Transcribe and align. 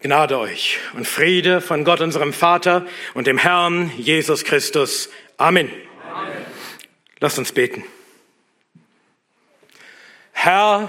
Gnade 0.00 0.38
euch 0.38 0.78
und 0.94 1.08
Friede 1.08 1.60
von 1.60 1.82
Gott, 1.82 2.00
unserem 2.00 2.32
Vater 2.32 2.86
und 3.14 3.26
dem 3.26 3.36
Herrn 3.36 3.90
Jesus 3.96 4.44
Christus. 4.44 5.10
Amen. 5.38 5.72
Amen. 6.14 6.36
Lasst 7.18 7.38
uns 7.38 7.50
beten. 7.50 7.82
Herr, 10.30 10.88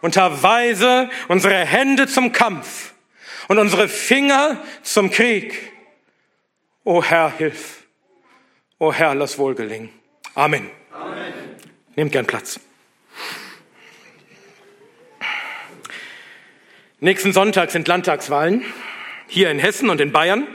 unterweise 0.00 1.10
unsere 1.28 1.54
Hände 1.54 2.06
zum 2.06 2.32
Kampf 2.32 2.94
und 3.48 3.58
unsere 3.58 3.88
Finger 3.88 4.62
zum 4.82 5.10
Krieg. 5.10 5.72
O 6.82 7.04
Herr, 7.04 7.30
hilf. 7.36 7.82
O 8.78 8.90
Herr, 8.90 9.14
lass 9.14 9.36
wohl 9.36 9.54
gelingen. 9.54 9.90
Amen. 10.34 10.70
Amen. 10.92 11.34
Nehmt 11.94 12.12
gern 12.12 12.26
Platz. 12.26 12.58
Nächsten 16.98 17.34
Sonntag 17.34 17.72
sind 17.72 17.88
Landtagswahlen 17.88 18.64
hier 19.28 19.50
in 19.50 19.58
Hessen 19.58 19.90
und 19.90 20.00
in 20.00 20.12
Bayern. 20.12 20.46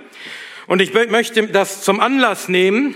Und 0.66 0.82
ich 0.82 0.92
möchte 0.92 1.46
das 1.50 1.84
zum 1.84 2.00
Anlass 2.00 2.50
nehmen, 2.50 2.96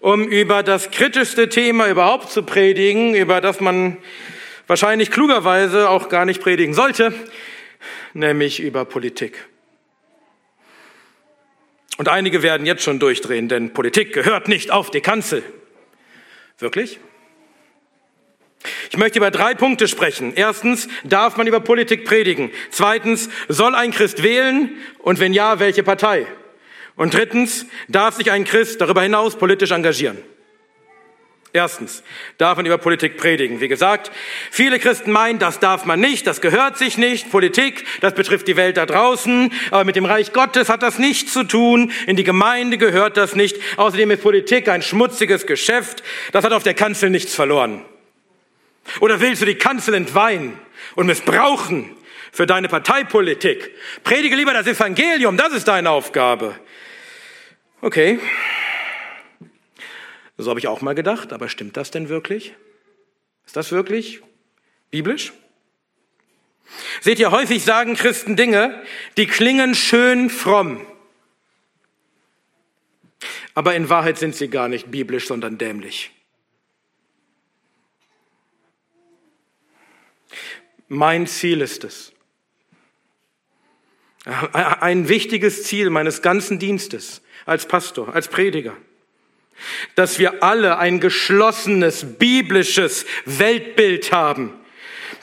um 0.00 0.28
über 0.28 0.62
das 0.62 0.90
kritischste 0.90 1.48
Thema 1.48 1.88
überhaupt 1.88 2.30
zu 2.30 2.42
predigen, 2.42 3.14
über 3.14 3.40
das 3.40 3.60
man 3.60 3.96
wahrscheinlich 4.66 5.10
klugerweise 5.10 5.88
auch 5.88 6.10
gar 6.10 6.26
nicht 6.26 6.42
predigen 6.42 6.74
sollte, 6.74 7.14
nämlich 8.12 8.60
über 8.60 8.84
Politik. 8.84 9.46
Und 11.96 12.10
einige 12.10 12.42
werden 12.42 12.66
jetzt 12.66 12.82
schon 12.82 12.98
durchdrehen, 12.98 13.48
denn 13.48 13.72
Politik 13.72 14.12
gehört 14.12 14.46
nicht 14.46 14.70
auf 14.70 14.90
die 14.90 15.00
Kanzel. 15.00 15.42
Wirklich? 16.58 16.98
Ich 18.90 18.96
möchte 18.96 19.18
über 19.18 19.30
drei 19.30 19.54
Punkte 19.54 19.88
sprechen. 19.88 20.32
Erstens, 20.36 20.88
darf 21.04 21.36
man 21.36 21.46
über 21.46 21.60
Politik 21.60 22.04
predigen? 22.04 22.50
Zweitens, 22.70 23.28
soll 23.48 23.74
ein 23.74 23.90
Christ 23.90 24.22
wählen? 24.22 24.70
Und 24.98 25.18
wenn 25.18 25.32
ja, 25.32 25.58
welche 25.58 25.82
Partei? 25.82 26.26
Und 26.96 27.14
drittens, 27.14 27.66
darf 27.88 28.14
sich 28.14 28.30
ein 28.30 28.44
Christ 28.44 28.80
darüber 28.80 29.02
hinaus 29.02 29.36
politisch 29.36 29.72
engagieren? 29.72 30.18
Erstens, 31.52 32.02
darf 32.36 32.56
man 32.56 32.66
über 32.66 32.78
Politik 32.78 33.16
predigen? 33.16 33.60
Wie 33.60 33.68
gesagt, 33.68 34.10
viele 34.50 34.80
Christen 34.80 35.12
meinen, 35.12 35.38
das 35.38 35.60
darf 35.60 35.84
man 35.84 36.00
nicht, 36.00 36.26
das 36.26 36.40
gehört 36.40 36.78
sich 36.78 36.98
nicht. 36.98 37.30
Politik, 37.30 37.84
das 38.00 38.14
betrifft 38.14 38.48
die 38.48 38.56
Welt 38.56 38.76
da 38.76 38.86
draußen, 38.86 39.52
aber 39.70 39.84
mit 39.84 39.94
dem 39.94 40.04
Reich 40.04 40.32
Gottes 40.32 40.68
hat 40.68 40.82
das 40.82 40.98
nichts 40.98 41.32
zu 41.32 41.44
tun. 41.44 41.92
In 42.08 42.16
die 42.16 42.24
Gemeinde 42.24 42.76
gehört 42.76 43.16
das 43.16 43.36
nicht. 43.36 43.56
Außerdem 43.76 44.10
ist 44.10 44.22
Politik 44.22 44.68
ein 44.68 44.82
schmutziges 44.82 45.46
Geschäft. 45.46 46.02
Das 46.32 46.44
hat 46.44 46.52
auf 46.52 46.64
der 46.64 46.74
Kanzel 46.74 47.10
nichts 47.10 47.36
verloren. 47.36 47.84
Oder 49.00 49.20
willst 49.20 49.42
du 49.42 49.46
die 49.46 49.56
Kanzel 49.56 49.94
entweihen 49.94 50.58
und 50.94 51.06
missbrauchen 51.06 51.96
für 52.32 52.46
deine 52.46 52.68
Parteipolitik? 52.68 53.72
Predige 54.02 54.36
lieber 54.36 54.52
das 54.52 54.66
Evangelium, 54.66 55.36
das 55.36 55.52
ist 55.52 55.68
deine 55.68 55.90
Aufgabe. 55.90 56.58
Okay. 57.80 58.18
So 60.36 60.50
habe 60.50 60.58
ich 60.58 60.68
auch 60.68 60.80
mal 60.80 60.94
gedacht, 60.94 61.32
aber 61.32 61.48
stimmt 61.48 61.76
das 61.76 61.90
denn 61.90 62.08
wirklich? 62.08 62.54
Ist 63.46 63.56
das 63.56 63.72
wirklich 63.72 64.20
biblisch? 64.90 65.32
Seht 67.00 67.18
ihr, 67.18 67.30
häufig 67.30 67.62
sagen 67.62 67.94
Christen 67.94 68.36
Dinge, 68.36 68.82
die 69.16 69.26
klingen 69.26 69.74
schön 69.74 70.30
fromm. 70.30 70.86
Aber 73.54 73.74
in 73.74 73.88
Wahrheit 73.88 74.18
sind 74.18 74.34
sie 74.34 74.48
gar 74.48 74.68
nicht 74.68 74.90
biblisch, 74.90 75.26
sondern 75.26 75.58
dämlich. 75.58 76.10
Mein 80.88 81.26
Ziel 81.26 81.60
ist 81.60 81.84
es. 81.84 82.12
Ein 84.52 85.08
wichtiges 85.08 85.64
Ziel 85.64 85.90
meines 85.90 86.22
ganzen 86.22 86.58
Dienstes 86.58 87.20
als 87.44 87.66
Pastor, 87.66 88.14
als 88.14 88.28
Prediger, 88.28 88.74
dass 89.96 90.18
wir 90.18 90.42
alle 90.42 90.78
ein 90.78 90.98
geschlossenes 90.98 92.18
biblisches 92.18 93.04
Weltbild 93.26 94.12
haben. 94.12 94.54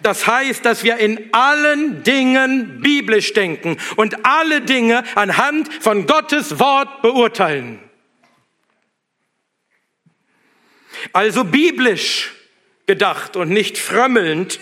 Das 0.04 0.28
heißt, 0.28 0.66
dass 0.66 0.84
wir 0.84 0.98
in 0.98 1.34
allen 1.34 2.04
Dingen 2.04 2.82
biblisch 2.82 3.34
denken 3.34 3.78
und 3.96 4.26
alle 4.26 4.62
Dinge 4.62 5.04
anhand 5.16 5.72
von 5.74 6.08
Gottes 6.08 6.60
Wort 6.60 7.02
beurteilen. 7.02 7.80
Also 11.14 11.44
biblisch 11.44 12.34
gedacht 12.86 13.36
und 13.36 13.50
nicht 13.50 13.78
frömmelnd 13.78 14.60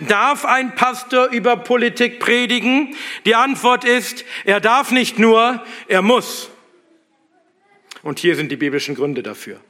Darf 0.00 0.44
ein 0.44 0.74
Pastor 0.74 1.28
über 1.28 1.56
Politik 1.56 2.20
predigen? 2.20 2.96
Die 3.24 3.34
Antwort 3.34 3.84
ist, 3.84 4.24
er 4.44 4.60
darf 4.60 4.90
nicht 4.90 5.18
nur, 5.18 5.64
er 5.88 6.02
muss. 6.02 6.50
Und 8.02 8.18
hier 8.18 8.36
sind 8.36 8.50
die 8.50 8.56
biblischen 8.56 8.94
Gründe 8.94 9.22
dafür. 9.22 9.60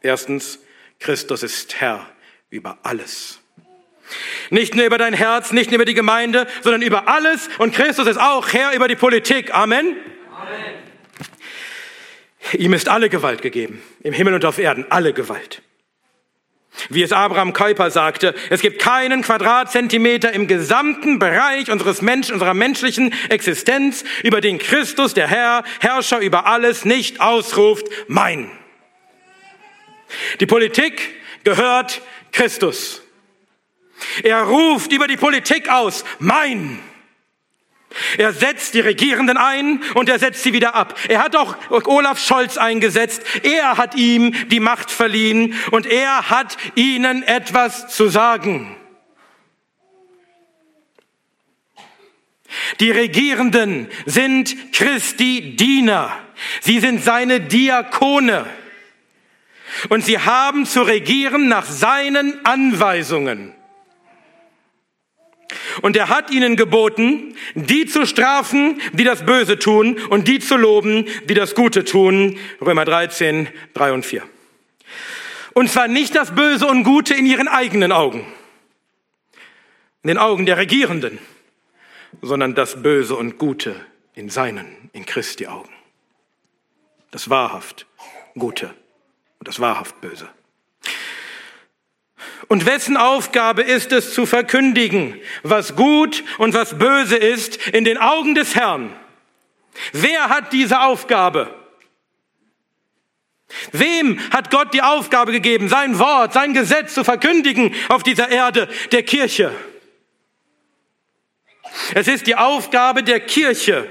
Erstens, 0.00 0.58
Christus 0.98 1.42
ist 1.42 1.80
Herr 1.80 2.06
über 2.50 2.78
alles. 2.82 3.40
Nicht 4.50 4.74
nur 4.74 4.84
über 4.84 4.98
dein 4.98 5.14
Herz, 5.14 5.52
nicht 5.52 5.70
nur 5.70 5.76
über 5.76 5.84
die 5.84 5.94
Gemeinde, 5.94 6.46
sondern 6.62 6.82
über 6.82 7.08
alles. 7.08 7.48
Und 7.58 7.74
Christus 7.74 8.06
ist 8.06 8.18
auch 8.18 8.52
Herr 8.52 8.74
über 8.74 8.88
die 8.88 8.96
Politik. 8.96 9.54
Amen. 9.54 9.96
Amen. 10.30 10.74
Ihm 12.52 12.74
ist 12.74 12.88
alle 12.88 13.08
Gewalt 13.08 13.42
gegeben, 13.42 13.82
im 14.02 14.12
Himmel 14.12 14.34
und 14.34 14.44
auf 14.44 14.58
Erden, 14.58 14.86
alle 14.90 15.12
Gewalt. 15.12 15.62
Wie 16.90 17.02
es 17.02 17.12
Abraham 17.12 17.52
Kuyper 17.52 17.90
sagte, 17.90 18.34
es 18.50 18.60
gibt 18.60 18.80
keinen 18.80 19.22
Quadratzentimeter 19.22 20.32
im 20.32 20.48
gesamten 20.48 21.18
Bereich 21.18 21.70
unseres 21.70 22.02
Mensch, 22.02 22.30
unserer 22.30 22.54
menschlichen 22.54 23.14
Existenz, 23.28 24.04
über 24.22 24.40
den 24.40 24.58
Christus, 24.58 25.14
der 25.14 25.28
Herr, 25.28 25.64
Herrscher 25.80 26.18
über 26.18 26.46
alles, 26.46 26.84
nicht 26.84 27.20
ausruft, 27.20 27.86
mein. 28.08 28.50
Die 30.40 30.46
Politik 30.46 31.14
gehört 31.44 32.02
Christus. 32.32 33.02
Er 34.22 34.42
ruft 34.42 34.92
über 34.92 35.06
die 35.06 35.16
Politik 35.16 35.68
aus, 35.68 36.04
mein. 36.18 36.80
Er 38.18 38.32
setzt 38.32 38.74
die 38.74 38.80
Regierenden 38.80 39.36
ein 39.36 39.82
und 39.94 40.08
er 40.08 40.18
setzt 40.18 40.42
sie 40.42 40.52
wieder 40.52 40.74
ab. 40.74 40.98
Er 41.08 41.22
hat 41.22 41.36
auch 41.36 41.56
Olaf 41.86 42.18
Scholz 42.18 42.56
eingesetzt. 42.56 43.22
Er 43.42 43.76
hat 43.76 43.94
ihm 43.94 44.34
die 44.48 44.60
Macht 44.60 44.90
verliehen 44.90 45.54
und 45.70 45.86
er 45.86 46.30
hat 46.30 46.56
ihnen 46.74 47.22
etwas 47.22 47.94
zu 47.94 48.08
sagen. 48.08 48.76
Die 52.80 52.90
Regierenden 52.90 53.88
sind 54.06 54.72
Christi 54.72 55.56
Diener. 55.56 56.16
Sie 56.60 56.80
sind 56.80 57.02
seine 57.02 57.40
Diakone. 57.40 58.46
Und 59.88 60.04
sie 60.04 60.18
haben 60.18 60.66
zu 60.66 60.82
regieren 60.82 61.48
nach 61.48 61.66
seinen 61.66 62.44
Anweisungen. 62.44 63.52
Und 65.82 65.96
er 65.96 66.08
hat 66.08 66.30
ihnen 66.30 66.56
geboten, 66.56 67.34
die 67.54 67.86
zu 67.86 68.06
strafen, 68.06 68.80
die 68.92 69.04
das 69.04 69.24
Böse 69.24 69.58
tun, 69.58 69.98
und 70.10 70.28
die 70.28 70.38
zu 70.38 70.56
loben, 70.56 71.06
die 71.28 71.34
das 71.34 71.54
Gute 71.54 71.84
tun. 71.84 72.38
Römer 72.60 72.84
13, 72.84 73.48
3 73.74 73.92
und 73.92 74.06
4. 74.06 74.22
Und 75.54 75.70
zwar 75.70 75.88
nicht 75.88 76.14
das 76.16 76.34
Böse 76.34 76.66
und 76.66 76.82
Gute 76.82 77.14
in 77.14 77.26
ihren 77.26 77.48
eigenen 77.48 77.92
Augen, 77.92 78.26
in 80.02 80.08
den 80.08 80.18
Augen 80.18 80.46
der 80.46 80.56
Regierenden, 80.56 81.18
sondern 82.22 82.54
das 82.54 82.82
Böse 82.82 83.14
und 83.14 83.38
Gute 83.38 83.74
in 84.14 84.28
seinen, 84.30 84.90
in 84.92 85.06
Christi 85.06 85.46
Augen. 85.46 85.70
Das 87.10 87.30
wahrhaft 87.30 87.86
Gute 88.36 88.74
und 89.38 89.46
das 89.46 89.60
wahrhaft 89.60 90.00
Böse. 90.00 90.28
Und 92.48 92.66
wessen 92.66 92.96
Aufgabe 92.96 93.62
ist 93.62 93.92
es 93.92 94.12
zu 94.12 94.26
verkündigen, 94.26 95.20
was 95.42 95.76
gut 95.76 96.24
und 96.38 96.54
was 96.54 96.78
böse 96.78 97.16
ist 97.16 97.56
in 97.68 97.84
den 97.84 97.98
Augen 97.98 98.34
des 98.34 98.54
Herrn? 98.54 98.94
Wer 99.92 100.28
hat 100.28 100.52
diese 100.52 100.80
Aufgabe? 100.80 101.54
Wem 103.72 104.18
hat 104.30 104.50
Gott 104.50 104.74
die 104.74 104.82
Aufgabe 104.82 105.32
gegeben, 105.32 105.68
sein 105.68 105.98
Wort, 105.98 106.32
sein 106.32 106.54
Gesetz 106.54 106.94
zu 106.94 107.04
verkündigen 107.04 107.74
auf 107.88 108.02
dieser 108.02 108.28
Erde, 108.28 108.68
der 108.92 109.02
Kirche? 109.02 109.52
Es 111.94 112.08
ist 112.08 112.26
die 112.26 112.36
Aufgabe 112.36 113.02
der 113.02 113.20
Kirche, 113.20 113.88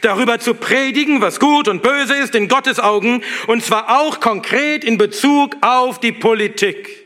darüber 0.00 0.38
zu 0.38 0.54
predigen, 0.54 1.20
was 1.20 1.38
gut 1.38 1.68
und 1.68 1.82
böse 1.82 2.14
ist 2.14 2.34
in 2.34 2.48
Gottes 2.48 2.80
Augen, 2.80 3.22
und 3.46 3.64
zwar 3.64 4.00
auch 4.00 4.20
konkret 4.20 4.84
in 4.84 4.98
Bezug 4.98 5.56
auf 5.60 6.00
die 6.00 6.12
Politik. 6.12 7.05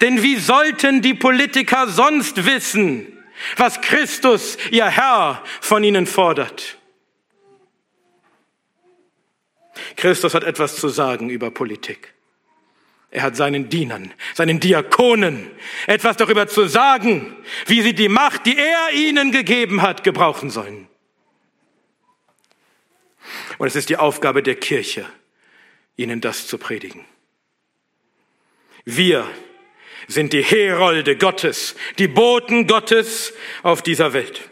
Denn 0.00 0.22
wie 0.22 0.36
sollten 0.36 1.02
die 1.02 1.14
Politiker 1.14 1.88
sonst 1.88 2.44
wissen, 2.44 3.18
was 3.56 3.80
Christus, 3.80 4.58
ihr 4.70 4.86
Herr, 4.86 5.42
von 5.60 5.82
ihnen 5.82 6.06
fordert? 6.06 6.78
Christus 9.96 10.34
hat 10.34 10.44
etwas 10.44 10.76
zu 10.76 10.88
sagen 10.88 11.30
über 11.30 11.50
Politik. 11.50 12.12
Er 13.10 13.22
hat 13.22 13.36
seinen 13.36 13.68
Dienern, 13.68 14.12
seinen 14.34 14.58
Diakonen 14.58 15.50
etwas 15.86 16.16
darüber 16.16 16.46
zu 16.46 16.66
sagen, 16.66 17.36
wie 17.66 17.82
sie 17.82 17.94
die 17.94 18.08
Macht, 18.08 18.46
die 18.46 18.56
er 18.56 18.92
ihnen 18.94 19.32
gegeben 19.32 19.82
hat, 19.82 20.02
gebrauchen 20.02 20.48
sollen. 20.48 20.88
Und 23.58 23.66
es 23.66 23.76
ist 23.76 23.90
die 23.90 23.98
Aufgabe 23.98 24.42
der 24.42 24.54
Kirche, 24.54 25.04
ihnen 25.96 26.20
das 26.20 26.46
zu 26.46 26.56
predigen. 26.56 27.04
Wir 28.84 29.28
sind 30.08 30.32
die 30.32 30.42
Herolde 30.42 31.16
Gottes, 31.16 31.74
die 31.98 32.08
Boten 32.08 32.66
Gottes 32.66 33.32
auf 33.62 33.82
dieser 33.82 34.12
Welt. 34.12 34.42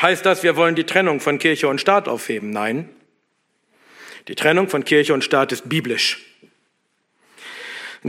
Heißt 0.00 0.26
das, 0.26 0.42
wir 0.42 0.56
wollen 0.56 0.74
die 0.74 0.84
Trennung 0.84 1.20
von 1.20 1.38
Kirche 1.38 1.68
und 1.68 1.80
Staat 1.80 2.08
aufheben? 2.08 2.50
Nein. 2.50 2.88
Die 4.28 4.34
Trennung 4.34 4.68
von 4.68 4.84
Kirche 4.84 5.14
und 5.14 5.22
Staat 5.22 5.52
ist 5.52 5.68
biblisch. 5.68 6.18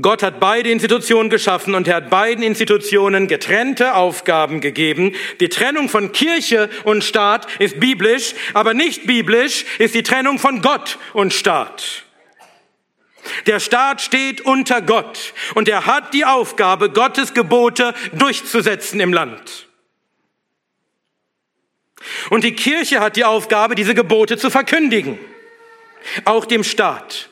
Gott 0.02 0.24
hat 0.24 0.42
beide 0.42 0.72
Institutionen 0.72 1.30
geschaffen 1.30 1.74
und 1.74 1.88
er 1.88 1.96
hat 1.96 2.10
beiden 2.10 2.44
Institutionen 2.44 3.28
getrennte 3.28 3.96
Aufgaben 3.96 4.60
gegeben. 4.60 5.14
Die 5.40 5.48
Trennung 5.48 5.88
von 5.88 6.12
Kirche 6.12 6.70
und 6.84 7.04
Staat 7.04 7.48
ist 7.60 7.80
biblisch, 7.80 8.34
aber 8.54 8.74
nicht 8.74 9.06
biblisch 9.08 9.66
ist 9.80 9.96
die 9.96 10.04
Trennung 10.04 10.38
von 10.38 10.62
Gott 10.62 11.00
und 11.14 11.34
Staat. 11.34 12.05
Der 13.46 13.60
Staat 13.60 14.02
steht 14.02 14.42
unter 14.42 14.82
Gott 14.82 15.34
und 15.56 15.68
er 15.68 15.86
hat 15.86 16.14
die 16.14 16.26
Aufgabe, 16.26 16.90
Gottes 16.90 17.34
Gebote 17.34 17.94
durchzusetzen 18.14 19.00
im 19.00 19.14
Land. 19.14 19.68
Und 22.30 22.44
die 22.44 22.54
Kirche 22.54 23.00
hat 23.00 23.16
die 23.16 23.26
Aufgabe, 23.26 23.76
diese 23.76 23.96
Gebote 23.96 24.38
zu 24.38 24.50
verkündigen, 24.50 25.18
auch 26.24 26.46
dem 26.46 26.64
Staat 26.64 27.30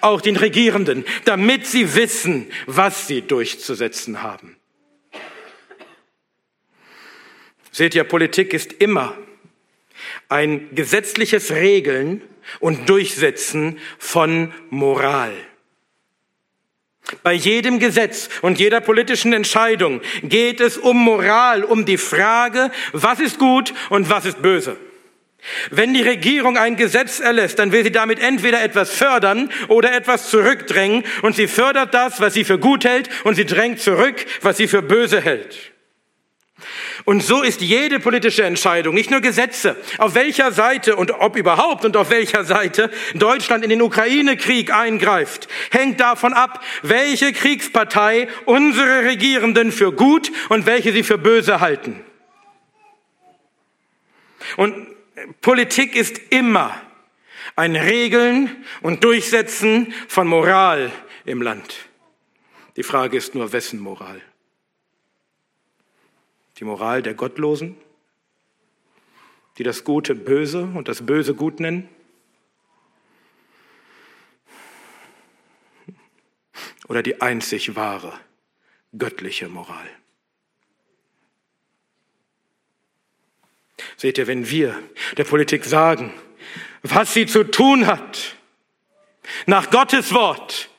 auch 0.00 0.20
den 0.20 0.36
Regierenden, 0.36 1.04
damit 1.24 1.66
sie 1.66 1.94
wissen, 1.94 2.50
was 2.66 3.06
sie 3.06 3.22
durchzusetzen 3.22 4.22
haben. 4.22 4.56
Seht 7.70 7.94
ihr, 7.94 8.04
Politik 8.04 8.52
ist 8.54 8.72
immer 8.74 9.16
ein 10.28 10.74
gesetzliches 10.74 11.52
Regeln 11.52 12.22
und 12.60 12.88
Durchsetzen 12.88 13.78
von 13.98 14.52
Moral. 14.70 15.32
Bei 17.22 17.32
jedem 17.32 17.78
Gesetz 17.78 18.28
und 18.42 18.58
jeder 18.58 18.80
politischen 18.80 19.32
Entscheidung 19.32 20.00
geht 20.22 20.60
es 20.60 20.76
um 20.76 20.96
Moral, 20.96 21.62
um 21.62 21.84
die 21.84 21.98
Frage, 21.98 22.72
was 22.92 23.20
ist 23.20 23.38
gut 23.38 23.72
und 23.90 24.10
was 24.10 24.24
ist 24.24 24.42
böse. 24.42 24.76
Wenn 25.70 25.94
die 25.94 26.02
Regierung 26.02 26.56
ein 26.56 26.76
Gesetz 26.76 27.20
erlässt, 27.20 27.58
dann 27.58 27.70
will 27.70 27.84
sie 27.84 27.92
damit 27.92 28.18
entweder 28.18 28.62
etwas 28.62 28.90
fördern 28.90 29.50
oder 29.68 29.94
etwas 29.94 30.30
zurückdrängen. 30.30 31.04
Und 31.22 31.36
sie 31.36 31.46
fördert 31.46 31.94
das, 31.94 32.20
was 32.20 32.34
sie 32.34 32.42
für 32.42 32.58
gut 32.58 32.84
hält, 32.84 33.08
und 33.24 33.36
sie 33.36 33.44
drängt 33.44 33.80
zurück, 33.80 34.26
was 34.42 34.56
sie 34.56 34.66
für 34.66 34.82
böse 34.82 35.20
hält. 35.20 35.72
Und 37.04 37.22
so 37.22 37.42
ist 37.42 37.60
jede 37.60 38.00
politische 38.00 38.44
Entscheidung, 38.44 38.94
nicht 38.94 39.10
nur 39.10 39.20
Gesetze, 39.20 39.76
auf 39.98 40.14
welcher 40.14 40.52
Seite 40.52 40.96
und 40.96 41.10
ob 41.10 41.36
überhaupt 41.36 41.84
und 41.84 41.96
auf 41.96 42.10
welcher 42.10 42.44
Seite 42.44 42.90
Deutschland 43.14 43.62
in 43.62 43.70
den 43.70 43.82
Ukraine-Krieg 43.82 44.72
eingreift, 44.72 45.48
hängt 45.70 46.00
davon 46.00 46.32
ab, 46.32 46.64
welche 46.82 47.32
Kriegspartei 47.32 48.28
unsere 48.46 49.04
Regierenden 49.04 49.70
für 49.70 49.92
gut 49.92 50.32
und 50.48 50.66
welche 50.66 50.92
sie 50.92 51.02
für 51.02 51.18
böse 51.18 51.60
halten. 51.60 52.00
Und 54.56 54.88
Politik 55.42 55.94
ist 55.94 56.18
immer 56.30 56.80
ein 57.54 57.76
Regeln 57.76 58.64
und 58.80 59.04
Durchsetzen 59.04 59.92
von 60.08 60.26
Moral 60.26 60.90
im 61.24 61.42
Land. 61.42 61.86
Die 62.76 62.82
Frage 62.82 63.16
ist 63.16 63.34
nur, 63.34 63.52
wessen 63.52 63.80
Moral? 63.80 64.20
Die 66.58 66.64
Moral 66.64 67.02
der 67.02 67.14
Gottlosen, 67.14 67.76
die 69.58 69.62
das 69.62 69.84
Gute 69.84 70.14
böse 70.14 70.62
und 70.62 70.88
das 70.88 71.04
Böse 71.04 71.34
gut 71.34 71.60
nennen? 71.60 71.88
Oder 76.88 77.02
die 77.02 77.20
einzig 77.20 77.74
wahre 77.76 78.18
göttliche 78.96 79.48
Moral? 79.48 79.88
Seht 83.96 84.18
ihr, 84.18 84.26
wenn 84.26 84.48
wir 84.48 84.78
der 85.16 85.24
Politik 85.24 85.64
sagen, 85.64 86.12
was 86.82 87.14
sie 87.14 87.26
zu 87.26 87.44
tun 87.44 87.86
hat, 87.86 88.36
nach 89.46 89.70
Gottes 89.70 90.12
Wort, 90.12 90.70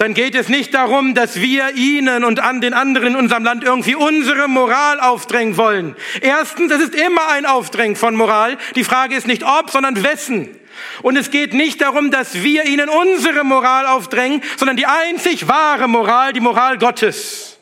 dann 0.00 0.14
geht 0.14 0.34
es 0.34 0.48
nicht 0.48 0.72
darum, 0.72 1.12
dass 1.14 1.42
wir 1.42 1.74
ihnen 1.74 2.24
und 2.24 2.40
an 2.40 2.62
den 2.62 2.72
anderen 2.72 3.08
in 3.08 3.16
unserem 3.16 3.44
Land 3.44 3.62
irgendwie 3.62 3.94
unsere 3.94 4.48
Moral 4.48 4.98
aufdrängen 4.98 5.58
wollen. 5.58 5.94
Erstens, 6.22 6.72
es 6.72 6.80
ist 6.80 6.94
immer 6.94 7.28
ein 7.28 7.44
Aufdrängen 7.44 7.96
von 7.96 8.16
Moral. 8.16 8.56
Die 8.76 8.84
Frage 8.84 9.14
ist 9.14 9.26
nicht 9.26 9.44
ob, 9.44 9.68
sondern 9.68 10.02
wessen. 10.02 10.58
Und 11.02 11.18
es 11.18 11.30
geht 11.30 11.52
nicht 11.52 11.82
darum, 11.82 12.10
dass 12.10 12.42
wir 12.42 12.64
ihnen 12.64 12.88
unsere 12.88 13.44
Moral 13.44 13.86
aufdrängen, 13.86 14.42
sondern 14.56 14.78
die 14.78 14.86
einzig 14.86 15.48
wahre 15.48 15.86
Moral, 15.86 16.32
die 16.32 16.40
Moral 16.40 16.78
Gottes. 16.78 17.58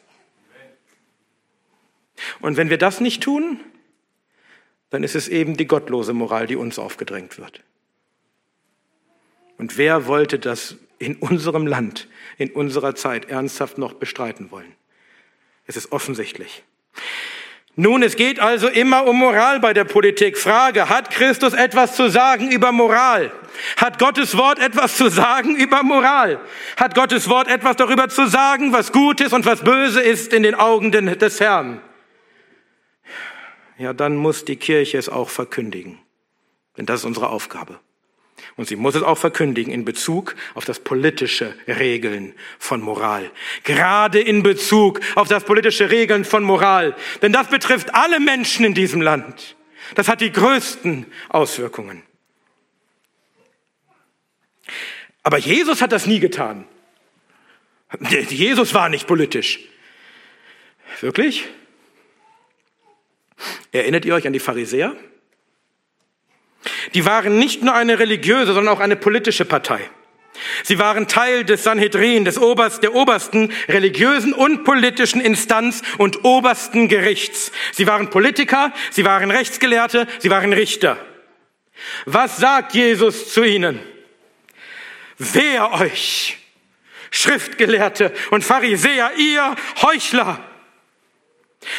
Und 2.41 2.57
wenn 2.57 2.71
wir 2.71 2.79
das 2.79 3.01
nicht 3.01 3.21
tun, 3.21 3.59
dann 4.91 5.03
ist 5.03 5.17
es 5.17 5.27
eben 5.27 5.57
die 5.57 5.67
gottlose 5.67 6.13
Moral, 6.13 6.47
die 6.47 6.55
uns 6.55 6.79
aufgedrängt 6.79 7.37
wird. 7.37 7.65
Und 9.57 9.77
wer 9.77 10.07
wollte 10.07 10.39
das 10.39 10.77
in 10.99 11.17
unserem 11.17 11.67
Land, 11.67 12.07
in 12.39 12.51
unserer 12.51 12.95
Zeit 12.95 13.27
ernsthaft 13.27 13.77
noch 13.77 13.95
bestreiten 13.95 14.51
wollen? 14.51 14.75
Es 15.67 15.77
ist 15.77 15.93
offensichtlich. 15.93 16.65
Nun, 17.77 18.03
es 18.03 18.17
geht 18.17 18.41
also 18.41 18.67
immer 18.67 19.07
um 19.07 19.17
Moral 19.17 19.61
bei 19.61 19.73
der 19.73 19.85
Politik. 19.85 20.37
Frage, 20.37 20.89
hat 20.89 21.11
Christus 21.11 21.53
etwas 21.53 21.95
zu 21.95 22.09
sagen 22.09 22.51
über 22.51 22.73
Moral? 22.73 23.31
Hat 23.77 24.01
Gottes 24.01 24.37
Wort 24.37 24.59
etwas 24.59 24.97
zu 24.97 25.11
sagen 25.11 25.55
über 25.55 25.85
Moral? 25.85 26.41
Hat 26.77 26.97
Gottes 26.97 27.29
Wort 27.29 27.47
etwas 27.47 27.77
darüber 27.77 28.09
zu 28.09 28.27
sagen, 28.27 28.73
was 28.73 28.91
gut 28.91 29.21
ist 29.21 29.33
und 29.33 29.47
was 29.47 29.63
böse 29.63 30.01
ist 30.01 30.33
in 30.33 30.43
den 30.43 30.57
Augen 30.57 30.91
des 30.91 31.39
Herrn? 31.39 31.81
ja, 33.79 33.93
dann 33.93 34.17
muss 34.17 34.45
die 34.45 34.57
Kirche 34.57 34.99
es 34.99 35.09
auch 35.09 35.31
verkündigen. 35.31 36.01
Denn 36.77 36.85
das 36.85 37.01
ist 37.01 37.07
unsere 37.07 37.29
Aufgabe. 37.29 37.79
Und 38.57 38.69
sie 38.69 38.77
muss 38.77 38.95
es 38.95 39.03
auch 39.03 39.19
verkündigen 39.19 39.73
in 39.73 39.85
Bezug 39.85 40.35
auf 40.55 40.65
das 40.65 40.81
politische 40.81 41.55
Regeln 41.67 42.35
von 42.59 42.81
Moral. 42.81 43.31
Gerade 43.65 44.21
in 44.21 44.43
Bezug 44.43 45.01
auf 45.15 45.29
das 45.29 45.45
politische 45.45 45.91
Regeln 45.91 46.25
von 46.25 46.43
Moral. 46.43 46.97
Denn 47.23 47.33
das 47.33 47.49
betrifft 47.49 47.95
alle 47.95 48.21
Menschen 48.21 48.65
in 48.65 48.75
diesem 48.75 49.01
Land. 49.01 49.57
Das 49.95 50.09
hat 50.09 50.21
die 50.21 50.33
größten 50.33 51.07
Auswirkungen. 51.29 52.03
Aber 55.23 55.39
Jesus 55.39 55.83
hat 55.83 55.93
das 55.93 56.07
nie 56.07 56.21
getan. 56.21 56.67
Jesus 58.29 58.75
war 58.75 58.89
nicht 58.89 59.07
politisch. 59.07 59.61
Wirklich? 61.01 61.45
Erinnert 63.73 64.05
ihr 64.05 64.15
euch 64.15 64.27
an 64.27 64.33
die 64.33 64.41
Pharisäer? 64.41 64.97
Die 66.95 67.05
waren 67.05 67.39
nicht 67.39 67.63
nur 67.63 67.75
eine 67.75 67.99
religiöse, 67.99 68.53
sondern 68.55 68.75
auch 68.75 68.81
eine 68.81 68.97
politische 68.97 69.45
Partei. 69.45 69.81
Sie 70.63 70.79
waren 70.79 71.09
Teil 71.09 71.45
des 71.45 71.65
Sanhedrin, 71.65 72.25
des 72.25 72.39
Oberst, 72.39 72.83
der 72.83 72.95
obersten 72.95 73.53
religiösen 73.69 74.33
und 74.33 74.65
politischen 74.65 75.21
Instanz 75.21 75.83
und 75.99 76.25
obersten 76.25 76.89
Gerichts. 76.89 77.51
Sie 77.73 77.87
waren 77.87 78.11
Politiker, 78.11 78.73
sie 78.91 79.05
waren 79.05 79.31
Rechtsgelehrte, 79.31 80.07
sie 80.19 80.31
waren 80.31 80.53
Richter. 80.53 80.97
Was 82.05 82.37
sagt 82.37 82.75
Jesus 82.75 83.33
zu 83.33 83.43
ihnen? 83.43 83.81
Wer 85.19 85.73
euch, 85.73 86.39
Schriftgelehrte 87.11 88.13
und 88.31 88.45
Pharisäer, 88.45 89.13
ihr 89.17 89.57
Heuchler! 89.83 90.48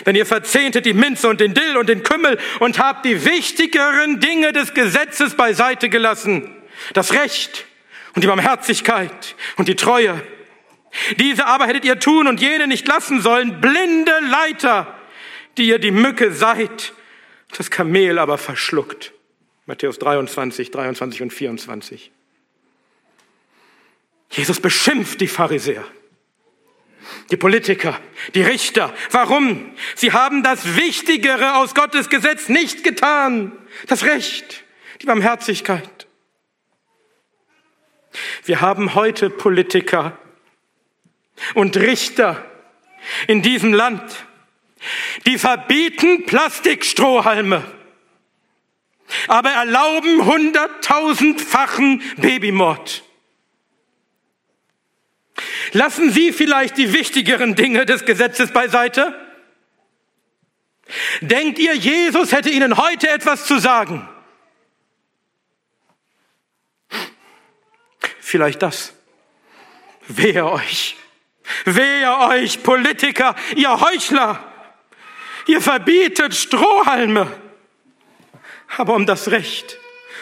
Denn 0.06 0.16
ihr 0.16 0.26
verzehntet 0.26 0.86
die 0.86 0.94
Minze 0.94 1.28
und 1.28 1.40
den 1.40 1.54
Dill 1.54 1.78
und 1.78 1.90
den 1.90 2.04
Kümmel 2.04 2.40
und 2.60 2.80
habt 2.80 3.06
die 3.06 3.26
wichtigeren 3.26 4.20
Dinge 4.20 4.54
des 4.54 4.74
Gesetzes 4.74 5.36
beiseite 5.36 5.90
gelassen. 5.90 6.56
Das 6.94 7.14
Recht 7.14 7.66
und 8.16 8.24
die 8.24 8.28
Barmherzigkeit 8.28 9.36
und 9.58 9.68
die 9.68 9.76
Treue. 9.76 10.22
Diese 11.18 11.46
aber 11.46 11.68
hättet 11.68 11.86
ihr 11.86 12.00
tun 12.00 12.28
und 12.28 12.42
jene 12.42 12.68
nicht 12.68 12.88
lassen 12.88 13.22
sollen, 13.22 13.62
blinde 13.62 14.14
Leiter, 14.30 14.96
die 15.58 15.68
ihr 15.68 15.80
die 15.80 15.92
Mücke 15.92 16.32
seid, 16.32 16.94
das 17.58 17.70
Kamel 17.70 18.20
aber 18.20 18.38
verschluckt. 18.38 19.14
Matthäus 19.66 20.00
23, 20.00 20.72
23 20.72 21.22
und 21.22 21.34
24. 21.34 22.12
Jesus 24.32 24.60
beschimpft 24.60 25.22
die 25.22 25.28
Pharisäer 25.28 25.86
die 27.32 27.38
Politiker, 27.38 28.00
die 28.36 28.42
Richter. 28.42 28.94
Warum? 29.12 29.72
Sie 29.96 30.12
haben 30.12 30.44
das 30.44 30.76
Wichtigere 30.76 31.56
aus 31.56 31.76
Gottes 31.76 32.10
Gesetz 32.10 32.50
nicht 32.50 32.84
getan. 32.84 33.52
Das 33.88 34.04
Recht, 34.04 34.64
die 35.02 35.06
Barmherzigkeit. 35.06 36.08
Wir 38.46 38.62
haben 38.62 38.96
heute 38.96 39.30
Politiker 39.30 40.18
und 41.54 41.78
Richter 41.78 42.44
in 43.28 43.42
diesem 43.42 43.74
Land, 43.74 44.26
die 45.26 45.38
verbieten 45.38 46.26
Plastikstrohhalme, 46.26 47.64
aber 49.28 49.52
erlauben 49.52 50.26
hunderttausendfachen 50.26 52.02
Babymord. 52.18 53.04
Lassen 55.74 56.12
Sie 56.12 56.32
vielleicht 56.32 56.78
die 56.78 56.94
wichtigeren 56.94 57.56
Dinge 57.56 57.86
des 57.86 58.06
Gesetzes 58.06 58.52
beiseite? 58.52 59.14
Denkt 61.22 61.60
ihr, 61.60 61.76
Jesus 61.76 62.32
hätte 62.32 62.50
Ihnen 62.50 62.78
heute 62.78 63.10
etwas 63.10 63.46
zu 63.46 63.60
sagen? 63.60 64.08
Vielleicht 68.20 68.62
das. 68.62 68.94
Wehe 70.08 70.46
euch. 70.46 70.96
Wehe 71.66 72.18
euch, 72.30 72.64
Politiker, 72.64 73.36
ihr 73.56 73.80
Heuchler. 73.80 74.44
Ihr 75.48 75.62
verbietet 75.62 76.36
Strohhalme. 76.36 77.32
Aber 78.78 78.96
um 78.96 79.06
das 79.06 79.32
Recht 79.32 79.80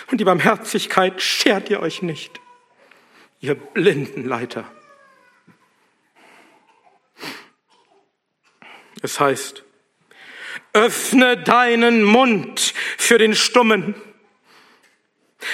und 0.09 0.19
die 0.19 0.23
Barmherzigkeit 0.23 1.21
schert 1.21 1.69
ihr 1.69 1.81
euch 1.81 2.01
nicht. 2.01 2.39
Ihr 3.41 3.55
blinden 3.55 4.25
Leiter. 4.25 4.71
Es 9.07 9.21
heißt, 9.21 9.63
öffne 10.73 11.37
deinen 11.37 12.03
Mund 12.03 12.73
für 12.97 13.17
den 13.17 13.35
Stummen, 13.35 13.95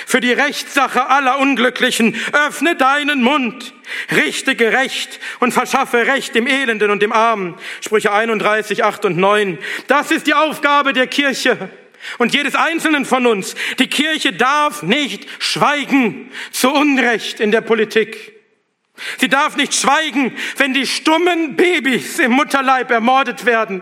für 0.08 0.20
die 0.22 0.32
Rechtssache 0.32 1.08
aller 1.08 1.38
Unglücklichen. 1.38 2.20
Öffne 2.48 2.76
deinen 2.76 3.22
Mund, 3.22 3.76
richte 4.10 4.56
gerecht 4.56 5.20
und 5.40 5.52
verschaffe 5.52 6.08
Recht 6.08 6.34
dem 6.34 6.48
Elenden 6.48 6.90
und 6.90 7.04
dem 7.04 7.12
Armen. 7.12 7.54
Sprüche 7.82 8.12
31, 8.12 8.84
8 8.84 9.06
und 9.06 9.18
9. 9.18 9.60
Das 9.86 10.10
ist 10.10 10.26
die 10.26 10.34
Aufgabe 10.34 10.94
der 10.94 11.06
Kirche 11.06 11.70
und 12.18 12.34
jedes 12.34 12.56
Einzelnen 12.56 13.06
von 13.06 13.28
uns. 13.28 13.54
Die 13.78 13.88
Kirche 13.88 14.34
darf 14.34 14.82
nicht 14.82 15.28
schweigen 15.38 16.32
zu 16.50 16.74
Unrecht 16.74 17.40
in 17.40 17.52
der 17.52 17.62
Politik. 17.62 18.34
Sie 19.20 19.28
darf 19.28 19.56
nicht 19.56 19.74
schweigen, 19.74 20.36
wenn 20.58 20.74
die 20.74 20.86
stummen 20.86 21.56
Babys 21.56 22.20
im 22.20 22.32
Mutterleib 22.32 22.92
ermordet 22.92 23.46
werden. 23.46 23.82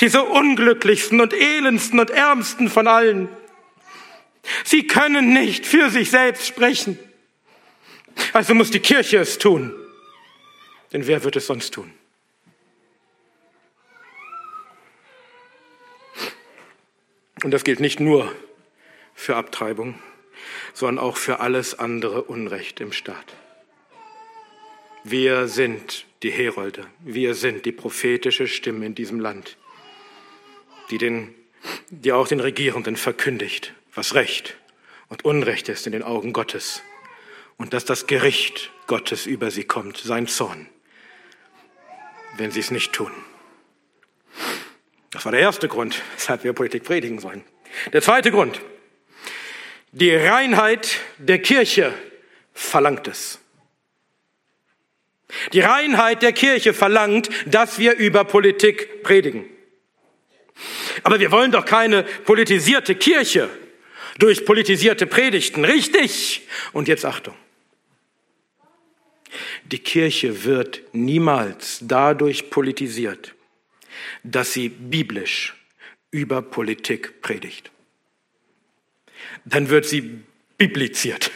Diese 0.00 0.22
unglücklichsten 0.22 1.20
und 1.20 1.34
elendsten 1.34 2.00
und 2.00 2.10
ärmsten 2.10 2.70
von 2.70 2.86
allen. 2.86 3.28
Sie 4.64 4.86
können 4.86 5.32
nicht 5.34 5.66
für 5.66 5.90
sich 5.90 6.10
selbst 6.10 6.46
sprechen. 6.46 6.98
Also 8.32 8.54
muss 8.54 8.70
die 8.70 8.80
Kirche 8.80 9.18
es 9.18 9.38
tun. 9.38 9.74
Denn 10.92 11.06
wer 11.06 11.22
wird 11.22 11.36
es 11.36 11.46
sonst 11.46 11.74
tun? 11.74 11.92
Und 17.44 17.52
das 17.52 17.62
gilt 17.62 17.80
nicht 17.80 18.00
nur 18.00 18.34
für 19.14 19.36
Abtreibung, 19.36 20.00
sondern 20.72 21.04
auch 21.04 21.16
für 21.16 21.40
alles 21.40 21.78
andere 21.78 22.22
Unrecht 22.22 22.80
im 22.80 22.92
Staat. 22.92 23.34
Wir 25.10 25.48
sind 25.48 26.04
die 26.22 26.30
Herolde, 26.30 26.86
wir 27.00 27.34
sind 27.34 27.64
die 27.64 27.72
prophetische 27.72 28.46
Stimme 28.46 28.84
in 28.84 28.94
diesem 28.94 29.20
Land, 29.20 29.56
die, 30.90 30.98
den, 30.98 31.34
die 31.88 32.12
auch 32.12 32.28
den 32.28 32.40
Regierenden 32.40 32.94
verkündigt, 32.94 33.72
was 33.94 34.14
Recht 34.14 34.58
und 35.08 35.24
Unrecht 35.24 35.70
ist 35.70 35.86
in 35.86 35.92
den 35.92 36.02
Augen 36.02 36.34
Gottes 36.34 36.82
und 37.56 37.72
dass 37.72 37.86
das 37.86 38.06
Gericht 38.06 38.70
Gottes 38.86 39.24
über 39.24 39.50
sie 39.50 39.64
kommt, 39.64 39.96
sein 39.96 40.26
Zorn, 40.26 40.68
wenn 42.36 42.50
sie 42.50 42.60
es 42.60 42.70
nicht 42.70 42.92
tun. 42.92 43.12
Das 45.08 45.24
war 45.24 45.32
der 45.32 45.40
erste 45.40 45.68
Grund, 45.68 46.02
weshalb 46.16 46.44
wir 46.44 46.52
Politik 46.52 46.84
predigen 46.84 47.18
sollen. 47.18 47.44
Der 47.94 48.02
zweite 48.02 48.30
Grund, 48.30 48.60
die 49.90 50.14
Reinheit 50.14 51.00
der 51.16 51.38
Kirche 51.38 51.94
verlangt 52.52 53.08
es. 53.08 53.40
Die 55.52 55.60
Reinheit 55.60 56.22
der 56.22 56.32
Kirche 56.32 56.72
verlangt, 56.72 57.28
dass 57.46 57.78
wir 57.78 57.96
über 57.96 58.24
Politik 58.24 59.02
predigen. 59.02 59.44
Aber 61.02 61.20
wir 61.20 61.30
wollen 61.30 61.52
doch 61.52 61.64
keine 61.64 62.02
politisierte 62.02 62.94
Kirche 62.94 63.48
durch 64.18 64.44
politisierte 64.44 65.06
Predigten, 65.06 65.64
richtig? 65.64 66.42
Und 66.72 66.88
jetzt 66.88 67.04
Achtung. 67.04 67.34
Die 69.64 69.78
Kirche 69.78 70.44
wird 70.44 70.82
niemals 70.92 71.78
dadurch 71.82 72.50
politisiert, 72.50 73.34
dass 74.22 74.52
sie 74.52 74.70
biblisch 74.70 75.54
über 76.10 76.42
Politik 76.42 77.20
predigt. 77.20 77.70
Dann 79.44 79.68
wird 79.68 79.84
sie 79.84 80.22
bibliziert, 80.56 81.30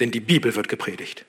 denn 0.00 0.10
die 0.10 0.20
Bibel 0.20 0.54
wird 0.54 0.68
gepredigt. 0.68 1.24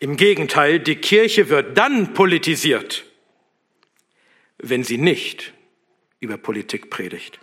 Im 0.00 0.16
Gegenteil, 0.16 0.78
die 0.78 0.96
Kirche 0.96 1.48
wird 1.48 1.76
dann 1.76 2.14
politisiert, 2.14 3.04
wenn 4.58 4.84
sie 4.84 4.98
nicht 4.98 5.52
über 6.20 6.36
Politik 6.36 6.90
predigt. 6.90 7.40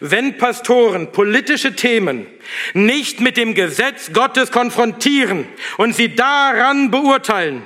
Wenn 0.00 0.38
Pastoren 0.38 1.10
politische 1.10 1.74
Themen 1.74 2.26
nicht 2.74 3.20
mit 3.20 3.36
dem 3.36 3.54
Gesetz 3.54 4.12
Gottes 4.12 4.52
konfrontieren 4.52 5.46
und 5.76 5.94
sie 5.94 6.14
daran 6.14 6.90
beurteilen, 6.90 7.62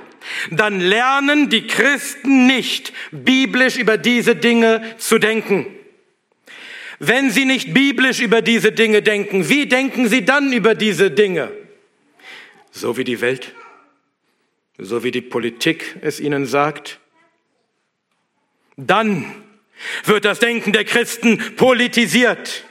dann 0.50 0.80
lernen 0.80 1.50
die 1.50 1.66
Christen 1.66 2.47
nicht 2.47 2.92
biblisch 3.11 3.76
über 3.76 3.99
diese 3.99 4.37
Dinge 4.37 4.94
zu 4.99 5.18
denken. 5.18 5.66
Wenn 7.00 7.30
sie 7.30 7.44
nicht 7.44 7.75
biblisch 7.75 8.21
über 8.21 8.40
diese 8.42 8.71
Dinge 8.71 9.02
denken, 9.02 9.49
wie 9.49 9.66
denken 9.66 10.09
sie 10.09 10.25
dann 10.25 10.52
über 10.52 10.75
diese 10.76 11.11
Dinge? 11.11 11.50
So 12.73 12.97
wie 12.97 13.05
die 13.05 13.21
Welt, 13.21 13.55
so 14.79 15.05
wie 15.05 15.11
die 15.11 15.21
Politik 15.21 15.97
es 16.00 16.19
ihnen 16.19 16.47
sagt. 16.47 16.99
Dann 18.76 19.33
wird 20.05 20.25
das 20.25 20.38
Denken 20.38 20.73
der 20.73 20.85
Christen 20.85 21.38
politisiert. 21.57 22.64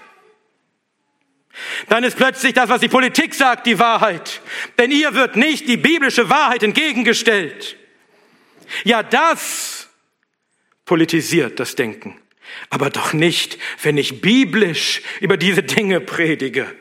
Dann 1.90 2.04
ist 2.04 2.18
plötzlich 2.18 2.54
das, 2.54 2.70
was 2.70 2.82
die 2.82 2.88
Politik 2.88 3.34
sagt, 3.34 3.68
die 3.68 3.78
Wahrheit. 3.78 4.42
Denn 4.78 4.92
ihr 4.92 5.14
wird 5.14 5.36
nicht 5.36 5.68
die 5.68 5.78
biblische 5.78 6.30
Wahrheit 6.30 6.64
entgegengestellt. 6.64 7.78
Ja, 8.84 9.04
das 9.04 9.90
politisiert 10.86 11.60
das 11.60 11.76
Denken. 11.76 12.20
Aber 12.70 12.90
doch 12.90 13.14
nicht, 13.14 13.58
wenn 13.84 13.98
ich 13.98 14.22
biblisch 14.22 15.02
über 15.20 15.38
diese 15.38 15.64
Dinge 15.64 16.02
predige. 16.02 16.74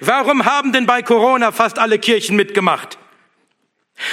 Warum 0.00 0.44
haben 0.44 0.72
denn 0.72 0.86
bei 0.86 1.02
Corona 1.02 1.52
fast 1.52 1.78
alle 1.78 1.98
Kirchen 1.98 2.36
mitgemacht? 2.36 2.98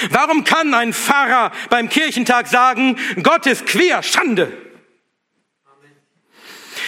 Warum 0.10 0.44
kann 0.44 0.74
ein 0.74 0.94
Pfarrer 0.94 1.52
beim 1.70 1.90
Kirchentag 1.90 2.48
sagen, 2.48 2.98
Gott 3.22 3.46
ist 3.46 3.66
quer, 3.66 4.02
Schande? 4.04 4.52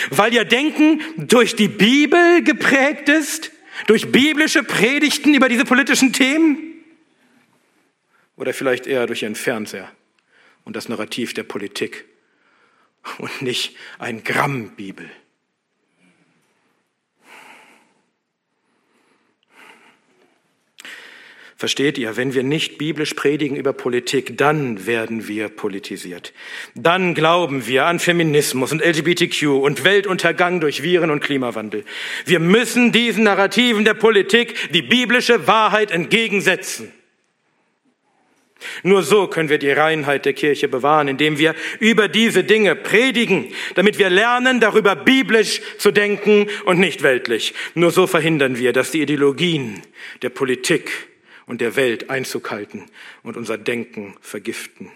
Weil 0.10 0.34
ihr 0.34 0.46
Denken 0.46 1.02
durch 1.18 1.56
die 1.56 1.68
Bibel 1.68 2.44
geprägt 2.44 3.10
ist, 3.10 3.52
durch 3.88 4.12
biblische 4.12 4.64
Predigten 4.64 5.34
über 5.34 5.50
diese 5.50 5.66
politischen 5.66 6.14
Themen? 6.14 6.58
Oder 8.36 8.54
vielleicht 8.54 8.88
eher 8.88 9.08
durch 9.08 9.24
ihren 9.24 9.36
Fernseher 9.36 9.92
und 10.64 10.76
das 10.76 10.90
Narrativ 10.90 11.34
der 11.34 11.44
Politik 11.44 12.06
und 13.18 13.42
nicht 13.42 13.76
ein 14.00 14.24
Gramm 14.24 14.76
Bibel? 14.76 15.10
Versteht 21.60 21.98
ihr, 21.98 22.16
wenn 22.18 22.36
wir 22.36 22.44
nicht 22.44 22.78
biblisch 22.78 23.16
predigen 23.16 23.58
über 23.58 23.74
Politik, 23.74 24.38
dann 24.38 24.86
werden 24.86 25.28
wir 25.28 25.50
politisiert. 25.50 26.32
Dann 26.76 27.16
glauben 27.16 27.66
wir 27.66 27.88
an 27.88 27.98
Feminismus 27.98 28.72
und 28.72 28.86
LGBTQ 28.86 29.48
und 29.64 29.84
Weltuntergang 29.84 30.60
durch 30.60 30.84
Viren 30.84 31.10
und 31.10 31.22
Klimawandel. 31.22 31.84
Wir 32.26 32.40
müssen 32.40 32.92
diesen 32.92 33.24
Narrativen 33.24 33.86
der 33.86 33.96
Politik 33.96 34.72
die 34.72 34.84
biblische 34.84 35.48
Wahrheit 35.48 35.90
entgegensetzen. 35.90 36.92
Nur 38.84 39.02
so 39.02 39.26
können 39.26 39.50
wir 39.50 39.58
die 39.58 39.72
Reinheit 39.72 40.26
der 40.26 40.34
Kirche 40.34 40.68
bewahren, 40.68 41.08
indem 41.08 41.40
wir 41.40 41.56
über 41.80 42.08
diese 42.08 42.44
Dinge 42.44 42.76
predigen, 42.76 43.52
damit 43.74 43.98
wir 43.98 44.12
lernen, 44.12 44.60
darüber 44.60 44.96
biblisch 44.96 45.62
zu 45.80 45.90
denken 45.90 46.48
und 46.66 46.80
nicht 46.80 47.02
weltlich. 47.02 47.56
Nur 47.74 47.90
so 47.90 48.06
verhindern 48.06 48.60
wir, 48.60 48.74
dass 48.74 48.92
die 48.92 49.02
Ideologien 49.02 49.82
der 50.22 50.30
Politik 50.30 50.92
und 51.48 51.62
der 51.62 51.76
Welt 51.76 52.12
Einzug 52.12 52.52
halten 52.52 52.86
und 53.24 53.36
unser 53.36 53.58
Denken 53.58 54.16
vergiften. 54.22 54.92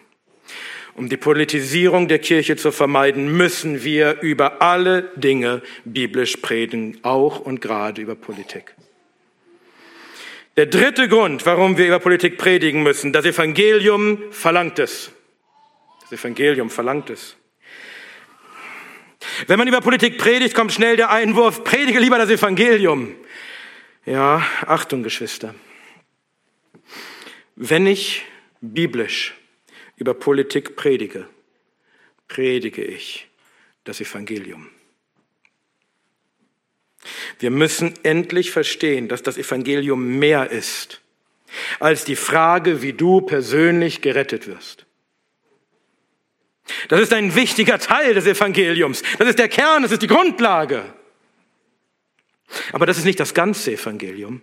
Um 0.93 1.08
die 1.10 1.17
Politisierung 1.17 2.08
der 2.10 2.20
Kirche 2.20 2.58
zu 2.58 2.72
vermeiden, 2.72 3.36
müssen 3.36 3.84
wir 3.84 4.22
über 4.22 4.62
alle 4.62 5.03
Dinge 5.15 5.62
biblisch 5.86 6.38
predigen, 6.38 7.00
auch 7.01 7.39
und 7.39 7.62
gerade 7.62 8.01
über 8.01 8.15
Politik. 8.15 8.75
Der 10.58 10.65
dritte 10.65 11.08
Grund, 11.08 11.46
warum 11.46 11.77
wir 11.77 11.88
über 11.88 12.00
Politik 12.00 12.38
predigen 12.38 12.84
müssen, 12.84 13.13
das 13.13 13.25
Evangelium 13.25 14.20
verlangt 14.31 14.79
es. 14.79 15.12
Das 16.01 16.20
Evangelium 16.20 16.70
verlangt 16.70 17.10
es. 17.10 17.38
Wenn 19.48 19.58
man 19.58 19.67
über 19.67 19.79
Politik 19.79 20.17
predigt, 20.17 20.53
kommt 20.53 20.74
schnell 20.74 20.98
der 20.98 21.10
Einwurf, 21.10 21.63
predige 21.63 22.00
lieber 22.00 22.17
das 22.17 22.29
Evangelium. 22.29 23.15
Ja, 24.05 24.46
Achtung, 24.65 25.03
Geschwister. 25.03 25.55
Wenn 27.56 27.88
ich 27.88 28.24
biblisch 28.62 29.36
über 29.98 30.13
Politik 30.13 30.75
predige, 30.75 31.28
predige 32.28 32.84
ich 32.84 33.28
das 33.84 34.01
Evangelium. 34.01 34.70
Wir 37.40 37.51
müssen 37.51 37.94
endlich 38.04 38.51
verstehen, 38.51 39.08
dass 39.08 39.24
das 39.24 39.38
Evangelium 39.38 40.20
mehr 40.20 40.51
ist 40.51 41.01
als 41.80 42.06
die 42.06 42.16
Frage, 42.16 42.82
wie 42.82 42.94
du 42.94 43.22
persönlich 43.22 44.01
gerettet 44.01 44.48
wirst. 44.48 44.86
Das 46.88 47.01
ist 47.01 47.13
ein 47.13 47.36
wichtiger 47.36 47.80
Teil 47.80 48.13
des 48.13 48.25
Evangeliums. 48.25 49.04
Das 49.18 49.28
ist 49.28 49.40
der 49.40 49.50
Kern, 49.50 49.84
das 49.84 49.92
ist 49.92 50.01
die 50.01 50.08
Grundlage. 50.08 50.94
Aber 52.72 52.86
das 52.86 52.98
ist 52.98 53.06
nicht 53.06 53.20
das 53.20 53.34
ganze 53.34 53.74
Evangelium. 53.74 54.42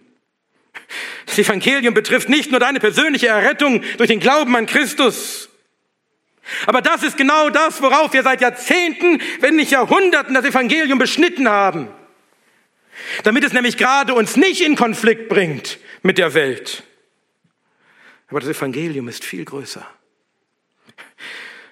Das 1.26 1.38
Evangelium 1.38 1.94
betrifft 1.94 2.28
nicht 2.28 2.50
nur 2.50 2.60
deine 2.60 2.80
persönliche 2.80 3.28
Errettung 3.28 3.82
durch 3.98 4.08
den 4.08 4.20
Glauben 4.20 4.56
an 4.56 4.66
Christus, 4.66 5.48
aber 6.66 6.80
das 6.80 7.02
ist 7.02 7.16
genau 7.16 7.50
das, 7.50 7.82
worauf 7.82 8.12
wir 8.12 8.22
seit 8.22 8.40
Jahrzehnten, 8.40 9.20
wenn 9.40 9.56
nicht 9.56 9.70
Jahrhunderten 9.70 10.34
das 10.34 10.44
Evangelium 10.44 10.98
beschnitten 10.98 11.48
haben. 11.48 11.88
Damit 13.22 13.44
es 13.44 13.52
nämlich 13.52 13.76
gerade 13.76 14.14
uns 14.14 14.36
nicht 14.36 14.60
in 14.60 14.76
Konflikt 14.76 15.28
bringt 15.28 15.78
mit 16.02 16.18
der 16.18 16.34
Welt. 16.34 16.82
Aber 18.28 18.40
das 18.40 18.48
Evangelium 18.48 19.08
ist 19.08 19.24
viel 19.24 19.44
größer. 19.44 19.86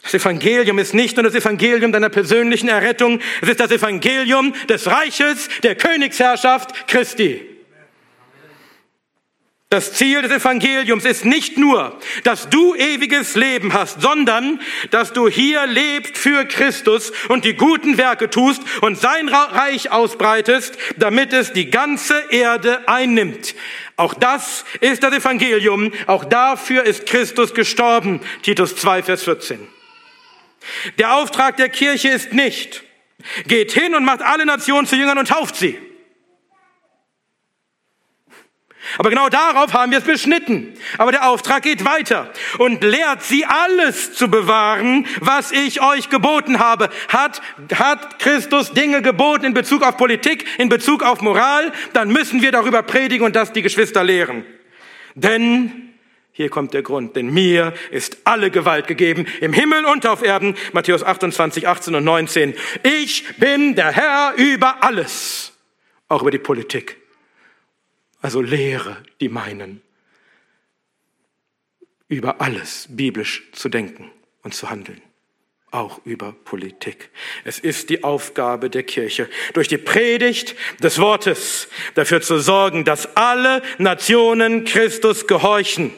Das 0.02 0.14
Evangelium 0.14 0.78
ist 0.78 0.94
nicht 0.94 1.16
nur 1.16 1.24
das 1.24 1.34
Evangelium 1.34 1.90
deiner 1.90 2.10
persönlichen 2.10 2.68
Errettung, 2.68 3.20
es 3.42 3.48
ist 3.48 3.60
das 3.60 3.72
Evangelium 3.72 4.54
des 4.68 4.86
Reiches, 4.86 5.48
der 5.64 5.74
Königsherrschaft 5.74 6.86
Christi. 6.86 7.55
Das 9.68 9.94
Ziel 9.94 10.22
des 10.22 10.30
Evangeliums 10.30 11.04
ist 11.04 11.24
nicht 11.24 11.58
nur, 11.58 11.98
dass 12.22 12.48
du 12.48 12.76
ewiges 12.76 13.34
Leben 13.34 13.72
hast, 13.72 14.00
sondern 14.00 14.60
dass 14.92 15.12
du 15.12 15.28
hier 15.28 15.66
lebst 15.66 16.16
für 16.16 16.44
Christus 16.44 17.12
und 17.28 17.44
die 17.44 17.54
guten 17.54 17.98
Werke 17.98 18.30
tust 18.30 18.62
und 18.82 18.96
sein 18.96 19.28
Reich 19.28 19.90
ausbreitest, 19.90 20.78
damit 20.98 21.32
es 21.32 21.52
die 21.52 21.68
ganze 21.68 22.16
Erde 22.30 22.88
einnimmt. 22.88 23.56
Auch 23.96 24.14
das 24.14 24.64
ist 24.80 25.02
das 25.02 25.12
Evangelium. 25.12 25.92
Auch 26.06 26.24
dafür 26.24 26.84
ist 26.84 27.06
Christus 27.06 27.52
gestorben. 27.52 28.20
Titus 28.42 28.76
2, 28.76 29.02
Vers 29.02 29.24
14. 29.24 29.58
Der 30.98 31.14
Auftrag 31.16 31.56
der 31.56 31.70
Kirche 31.70 32.10
ist 32.10 32.32
nicht, 32.32 32.84
geht 33.48 33.72
hin 33.72 33.96
und 33.96 34.04
macht 34.04 34.22
alle 34.22 34.46
Nationen 34.46 34.86
zu 34.86 34.94
Jüngern 34.94 35.18
und 35.18 35.26
tauft 35.26 35.56
sie. 35.56 35.76
Aber 38.98 39.10
genau 39.10 39.28
darauf 39.28 39.72
haben 39.72 39.90
wir 39.90 39.98
es 39.98 40.04
beschnitten. 40.04 40.74
Aber 40.98 41.12
der 41.12 41.28
Auftrag 41.28 41.62
geht 41.62 41.84
weiter 41.84 42.30
und 42.58 42.82
lehrt 42.82 43.22
sie 43.22 43.44
alles 43.44 44.14
zu 44.14 44.28
bewahren, 44.28 45.06
was 45.20 45.52
ich 45.52 45.82
euch 45.82 46.08
geboten 46.08 46.58
habe. 46.58 46.88
Hat, 47.08 47.42
hat 47.74 48.18
Christus 48.18 48.72
Dinge 48.72 49.02
geboten 49.02 49.46
in 49.46 49.54
Bezug 49.54 49.82
auf 49.82 49.96
Politik, 49.96 50.46
in 50.58 50.68
Bezug 50.68 51.02
auf 51.02 51.20
Moral, 51.20 51.72
dann 51.92 52.08
müssen 52.08 52.42
wir 52.42 52.52
darüber 52.52 52.82
predigen 52.82 53.26
und 53.26 53.36
das 53.36 53.52
die 53.52 53.62
Geschwister 53.62 54.04
lehren. 54.04 54.44
Denn 55.14 55.94
hier 56.32 56.50
kommt 56.50 56.74
der 56.74 56.82
Grund, 56.82 57.16
denn 57.16 57.32
mir 57.32 57.72
ist 57.90 58.18
alle 58.24 58.50
Gewalt 58.50 58.86
gegeben, 58.86 59.26
im 59.40 59.54
Himmel 59.54 59.86
und 59.86 60.06
auf 60.06 60.22
Erden, 60.22 60.54
Matthäus 60.72 61.02
28, 61.02 61.66
18 61.66 61.94
und 61.94 62.04
19. 62.04 62.54
Ich 62.82 63.24
bin 63.38 63.74
der 63.74 63.90
Herr 63.90 64.34
über 64.36 64.84
alles, 64.84 65.54
auch 66.08 66.20
über 66.20 66.30
die 66.30 66.38
Politik 66.38 66.98
also 68.26 68.42
lehre 68.42 68.96
die 69.20 69.28
meinen, 69.28 69.82
über 72.08 72.40
alles 72.40 72.88
biblisch 72.90 73.44
zu 73.52 73.68
denken 73.68 74.10
und 74.42 74.52
zu 74.52 74.68
handeln 74.68 75.00
auch 75.70 76.00
über 76.04 76.32
Politik. 76.32 77.10
Es 77.44 77.60
ist 77.60 77.90
die 77.90 78.02
Aufgabe 78.02 78.68
der 78.68 78.82
Kirche, 78.82 79.28
durch 79.52 79.68
die 79.68 79.78
Predigt 79.78 80.56
des 80.82 80.98
Wortes 80.98 81.68
dafür 81.94 82.20
zu 82.20 82.40
sorgen, 82.40 82.84
dass 82.84 83.14
alle 83.16 83.62
Nationen 83.78 84.64
Christus 84.64 85.26
gehorchen. 85.26 85.92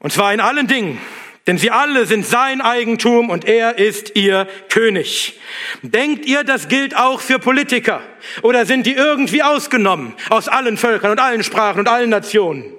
Und 0.00 0.12
zwar 0.12 0.34
in 0.34 0.40
allen 0.40 0.66
Dingen, 0.66 0.98
denn 1.46 1.58
sie 1.58 1.70
alle 1.70 2.06
sind 2.06 2.26
sein 2.26 2.60
Eigentum 2.60 3.30
und 3.30 3.46
er 3.46 3.78
ist 3.78 4.16
ihr 4.16 4.46
König. 4.68 5.38
Denkt 5.82 6.26
ihr, 6.26 6.44
das 6.44 6.68
gilt 6.68 6.96
auch 6.96 7.20
für 7.20 7.38
Politiker? 7.38 8.02
Oder 8.42 8.66
sind 8.66 8.86
die 8.86 8.92
irgendwie 8.92 9.42
ausgenommen 9.42 10.14
aus 10.28 10.48
allen 10.48 10.76
Völkern 10.76 11.10
und 11.12 11.20
allen 11.20 11.42
Sprachen 11.42 11.80
und 11.80 11.88
allen 11.88 12.10
Nationen? 12.10 12.74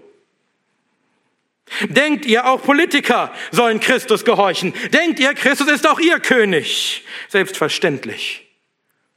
Denkt 1.83 2.25
ihr, 2.25 2.45
auch 2.47 2.61
Politiker 2.61 3.33
sollen 3.51 3.79
Christus 3.79 4.25
gehorchen? 4.25 4.73
Denkt 4.93 5.19
ihr, 5.19 5.33
Christus 5.33 5.67
ist 5.69 5.87
auch 5.87 5.99
ihr 5.99 6.19
König? 6.19 7.05
Selbstverständlich. 7.29 8.47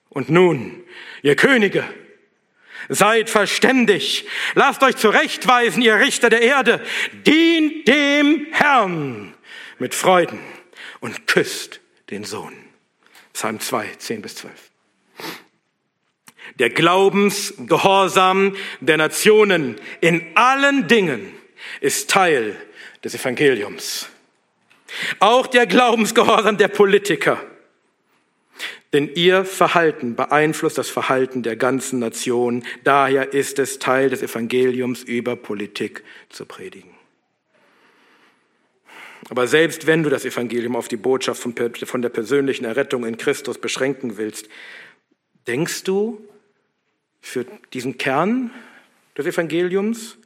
Und 0.09 0.30
nun, 0.30 0.83
ihr 1.22 1.35
Könige, 1.35 1.85
seid 2.88 3.31
verständig. 3.31 4.27
Lasst 4.55 4.83
euch 4.83 4.97
zurechtweisen, 4.97 5.83
ihr 5.83 5.99
Richter 5.99 6.31
der 6.31 6.42
Erde. 6.42 6.85
Dient 7.27 7.87
dem 7.88 8.47
Herrn 8.53 9.35
mit 9.79 9.94
Freuden 9.94 10.40
und 11.01 11.27
küsst 11.27 11.81
den 12.11 12.25
Sohn. 12.25 12.55
Psalm 13.33 13.61
2, 13.61 13.87
10 13.99 14.23
bis 14.23 14.37
12. 14.37 14.53
Der 16.59 16.70
Glaubensgehorsam 16.70 18.57
der 18.81 18.97
Nationen 18.97 19.77
in 20.01 20.37
allen 20.37 20.87
Dingen 20.87 21.33
ist 21.81 22.11
Teil 22.11 22.57
des 23.03 23.14
Evangeliums. 23.14 24.09
Auch 25.18 25.47
der 25.47 25.66
Glaubensgehorsam 25.66 26.57
der 26.57 26.68
Politiker. 26.68 27.42
Denn 28.94 29.11
ihr 29.12 29.44
Verhalten 29.44 30.14
beeinflusst 30.14 30.78
das 30.78 30.88
Verhalten 30.88 31.42
der 31.42 31.57
ganzen 31.57 31.98
Nation. 31.98 32.64
Daher 32.85 33.33
ist 33.33 33.59
es 33.59 33.80
Teil 33.80 34.09
des 34.09 34.22
Evangeliums, 34.22 35.02
über 35.02 35.35
Politik 35.35 36.04
zu 36.28 36.46
predigen. 36.46 36.94
Aber 39.30 39.48
selbst 39.48 39.88
wenn 39.88 40.04
du 40.04 40.11
das 40.11 40.24
Evangelium 40.24 40.76
auf 40.76 40.87
die 40.87 40.96
Botschaft 40.96 41.42
von, 41.42 42.02
der 42.02 42.09
persönlichen 42.09 42.64
Errettung 42.64 43.04
in 43.04 43.16
Christus 43.16 43.59
beschränken 43.59 44.16
willst, 44.16 44.48
denkst 45.48 45.83
du, 45.83 46.24
für 47.20 47.46
diesen 47.72 47.98
Kern 47.98 48.52
des 49.18 49.26
Evangeliums 49.26 50.18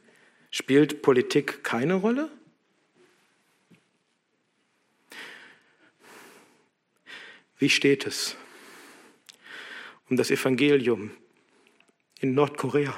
spielt 0.51 1.01
Politik 1.01 1.63
keine 1.63 1.95
Rolle? 1.95 2.29
Wie 7.57 7.69
steht 7.69 8.05
es 8.05 8.37
um 10.09 10.17
das 10.17 10.31
Evangelium 10.31 11.11
in 12.19 12.33
Nordkorea? 12.33 12.97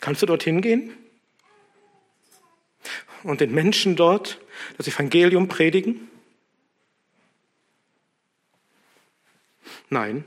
Kannst 0.00 0.22
du 0.22 0.26
dorthin 0.26 0.60
gehen? 0.60 0.96
und 3.26 3.40
den 3.40 3.52
Menschen 3.52 3.96
dort 3.96 4.40
das 4.76 4.86
Evangelium 4.86 5.48
predigen? 5.48 6.08
Nein. 9.90 10.24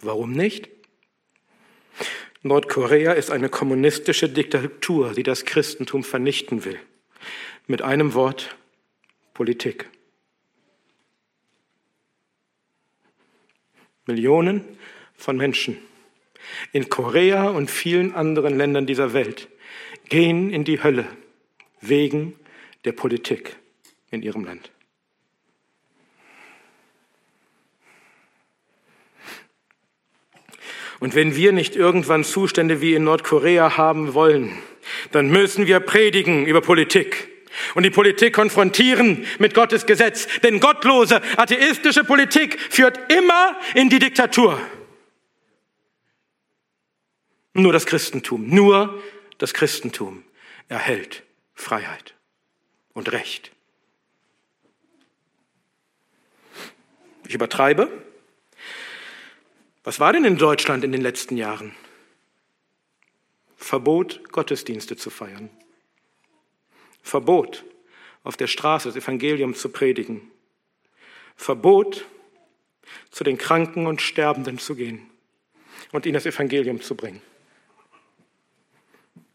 Warum 0.00 0.32
nicht? 0.32 0.68
Nordkorea 2.42 3.12
ist 3.12 3.30
eine 3.30 3.48
kommunistische 3.48 4.28
Diktatur, 4.28 5.12
die 5.12 5.24
das 5.24 5.44
Christentum 5.44 6.04
vernichten 6.04 6.64
will. 6.64 6.78
Mit 7.66 7.82
einem 7.82 8.14
Wort 8.14 8.56
Politik. 9.38 9.88
Millionen 14.04 14.64
von 15.14 15.36
Menschen 15.36 15.78
in 16.72 16.88
Korea 16.88 17.48
und 17.48 17.70
vielen 17.70 18.16
anderen 18.16 18.58
Ländern 18.58 18.84
dieser 18.84 19.12
Welt 19.12 19.48
gehen 20.08 20.50
in 20.50 20.64
die 20.64 20.82
Hölle 20.82 21.06
wegen 21.80 22.34
der 22.84 22.90
Politik 22.90 23.54
in 24.10 24.22
ihrem 24.22 24.44
Land. 24.44 24.72
Und 30.98 31.14
wenn 31.14 31.36
wir 31.36 31.52
nicht 31.52 31.76
irgendwann 31.76 32.24
Zustände 32.24 32.80
wie 32.80 32.94
in 32.94 33.04
Nordkorea 33.04 33.76
haben 33.76 34.14
wollen, 34.14 34.58
dann 35.12 35.30
müssen 35.30 35.68
wir 35.68 35.78
predigen 35.78 36.44
über 36.44 36.60
Politik 36.60 37.37
und 37.74 37.82
die 37.82 37.90
Politik 37.90 38.34
konfrontieren 38.34 39.26
mit 39.38 39.54
Gottes 39.54 39.86
Gesetz. 39.86 40.26
Denn 40.42 40.60
gottlose, 40.60 41.20
atheistische 41.36 42.04
Politik 42.04 42.58
führt 42.70 43.12
immer 43.12 43.56
in 43.74 43.88
die 43.88 43.98
Diktatur. 43.98 44.60
Nur 47.54 47.72
das 47.72 47.86
Christentum, 47.86 48.48
nur 48.48 49.02
das 49.38 49.54
Christentum 49.54 50.24
erhält 50.68 51.24
Freiheit 51.54 52.14
und 52.92 53.10
Recht. 53.12 53.50
Ich 57.26 57.34
übertreibe. 57.34 57.90
Was 59.84 60.00
war 60.00 60.12
denn 60.12 60.24
in 60.24 60.38
Deutschland 60.38 60.84
in 60.84 60.92
den 60.92 61.02
letzten 61.02 61.36
Jahren? 61.36 61.74
Verbot, 63.56 64.20
Gottesdienste 64.30 64.96
zu 64.96 65.10
feiern. 65.10 65.50
Verbot, 67.08 67.64
auf 68.22 68.36
der 68.36 68.46
Straße 68.46 68.88
das 68.88 68.96
Evangelium 68.96 69.54
zu 69.54 69.70
predigen. 69.70 70.30
Verbot, 71.36 72.06
zu 73.10 73.24
den 73.24 73.38
Kranken 73.38 73.86
und 73.86 74.02
Sterbenden 74.02 74.58
zu 74.58 74.74
gehen 74.74 75.08
und 75.92 76.06
ihnen 76.06 76.14
das 76.14 76.26
Evangelium 76.26 76.80
zu 76.80 76.94
bringen. 76.94 77.22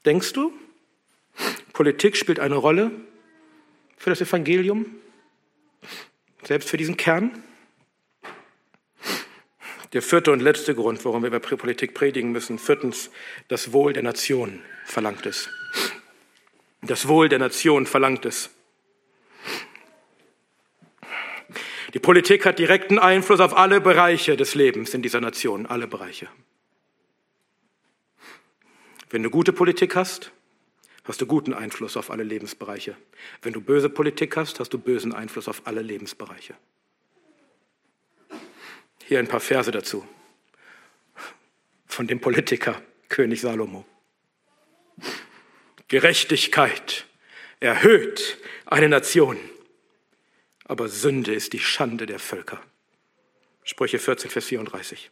Denkst 0.06 0.34
du, 0.34 0.54
Politik 1.72 2.16
spielt 2.18 2.40
eine 2.40 2.56
Rolle 2.56 2.92
für 3.98 4.10
das 4.10 4.22
Evangelium, 4.22 4.86
selbst 6.44 6.70
für 6.70 6.78
diesen 6.78 6.98
Kern? 6.98 7.44
Der 9.94 10.02
vierte 10.02 10.32
und 10.32 10.42
letzte 10.42 10.76
Grund, 10.76 11.06
warum 11.06 11.22
wir 11.22 11.28
über 11.28 11.40
Politik 11.40 11.94
predigen 11.94 12.32
müssen. 12.32 12.58
Viertens, 12.58 13.12
das 13.48 13.74
Wohl 13.74 13.94
der 13.94 14.04
Nation 14.04 14.60
verlangt 14.86 15.26
es. 15.26 15.50
Das 16.86 17.08
Wohl 17.08 17.30
der 17.30 17.40
Nation 17.40 17.86
verlangt 17.86 18.26
es. 18.26 18.50
Die 21.94 22.00
Politik 22.00 22.46
hat 22.46 22.60
direkten 22.60 23.00
Einfluss 23.00 23.40
auf 23.40 23.56
alle 23.56 23.80
Bereiche 23.80 24.36
des 24.36 24.56
Lebens 24.56 24.94
in 24.94 25.02
dieser 25.02 25.22
Nation, 25.22 25.66
alle 25.66 25.88
Bereiche. 25.88 26.28
Wenn 29.10 29.22
du 29.22 29.30
gute 29.30 29.54
Politik 29.54 29.96
hast, 29.96 30.32
hast 31.04 31.22
du 31.22 31.28
guten 31.28 31.54
Einfluss 31.54 31.96
auf 31.96 32.10
alle 32.10 32.24
Lebensbereiche. 32.24 32.98
Wenn 33.42 33.54
du 33.54 33.62
böse 33.62 33.90
Politik 33.90 34.36
hast, 34.36 34.60
hast 34.60 34.74
du 34.74 34.80
bösen 34.80 35.14
Einfluss 35.14 35.48
auf 35.48 35.62
alle 35.66 35.82
Lebensbereiche. 35.82 36.56
Hier 39.06 39.20
ein 39.20 39.28
paar 39.28 39.40
Verse 39.40 39.70
dazu 39.72 40.06
von 41.86 42.08
dem 42.08 42.20
Politiker 42.20 42.82
König 43.08 43.42
Salomo. 43.42 43.86
Gerechtigkeit 45.94 47.06
erhöht 47.60 48.40
eine 48.66 48.90
Nation, 48.90 49.38
aber 50.66 50.88
Sünde 50.88 51.36
ist 51.36 51.54
die 51.54 51.60
Schande 51.60 52.08
der 52.08 52.18
Völker. 52.18 52.60
Sprüche 53.64 54.00
14, 54.00 54.32
Vers 54.32 54.46
34. 54.46 55.12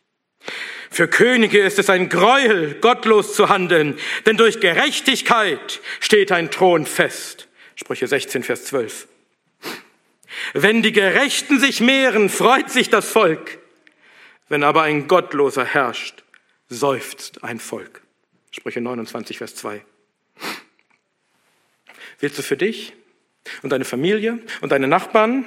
Für 0.90 1.08
Könige 1.08 1.60
ist 1.60 1.78
es 1.78 1.92
ein 1.92 2.10
Gräuel, 2.10 2.80
gottlos 2.82 3.36
zu 3.36 3.48
handeln, 3.48 4.00
denn 4.26 4.38
durch 4.38 4.60
Gerechtigkeit 4.60 5.82
steht 6.00 6.32
ein 6.32 6.50
Thron 6.50 6.88
fest. 6.88 7.48
Sprüche 7.76 8.08
16, 8.08 8.42
Vers 8.42 8.66
12. 8.66 9.08
Wenn 10.54 10.82
die 10.82 10.94
Gerechten 10.94 11.60
sich 11.60 11.80
mehren, 11.82 12.28
freut 12.28 12.72
sich 12.72 12.90
das 12.90 13.08
Volk. 13.08 13.60
Wenn 14.50 14.64
aber 14.64 14.82
ein 14.82 15.08
Gottloser 15.08 15.64
herrscht, 15.64 16.24
seufzt 16.70 17.44
ein 17.44 17.60
Volk. 17.60 18.02
Sprüche 18.50 18.82
29, 18.82 19.38
Vers 19.38 19.54
2. 19.58 19.86
Willst 22.22 22.38
du 22.38 22.44
für 22.44 22.58
dich 22.58 22.94
und 23.64 23.72
deine 23.72 23.86
Familie 23.86 24.40
und 24.62 24.72
deine 24.72 24.88
Nachbarn, 24.88 25.46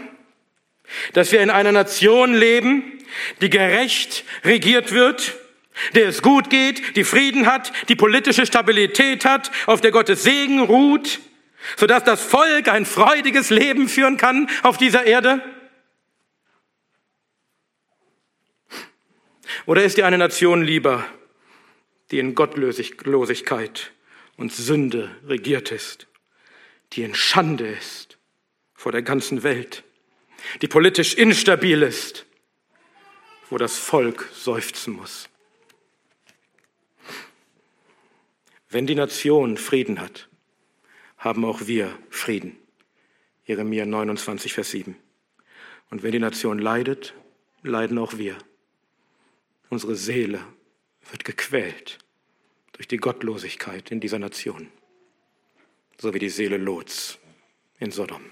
dass 1.13 1.33
wir 1.33 1.41
in 1.41 1.51
einer 1.51 1.73
Nation 1.73 2.35
leben, 2.35 2.99
die 3.41 3.49
gerecht 3.49 4.25
regiert 4.45 4.93
wird, 4.93 5.37
der 5.95 6.09
es 6.09 6.21
gut 6.21 6.51
geht, 6.51 6.97
die 6.97 7.05
Frieden 7.05 7.47
hat, 7.47 7.73
die 7.89 7.97
politische 7.97 8.45
Stabilität 8.45 9.25
hat, 9.25 9.51
auf 9.67 9.81
der 9.81 9.93
Gottes 9.93 10.25
Segen 10.25 10.61
ruht, 10.61 11.21
sodass 11.77 12.05
das 12.05 12.23
Volk 12.23 12.69
ein 12.69 12.85
freudiges 12.85 13.51
Leben 13.51 13.89
führen 13.89 14.17
kann 14.17 14.51
auf 14.63 14.77
dieser 14.77 15.05
Erde? 15.05 15.43
Oder 19.67 19.85
ist 19.85 19.97
dir 19.97 20.07
eine 20.07 20.19
Nation 20.19 20.63
lieber, 20.63 21.07
die 22.11 22.19
in 22.19 22.35
Gottlosigkeit 22.35 23.93
und 24.37 24.53
Sünde 24.53 25.11
regiert 25.27 25.73
ist, 25.73 26.07
die 26.95 27.03
in 27.03 27.15
Schande 27.15 27.67
ist 27.67 28.19
vor 28.75 28.93
der 28.93 29.03
ganzen 29.03 29.43
Welt, 29.43 29.85
die 30.63 30.69
politisch 30.69 31.15
instabil 31.15 31.83
ist, 31.83 32.27
wo 33.51 33.59
das 33.59 33.79
Volk 33.79 34.29
seufzen 34.33 34.95
muss? 34.95 35.29
Wenn 38.69 38.87
die 38.87 38.95
Nation 38.95 39.57
Frieden 39.57 40.01
hat, 40.01 40.29
haben 41.17 41.45
auch 41.45 41.67
wir 41.67 41.97
Frieden. 42.11 42.59
Jeremia 43.47 43.87
29, 43.87 44.53
Vers 44.53 44.71
7. 44.71 44.97
Und 45.91 46.03
wenn 46.03 46.13
die 46.13 46.19
Nation 46.19 46.59
leidet, 46.59 47.15
leiden 47.63 47.99
auch 47.99 48.19
wir. 48.19 48.37
Unsere 49.71 49.95
Seele 49.97 50.41
wird 51.11 51.25
gequält 51.25 51.99
durch 52.73 52.89
die 52.89 52.97
Gottlosigkeit 52.97 53.91
in 53.91 54.01
dieser 54.01 54.19
Nation, 54.19 54.71
so 55.99 56.15
wie 56.15 56.19
die 56.19 56.29
Seele 56.29 56.57
Lots 56.57 57.19
in 57.79 57.91
Sodom. 57.91 58.23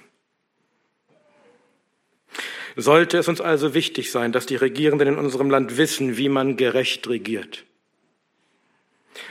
Sollte 2.75 3.19
es 3.19 3.29
uns 3.29 3.41
also 3.41 3.75
wichtig 3.75 4.11
sein, 4.11 4.33
dass 4.33 4.47
die 4.47 4.57
Regierenden 4.57 5.09
in 5.09 5.17
unserem 5.17 5.51
Land 5.51 5.77
wissen, 5.77 6.17
wie 6.17 6.29
man 6.29 6.57
gerecht 6.57 7.07
regiert, 7.09 7.65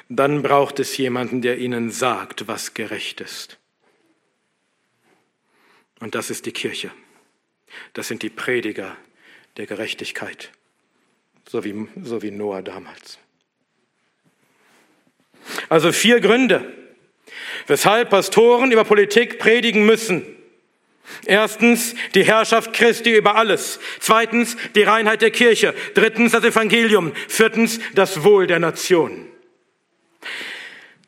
dann 0.09 0.43
braucht 0.43 0.79
es 0.79 0.95
jemanden, 0.97 1.41
der 1.41 1.57
ihnen 1.57 1.89
sagt, 1.89 2.47
was 2.47 2.75
gerecht 2.75 3.19
ist. 3.19 3.57
Und 5.99 6.13
das 6.13 6.29
ist 6.29 6.45
die 6.45 6.51
Kirche. 6.51 6.91
Das 7.93 8.07
sind 8.07 8.21
die 8.21 8.29
Prediger 8.29 8.95
der 9.57 9.65
Gerechtigkeit 9.65 10.51
so 11.51 11.63
wie, 11.63 11.87
so 12.03 12.21
wie 12.21 12.31
Noah 12.31 12.61
damals. 12.61 13.19
Also 15.69 15.91
vier 15.91 16.21
Gründe, 16.21 16.73
weshalb 17.67 18.09
Pastoren 18.09 18.71
über 18.71 18.83
Politik 18.83 19.39
predigen 19.39 19.85
müssen. 19.85 20.25
Erstens 21.25 21.95
die 22.15 22.23
Herrschaft 22.23 22.73
Christi 22.73 23.15
über 23.15 23.35
alles. 23.35 23.79
Zweitens 23.99 24.55
die 24.75 24.83
Reinheit 24.83 25.21
der 25.21 25.31
Kirche. 25.31 25.73
Drittens 25.93 26.31
das 26.31 26.43
Evangelium. 26.43 27.11
Viertens 27.27 27.79
das 27.95 28.23
Wohl 28.23 28.47
der 28.47 28.59
Nation. 28.59 29.27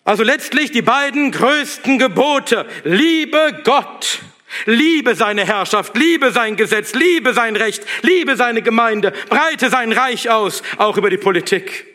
Also 0.03 0.23
letztlich 0.23 0.71
die 0.71 0.81
beiden 0.81 1.31
größten 1.31 1.97
Gebote. 1.99 2.65
Liebe 2.83 3.61
Gott 3.63 4.19
Liebe 4.65 5.15
seine 5.15 5.45
Herrschaft, 5.45 5.97
liebe 5.97 6.31
sein 6.31 6.55
Gesetz, 6.55 6.93
liebe 6.93 7.33
sein 7.33 7.55
Recht, 7.55 7.83
liebe 8.01 8.35
seine 8.35 8.61
Gemeinde, 8.61 9.11
breite 9.29 9.69
sein 9.69 9.91
Reich 9.91 10.29
aus, 10.29 10.63
auch 10.77 10.97
über 10.97 11.09
die 11.09 11.17
Politik. 11.17 11.87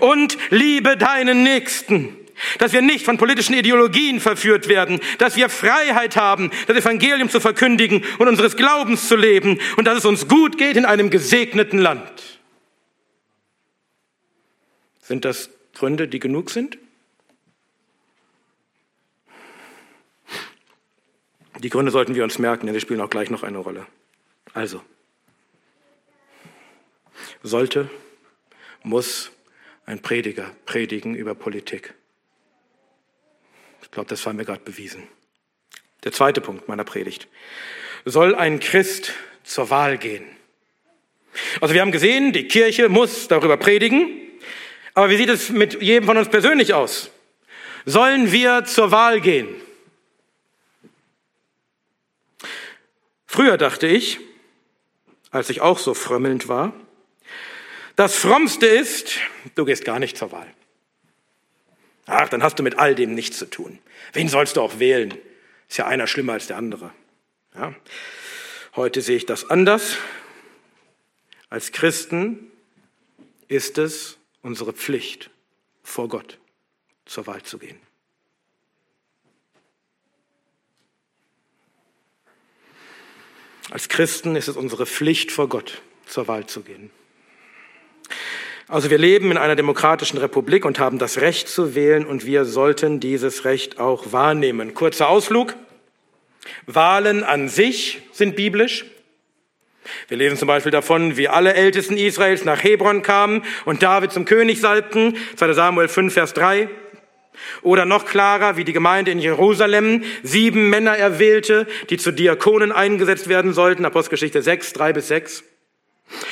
Und 0.00 0.36
liebe 0.50 0.96
deinen 0.96 1.42
Nächsten. 1.42 2.16
Dass 2.58 2.72
wir 2.72 2.82
nicht 2.82 3.04
von 3.04 3.18
politischen 3.18 3.54
Ideologien 3.54 4.20
verführt 4.20 4.68
werden, 4.68 5.00
dass 5.18 5.36
wir 5.36 5.48
Freiheit 5.48 6.16
haben, 6.16 6.50
das 6.66 6.76
Evangelium 6.76 7.28
zu 7.28 7.40
verkündigen 7.40 8.04
und 8.18 8.28
unseres 8.28 8.56
Glaubens 8.56 9.08
zu 9.08 9.16
leben 9.16 9.58
und 9.76 9.86
dass 9.86 9.98
es 9.98 10.04
uns 10.04 10.28
gut 10.28 10.58
geht 10.58 10.76
in 10.76 10.84
einem 10.84 11.10
gesegneten 11.10 11.78
Land. 11.78 12.40
Sind 15.00 15.24
das 15.24 15.50
Gründe, 15.74 16.08
die 16.08 16.20
genug 16.20 16.50
sind? 16.50 16.78
Die 21.62 21.68
Gründe 21.68 21.90
sollten 21.90 22.14
wir 22.14 22.24
uns 22.24 22.38
merken, 22.38 22.66
denn 22.66 22.74
sie 22.74 22.80
spielen 22.80 23.00
auch 23.00 23.10
gleich 23.10 23.28
noch 23.28 23.42
eine 23.42 23.58
Rolle. 23.58 23.86
Also, 24.54 24.82
sollte, 27.42 27.90
muss 28.82 29.30
ein 29.86 30.00
Prediger 30.00 30.50
predigen 30.64 31.14
über 31.14 31.34
Politik. 31.34 31.94
Ich 33.90 33.92
glaube, 33.92 34.08
das 34.08 34.24
war 34.24 34.32
mir 34.32 34.44
gerade 34.44 34.60
bewiesen. 34.60 35.02
Der 36.04 36.12
zweite 36.12 36.40
Punkt 36.40 36.68
meiner 36.68 36.84
Predigt. 36.84 37.26
Soll 38.04 38.36
ein 38.36 38.60
Christ 38.60 39.14
zur 39.42 39.68
Wahl 39.68 39.98
gehen? 39.98 40.24
Also 41.60 41.74
wir 41.74 41.80
haben 41.80 41.90
gesehen, 41.90 42.32
die 42.32 42.46
Kirche 42.46 42.88
muss 42.88 43.26
darüber 43.26 43.56
predigen, 43.56 44.08
aber 44.94 45.10
wie 45.10 45.16
sieht 45.16 45.28
es 45.28 45.50
mit 45.50 45.82
jedem 45.82 46.06
von 46.06 46.16
uns 46.16 46.28
persönlich 46.28 46.72
aus? 46.72 47.10
Sollen 47.84 48.30
wir 48.30 48.64
zur 48.64 48.92
Wahl 48.92 49.20
gehen? 49.20 49.48
Früher 53.26 53.58
dachte 53.58 53.88
ich, 53.88 54.20
als 55.32 55.50
ich 55.50 55.60
auch 55.60 55.80
so 55.80 55.94
frömmelnd 55.94 56.46
war, 56.46 56.72
Das 57.96 58.16
Frommste 58.16 58.66
ist, 58.66 59.18
du 59.56 59.64
gehst 59.66 59.84
gar 59.84 59.98
nicht 59.98 60.16
zur 60.16 60.32
Wahl. 60.32 60.46
Ach, 62.12 62.28
dann 62.28 62.42
hast 62.42 62.58
du 62.58 62.64
mit 62.64 62.76
all 62.76 62.96
dem 62.96 63.14
nichts 63.14 63.38
zu 63.38 63.46
tun. 63.46 63.78
Wen 64.12 64.28
sollst 64.28 64.56
du 64.56 64.62
auch 64.62 64.80
wählen? 64.80 65.16
Ist 65.68 65.78
ja 65.78 65.86
einer 65.86 66.08
schlimmer 66.08 66.32
als 66.32 66.48
der 66.48 66.56
andere. 66.56 66.92
Ja? 67.54 67.72
Heute 68.74 69.00
sehe 69.00 69.16
ich 69.16 69.26
das 69.26 69.48
anders. 69.48 69.96
Als 71.50 71.70
Christen 71.70 72.50
ist 73.46 73.78
es 73.78 74.18
unsere 74.42 74.72
Pflicht, 74.72 75.30
vor 75.84 76.08
Gott 76.08 76.38
zur 77.06 77.28
Wahl 77.28 77.42
zu 77.42 77.58
gehen. 77.58 77.78
Als 83.70 83.88
Christen 83.88 84.34
ist 84.34 84.48
es 84.48 84.56
unsere 84.56 84.84
Pflicht, 84.84 85.30
vor 85.30 85.48
Gott 85.48 85.80
zur 86.06 86.26
Wahl 86.26 86.46
zu 86.46 86.62
gehen. 86.62 86.90
Also 88.70 88.88
wir 88.88 88.98
leben 88.98 89.32
in 89.32 89.36
einer 89.36 89.56
demokratischen 89.56 90.18
Republik 90.18 90.64
und 90.64 90.78
haben 90.78 90.98
das 90.98 91.20
Recht 91.20 91.48
zu 91.48 91.74
wählen 91.74 92.06
und 92.06 92.24
wir 92.24 92.44
sollten 92.44 93.00
dieses 93.00 93.44
Recht 93.44 93.80
auch 93.80 94.12
wahrnehmen. 94.12 94.74
Kurzer 94.74 95.08
Ausflug. 95.08 95.56
Wahlen 96.66 97.24
an 97.24 97.48
sich 97.48 98.00
sind 98.12 98.36
biblisch. 98.36 98.84
Wir 100.06 100.18
lesen 100.18 100.36
zum 100.36 100.46
Beispiel 100.46 100.70
davon, 100.70 101.16
wie 101.16 101.26
alle 101.26 101.54
Ältesten 101.54 101.96
Israels 101.96 102.44
nach 102.44 102.62
Hebron 102.62 103.02
kamen 103.02 103.42
und 103.64 103.82
David 103.82 104.12
zum 104.12 104.24
König 104.24 104.60
salbten, 104.60 105.16
2 105.34 105.52
Samuel 105.52 105.88
5, 105.88 106.14
Vers 106.14 106.32
3. 106.34 106.68
Oder 107.62 107.86
noch 107.86 108.04
klarer, 108.06 108.56
wie 108.56 108.64
die 108.64 108.72
Gemeinde 108.72 109.10
in 109.10 109.18
Jerusalem 109.18 110.04
sieben 110.22 110.70
Männer 110.70 110.96
erwählte, 110.96 111.66
die 111.88 111.96
zu 111.96 112.12
Diakonen 112.12 112.70
eingesetzt 112.70 113.28
werden 113.28 113.52
sollten, 113.52 113.84
Apostelgeschichte 113.84 114.42
6, 114.42 114.74
3 114.74 114.92
bis 114.92 115.08
6. 115.08 115.42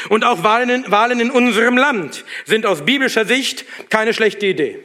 Und 0.09 0.25
auch 0.25 0.43
Wahlen, 0.43 0.85
Wahlen 0.91 1.21
in 1.21 1.31
unserem 1.31 1.77
Land 1.77 2.25
sind 2.45 2.67
aus 2.67 2.85
biblischer 2.85 3.25
Sicht 3.25 3.65
keine 3.91 4.15
schlechte 4.15 4.47
Idee. 4.47 4.85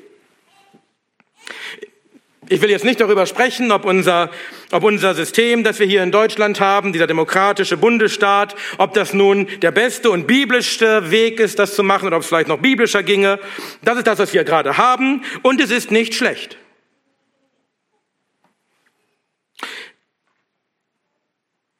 Ich 2.49 2.61
will 2.61 2.69
jetzt 2.69 2.83
nicht 2.83 2.99
darüber 2.99 3.25
sprechen, 3.25 3.71
ob 3.71 3.85
unser, 3.85 4.29
ob 4.71 4.83
unser 4.83 5.15
System, 5.15 5.63
das 5.63 5.79
wir 5.79 5.87
hier 5.87 6.03
in 6.03 6.11
Deutschland 6.11 6.59
haben, 6.59 6.91
dieser 6.91 7.07
demokratische 7.07 7.77
Bundesstaat, 7.77 8.55
ob 8.77 8.93
das 8.93 9.13
nun 9.13 9.47
der 9.61 9.71
beste 9.71 10.11
und 10.11 10.27
biblischste 10.27 11.09
Weg 11.09 11.39
ist, 11.39 11.57
das 11.57 11.75
zu 11.75 11.83
machen, 11.83 12.07
oder 12.07 12.17
ob 12.17 12.23
es 12.23 12.27
vielleicht 12.27 12.49
noch 12.49 12.59
biblischer 12.59 13.01
ginge. 13.01 13.39
Das 13.81 13.97
ist 13.97 14.07
das, 14.07 14.19
was 14.19 14.33
wir 14.33 14.43
gerade 14.43 14.77
haben, 14.77 15.23
und 15.41 15.61
es 15.61 15.71
ist 15.71 15.89
nicht 15.89 16.15
schlecht. 16.15 16.57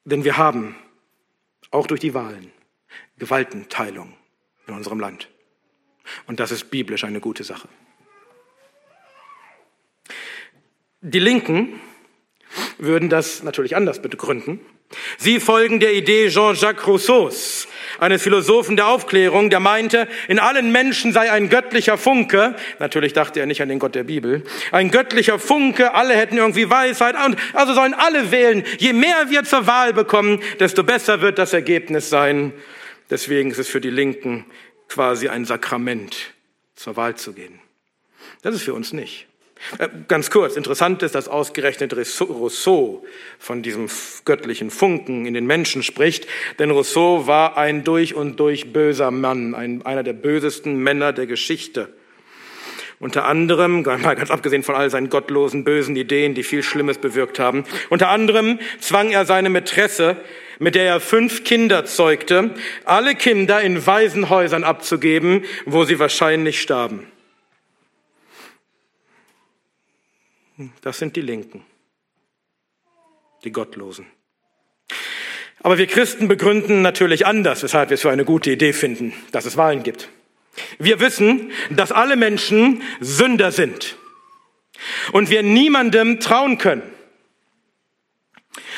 Denn 0.05 0.23
wir 0.23 0.37
haben, 0.37 0.75
auch 1.71 1.87
durch 1.87 1.99
die 1.99 2.13
Wahlen, 2.13 2.52
Gewaltenteilung 3.23 4.11
in 4.67 4.73
unserem 4.73 4.99
Land. 4.99 5.29
Und 6.27 6.41
das 6.41 6.51
ist 6.51 6.69
biblisch 6.69 7.05
eine 7.05 7.21
gute 7.21 7.45
Sache. 7.45 7.69
Die 10.99 11.19
Linken 11.19 11.79
würden 12.77 13.09
das 13.09 13.41
natürlich 13.41 13.77
anders 13.77 14.01
begründen. 14.01 14.59
Sie 15.17 15.39
folgen 15.39 15.79
der 15.79 15.93
Idee 15.93 16.27
Jean-Jacques 16.27 16.85
Rousseaus, 16.85 17.69
eines 17.97 18.21
Philosophen 18.21 18.75
der 18.75 18.87
Aufklärung, 18.87 19.49
der 19.49 19.61
meinte, 19.61 20.09
in 20.27 20.37
allen 20.37 20.73
Menschen 20.73 21.13
sei 21.13 21.31
ein 21.31 21.49
göttlicher 21.49 21.97
Funke, 21.97 22.57
natürlich 22.79 23.13
dachte 23.13 23.39
er 23.39 23.45
nicht 23.45 23.61
an 23.61 23.69
den 23.69 23.79
Gott 23.79 23.95
der 23.95 24.03
Bibel, 24.03 24.43
ein 24.73 24.91
göttlicher 24.91 25.39
Funke, 25.39 25.93
alle 25.93 26.13
hätten 26.13 26.37
irgendwie 26.37 26.69
Weisheit, 26.69 27.15
also 27.53 27.73
sollen 27.73 27.93
alle 27.93 28.31
wählen. 28.31 28.65
Je 28.79 28.91
mehr 28.91 29.29
wir 29.29 29.45
zur 29.45 29.65
Wahl 29.65 29.93
bekommen, 29.93 30.41
desto 30.59 30.83
besser 30.83 31.21
wird 31.21 31.39
das 31.39 31.53
Ergebnis 31.53 32.09
sein. 32.09 32.51
Deswegen 33.09 33.51
ist 33.51 33.59
es 33.59 33.67
für 33.67 33.81
die 33.81 33.89
Linken 33.89 34.45
quasi 34.87 35.29
ein 35.29 35.45
Sakrament, 35.45 36.33
zur 36.75 36.95
Wahl 36.95 37.15
zu 37.15 37.33
gehen. 37.33 37.59
Das 38.41 38.55
ist 38.55 38.63
für 38.63 38.73
uns 38.73 38.93
nicht. 38.93 39.27
Äh, 39.77 39.89
ganz 40.07 40.29
kurz, 40.29 40.55
interessant 40.55 41.03
ist, 41.03 41.15
dass 41.15 41.27
ausgerechnet 41.27 41.95
Rousseau 41.95 43.05
von 43.39 43.63
diesem 43.63 43.89
göttlichen 44.25 44.69
Funken 44.69 45.25
in 45.25 45.33
den 45.33 45.45
Menschen 45.45 45.83
spricht, 45.83 46.27
denn 46.59 46.71
Rousseau 46.71 47.27
war 47.27 47.57
ein 47.57 47.83
durch 47.83 48.13
und 48.13 48.39
durch 48.39 48.73
böser 48.73 49.11
Mann, 49.11 49.55
ein, 49.55 49.85
einer 49.85 50.03
der 50.03 50.13
bösesten 50.13 50.77
Männer 50.77 51.13
der 51.13 51.27
Geschichte. 51.27 51.93
Unter 53.03 53.25
anderem, 53.25 53.83
ganz 53.83 54.31
abgesehen 54.31 54.63
von 54.63 54.75
all 54.75 54.89
seinen 54.89 55.09
gottlosen, 55.09 55.65
bösen 55.65 55.97
Ideen, 55.97 56.35
die 56.35 56.43
viel 56.43 56.63
Schlimmes 56.63 56.97
bewirkt 56.97 57.37
haben, 57.37 57.65
unter 57.89 58.07
anderem 58.07 58.59
zwang 58.79 59.11
er 59.11 59.25
seine 59.25 59.49
Mätresse, 59.49 60.15
mit 60.57 60.75
der 60.75 60.85
er 60.85 61.01
fünf 61.01 61.43
Kinder 61.43 61.83
zeugte, 61.83 62.55
alle 62.85 63.15
Kinder 63.15 63.59
in 63.59 63.85
Waisenhäusern 63.85 64.63
abzugeben, 64.63 65.43
wo 65.65 65.83
sie 65.83 65.99
wahrscheinlich 65.99 66.61
starben. 66.61 67.05
Das 70.79 70.97
sind 70.97 71.17
die 71.17 71.21
Linken, 71.21 71.65
die 73.43 73.51
Gottlosen. 73.51 74.05
Aber 75.59 75.77
wir 75.77 75.87
Christen 75.87 76.29
begründen 76.29 76.81
natürlich 76.81 77.25
anders, 77.25 77.63
weshalb 77.63 77.89
wir 77.89 77.95
es 77.95 78.01
für 78.01 78.11
eine 78.11 78.23
gute 78.23 78.51
Idee 78.51 78.71
finden, 78.71 79.13
dass 79.33 79.45
es 79.45 79.57
Wahlen 79.57 79.83
gibt. 79.83 80.07
Wir 80.79 80.99
wissen, 80.99 81.51
dass 81.71 81.91
alle 81.91 82.15
Menschen 82.15 82.83
Sünder 82.99 83.51
sind 83.51 83.95
und 85.11 85.29
wir 85.29 85.43
niemandem 85.43 86.19
trauen 86.19 86.57
können. 86.57 86.83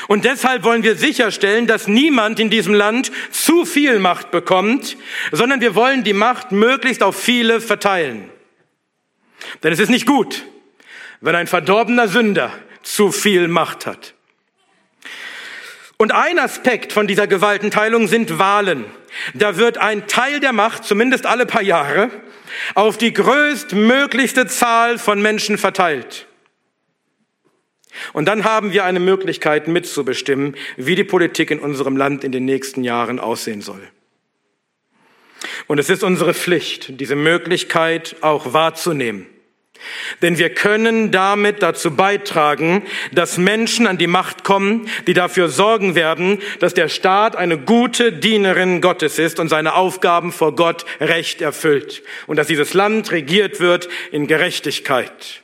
Und 0.08 0.24
deshalb 0.24 0.62
wollen 0.62 0.82
wir 0.82 0.96
sicherstellen, 0.96 1.66
dass 1.66 1.88
niemand 1.88 2.38
in 2.40 2.48
diesem 2.48 2.74
Land 2.74 3.10
zu 3.30 3.64
viel 3.64 3.98
Macht 3.98 4.30
bekommt, 4.30 4.96
sondern 5.32 5.60
wir 5.60 5.74
wollen 5.74 6.04
die 6.04 6.12
Macht 6.12 6.52
möglichst 6.52 7.02
auf 7.02 7.16
viele 7.16 7.60
verteilen. 7.60 8.30
Denn 9.62 9.72
es 9.72 9.80
ist 9.80 9.90
nicht 9.90 10.06
gut, 10.06 10.44
wenn 11.20 11.34
ein 11.34 11.46
verdorbener 11.46 12.08
Sünder 12.08 12.52
zu 12.82 13.10
viel 13.10 13.48
Macht 13.48 13.86
hat. 13.86 14.15
Und 15.98 16.12
ein 16.12 16.38
Aspekt 16.38 16.92
von 16.92 17.06
dieser 17.06 17.26
Gewaltenteilung 17.26 18.06
sind 18.06 18.38
Wahlen. 18.38 18.84
Da 19.34 19.56
wird 19.56 19.78
ein 19.78 20.06
Teil 20.06 20.40
der 20.40 20.52
Macht, 20.52 20.84
zumindest 20.84 21.24
alle 21.24 21.46
paar 21.46 21.62
Jahre, 21.62 22.10
auf 22.74 22.98
die 22.98 23.12
größtmöglichste 23.12 24.46
Zahl 24.46 24.98
von 24.98 25.22
Menschen 25.22 25.56
verteilt. 25.56 26.26
Und 28.12 28.26
dann 28.26 28.44
haben 28.44 28.72
wir 28.72 28.84
eine 28.84 29.00
Möglichkeit 29.00 29.68
mitzubestimmen, 29.68 30.54
wie 30.76 30.96
die 30.96 31.04
Politik 31.04 31.50
in 31.50 31.60
unserem 31.60 31.96
Land 31.96 32.24
in 32.24 32.32
den 32.32 32.44
nächsten 32.44 32.84
Jahren 32.84 33.18
aussehen 33.18 33.62
soll. 33.62 33.80
Und 35.66 35.78
es 35.78 35.88
ist 35.88 36.04
unsere 36.04 36.34
Pflicht, 36.34 37.00
diese 37.00 37.16
Möglichkeit 37.16 38.16
auch 38.20 38.52
wahrzunehmen. 38.52 39.26
Denn 40.22 40.38
wir 40.38 40.50
können 40.50 41.10
damit 41.10 41.62
dazu 41.62 41.94
beitragen, 41.94 42.82
dass 43.12 43.38
Menschen 43.38 43.86
an 43.86 43.98
die 43.98 44.06
Macht 44.06 44.44
kommen, 44.44 44.88
die 45.06 45.14
dafür 45.14 45.48
sorgen 45.48 45.94
werden, 45.94 46.40
dass 46.60 46.74
der 46.74 46.88
Staat 46.88 47.36
eine 47.36 47.58
gute 47.58 48.12
Dienerin 48.12 48.80
Gottes 48.80 49.18
ist 49.18 49.40
und 49.40 49.48
seine 49.48 49.74
Aufgaben 49.74 50.32
vor 50.32 50.54
Gott 50.54 50.84
recht 51.00 51.42
erfüllt 51.42 52.02
und 52.26 52.36
dass 52.36 52.46
dieses 52.46 52.74
Land 52.74 53.10
regiert 53.12 53.60
wird 53.60 53.88
in 54.12 54.26
Gerechtigkeit. 54.26 55.42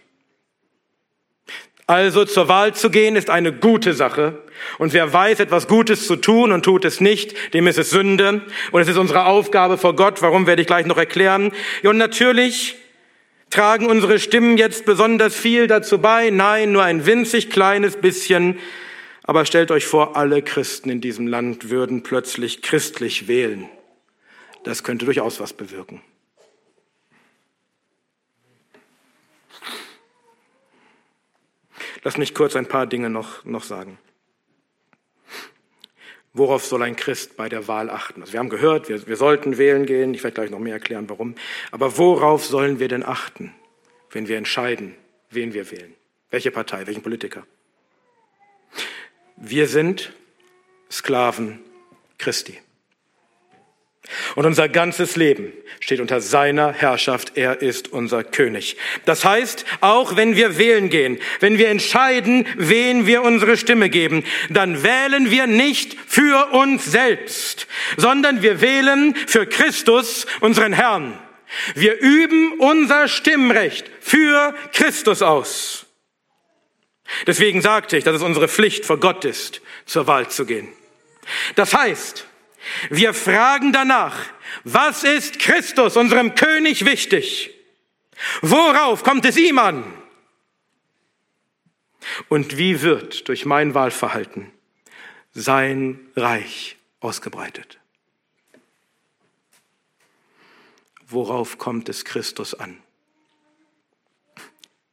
Also 1.86 2.24
zur 2.24 2.48
Wahl 2.48 2.74
zu 2.74 2.90
gehen 2.90 3.16
ist 3.16 3.28
eine 3.28 3.52
gute 3.52 3.92
Sache. 3.92 4.38
Und 4.78 4.92
wer 4.92 5.12
weiß, 5.12 5.40
etwas 5.40 5.66
Gutes 5.66 6.06
zu 6.06 6.16
tun 6.16 6.52
und 6.52 6.64
tut 6.64 6.84
es 6.84 7.00
nicht, 7.00 7.34
dem 7.54 7.66
ist 7.66 7.78
es 7.78 7.90
Sünde. 7.90 8.42
Und 8.70 8.80
es 8.80 8.88
ist 8.88 8.96
unsere 8.96 9.26
Aufgabe 9.26 9.76
vor 9.76 9.96
Gott. 9.96 10.22
Warum 10.22 10.46
werde 10.46 10.62
ich 10.62 10.68
gleich 10.68 10.86
noch 10.86 10.96
erklären. 10.96 11.52
Und 11.82 11.98
natürlich 11.98 12.76
Tragen 13.52 13.84
unsere 13.84 14.18
Stimmen 14.18 14.56
jetzt 14.56 14.86
besonders 14.86 15.36
viel 15.36 15.66
dazu 15.66 15.98
bei? 15.98 16.30
Nein, 16.30 16.72
nur 16.72 16.84
ein 16.84 17.04
winzig 17.04 17.50
kleines 17.50 17.98
bisschen. 17.98 18.58
Aber 19.24 19.44
stellt 19.44 19.70
euch 19.70 19.84
vor, 19.84 20.16
alle 20.16 20.40
Christen 20.40 20.88
in 20.88 21.02
diesem 21.02 21.26
Land 21.26 21.68
würden 21.68 22.02
plötzlich 22.02 22.62
christlich 22.62 23.28
wählen. 23.28 23.68
Das 24.64 24.84
könnte 24.84 25.04
durchaus 25.04 25.38
was 25.38 25.52
bewirken. 25.52 26.00
Lass 32.04 32.16
mich 32.16 32.34
kurz 32.34 32.56
ein 32.56 32.68
paar 32.68 32.86
Dinge 32.86 33.10
noch, 33.10 33.44
noch 33.44 33.64
sagen. 33.64 33.98
Worauf 36.34 36.64
soll 36.64 36.82
ein 36.82 36.96
Christ 36.96 37.36
bei 37.36 37.48
der 37.48 37.68
Wahl 37.68 37.90
achten? 37.90 38.22
Also 38.22 38.32
wir 38.32 38.40
haben 38.40 38.48
gehört, 38.48 38.88
wir, 38.88 39.06
wir 39.06 39.16
sollten 39.16 39.58
wählen 39.58 39.84
gehen. 39.84 40.14
Ich 40.14 40.24
werde 40.24 40.34
gleich 40.34 40.50
noch 40.50 40.58
mehr 40.58 40.74
erklären, 40.74 41.08
warum. 41.10 41.34
Aber 41.70 41.98
worauf 41.98 42.44
sollen 42.46 42.78
wir 42.78 42.88
denn 42.88 43.04
achten, 43.04 43.54
wenn 44.10 44.28
wir 44.28 44.38
entscheiden, 44.38 44.94
wen 45.30 45.52
wir 45.52 45.70
wählen? 45.70 45.94
Welche 46.30 46.50
Partei, 46.50 46.86
welchen 46.86 47.02
Politiker? 47.02 47.46
Wir 49.36 49.66
sind 49.66 50.12
Sklaven 50.90 51.60
Christi. 52.16 52.58
Und 54.34 54.46
unser 54.46 54.68
ganzes 54.68 55.16
Leben 55.16 55.52
steht 55.80 56.00
unter 56.00 56.20
seiner 56.20 56.72
Herrschaft. 56.72 57.32
Er 57.36 57.62
ist 57.62 57.92
unser 57.92 58.24
König. 58.24 58.76
Das 59.04 59.24
heißt, 59.24 59.64
auch 59.80 60.16
wenn 60.16 60.36
wir 60.36 60.58
wählen 60.58 60.90
gehen, 60.90 61.18
wenn 61.40 61.56
wir 61.56 61.68
entscheiden, 61.68 62.46
wen 62.56 63.06
wir 63.06 63.22
unsere 63.22 63.56
Stimme 63.56 63.90
geben, 63.90 64.24
dann 64.50 64.82
wählen 64.82 65.30
wir 65.30 65.46
nicht 65.46 65.96
für 66.06 66.52
uns 66.52 66.84
selbst, 66.84 67.66
sondern 67.96 68.42
wir 68.42 68.60
wählen 68.60 69.14
für 69.26 69.46
Christus, 69.46 70.26
unseren 70.40 70.72
Herrn. 70.72 71.18
Wir 71.74 71.98
üben 72.00 72.58
unser 72.58 73.08
Stimmrecht 73.08 73.90
für 74.00 74.54
Christus 74.72 75.22
aus. 75.22 75.86
Deswegen 77.26 77.60
sagte 77.60 77.96
ich, 77.96 78.04
dass 78.04 78.16
es 78.16 78.22
unsere 78.22 78.48
Pflicht 78.48 78.86
vor 78.86 78.98
Gott 78.98 79.24
ist, 79.24 79.60
zur 79.84 80.06
Wahl 80.06 80.28
zu 80.28 80.46
gehen. 80.46 80.68
Das 81.54 81.74
heißt, 81.74 82.26
wir 82.90 83.14
fragen 83.14 83.72
danach, 83.72 84.26
was 84.64 85.04
ist 85.04 85.38
Christus, 85.38 85.96
unserem 85.96 86.34
König, 86.34 86.84
wichtig? 86.84 87.50
Worauf 88.40 89.02
kommt 89.02 89.24
es 89.24 89.36
ihm 89.36 89.58
an? 89.58 89.84
Und 92.28 92.56
wie 92.56 92.82
wird 92.82 93.28
durch 93.28 93.44
mein 93.44 93.74
Wahlverhalten 93.74 94.50
sein 95.32 96.00
Reich 96.16 96.76
ausgebreitet? 97.00 97.78
Worauf 101.06 101.58
kommt 101.58 101.88
es 101.88 102.04
Christus 102.04 102.54
an? 102.54 102.78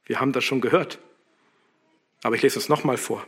Wir 0.06 0.20
haben 0.20 0.34
das 0.34 0.44
schon 0.44 0.60
gehört, 0.60 1.00
aber 2.24 2.36
ich 2.36 2.42
lese 2.42 2.60
es 2.60 2.68
nochmal 2.68 2.98
vor. 2.98 3.26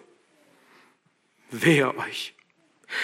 Wehe 1.52 1.96
euch, 1.98 2.34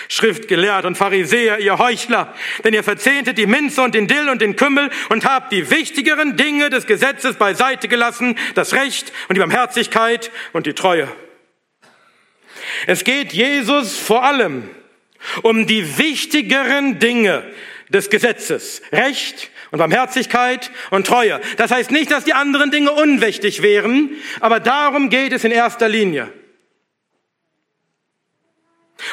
Schriftgelehrt 0.10 0.86
und 0.86 0.97
Pharisäer, 0.97 1.60
ihr 1.60 1.78
Heuchler, 1.78 2.34
denn 2.63 2.73
ihr 2.73 2.84
verzehntet 2.84 3.38
die 3.38 3.45
Minze 3.45 3.82
und 3.82 3.95
den 3.95 4.08
Dill 4.08 4.30
und 4.30 4.41
den 4.41 4.56
Kümmel 4.56 4.89
und 5.10 5.26
habt 5.26 5.52
die 5.52 5.69
wichtigeren 5.69 6.38
Dinge 6.38 6.69
des 6.69 6.86
Gesetzes 6.86 7.36
beiseite 7.36 7.88
gelassen, 7.88 8.38
das 8.56 8.73
Recht 8.73 9.12
und 9.28 9.36
die 9.36 9.39
Barmherzigkeit 9.39 10.32
und 10.54 10.65
die 10.65 10.73
Treue. 10.73 11.08
Es 12.86 13.04
geht 13.04 13.34
Jesus 13.34 13.97
vor 13.97 14.23
allem 14.23 14.69
um 15.41 15.67
die 15.67 15.97
wichtigeren 15.97 17.00
Dinge 17.00 17.43
des 17.89 18.10
Gesetzes, 18.10 18.82
Recht 18.91 19.50
und 19.71 19.80
Barmherzigkeit 19.80 20.71
und 20.91 21.08
Treue. 21.08 21.41
Das 21.58 21.71
heißt 21.71 21.91
nicht, 21.91 22.12
dass 22.12 22.23
die 22.23 22.34
anderen 22.34 22.71
Dinge 22.71 22.91
unwichtig 22.91 23.62
wären, 23.62 24.12
aber 24.39 24.60
darum 24.60 25.10
geht 25.10 25.34
es 25.34 25.43
in 25.43 25.52
erster 25.52 25.89
Linie. 25.89 26.32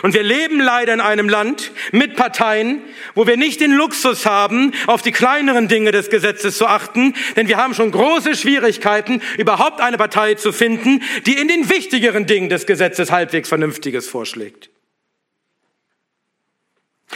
Und 0.03 0.15
wir 0.15 0.23
leben 0.23 0.61
leider 0.61 0.95
in 0.95 1.01
einem 1.01 1.29
Land 1.29 1.71
mit 1.93 2.17
Parteien, 2.17 2.83
wo 3.15 3.27
wir 3.27 3.37
nicht 3.37 3.61
den 3.61 3.73
Luxus 3.73 4.25
haben, 4.25 4.73
auf 4.87 5.03
die 5.03 5.13
kleineren 5.13 5.69
Dinge 5.69 5.93
des 5.93 6.09
Gesetzes 6.09 6.57
zu 6.57 6.67
achten, 6.67 7.15
denn 7.37 7.49
wir 7.49 7.59
haben 7.59 7.75
schon 7.75 7.91
große 7.91 8.35
Schwierigkeiten, 8.35 9.21
überhaupt 9.37 9.81
eine 9.81 9.99
Partei 9.99 10.35
zu 10.35 10.53
finden, 10.53 11.03
die 11.27 11.35
in 11.35 11.49
den 11.49 11.69
wichtigeren 11.69 12.27
Dingen 12.27 12.49
des 12.49 12.67
Gesetzes 12.67 13.11
halbwegs 13.11 13.49
Vernünftiges 13.49 14.09
vorschlägt. 14.09 14.71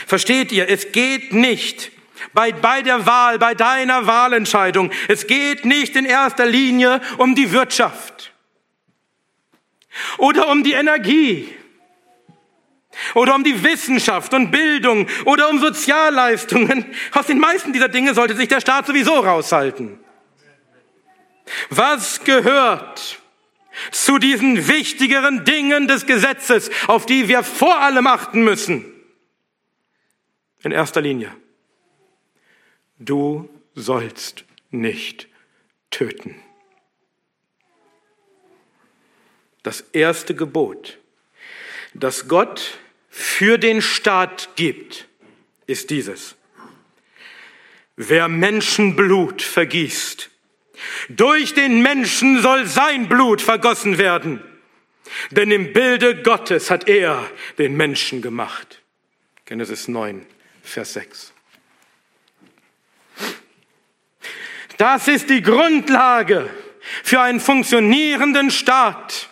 Versteht 0.05 0.51
ihr, 0.51 0.69
es 0.69 0.91
geht 0.91 1.33
nicht 1.33 1.91
bei, 2.33 2.51
bei 2.51 2.81
der 2.81 3.05
Wahl, 3.05 3.39
bei 3.39 3.55
deiner 3.55 4.05
Wahlentscheidung, 4.05 4.91
es 5.07 5.27
geht 5.27 5.65
nicht 5.65 5.95
in 5.95 6.05
erster 6.05 6.45
Linie 6.45 7.01
um 7.17 7.33
die 7.33 7.51
Wirtschaft 7.51 8.31
oder 10.17 10.49
um 10.49 10.63
die 10.63 10.73
Energie 10.73 11.53
oder 13.15 13.35
um 13.35 13.43
die 13.43 13.63
Wissenschaft 13.63 14.33
und 14.33 14.51
Bildung 14.51 15.07
oder 15.25 15.49
um 15.49 15.59
Sozialleistungen. 15.59 16.85
Aus 17.13 17.27
den 17.27 17.39
meisten 17.39 17.73
dieser 17.73 17.89
Dinge 17.89 18.13
sollte 18.13 18.35
sich 18.35 18.47
der 18.47 18.61
Staat 18.61 18.87
sowieso 18.87 19.13
raushalten. 19.13 19.99
Was 21.69 22.23
gehört 22.23 23.19
zu 23.91 24.17
diesen 24.17 24.67
wichtigeren 24.67 25.45
Dingen 25.45 25.87
des 25.87 26.05
Gesetzes, 26.05 26.69
auf 26.87 27.05
die 27.05 27.27
wir 27.27 27.43
vor 27.43 27.79
allem 27.79 28.07
achten 28.07 28.43
müssen? 28.43 28.85
In 30.63 30.71
erster 30.71 31.01
Linie. 31.01 31.35
Du 32.97 33.49
sollst 33.75 34.43
nicht 34.71 35.27
töten. 35.89 36.35
Das 39.63 39.81
erste 39.81 40.35
Gebot, 40.35 40.99
das 41.93 42.27
Gott 42.27 42.77
für 43.19 43.57
den 43.57 43.81
Staat 43.81 44.49
gibt, 44.55 45.09
ist 45.67 45.89
dieses. 45.89 46.35
Wer 47.97 48.29
Menschenblut 48.29 49.41
vergießt, 49.41 50.29
durch 51.09 51.53
den 51.53 51.81
Menschen 51.81 52.41
soll 52.41 52.65
sein 52.65 53.09
Blut 53.09 53.41
vergossen 53.41 53.97
werden, 53.97 54.41
denn 55.31 55.51
im 55.51 55.73
Bilde 55.73 56.21
Gottes 56.21 56.71
hat 56.71 56.87
er 56.87 57.29
den 57.57 57.75
Menschen 57.75 58.21
gemacht. 58.21 58.81
Genesis 59.43 59.89
9, 59.89 60.25
Vers 60.63 60.93
6. 60.93 61.33
Das 64.77 65.09
ist 65.09 65.29
die 65.29 65.41
Grundlage 65.41 66.49
für 67.03 67.19
einen 67.19 67.41
funktionierenden 67.41 68.49
Staat. 68.49 69.28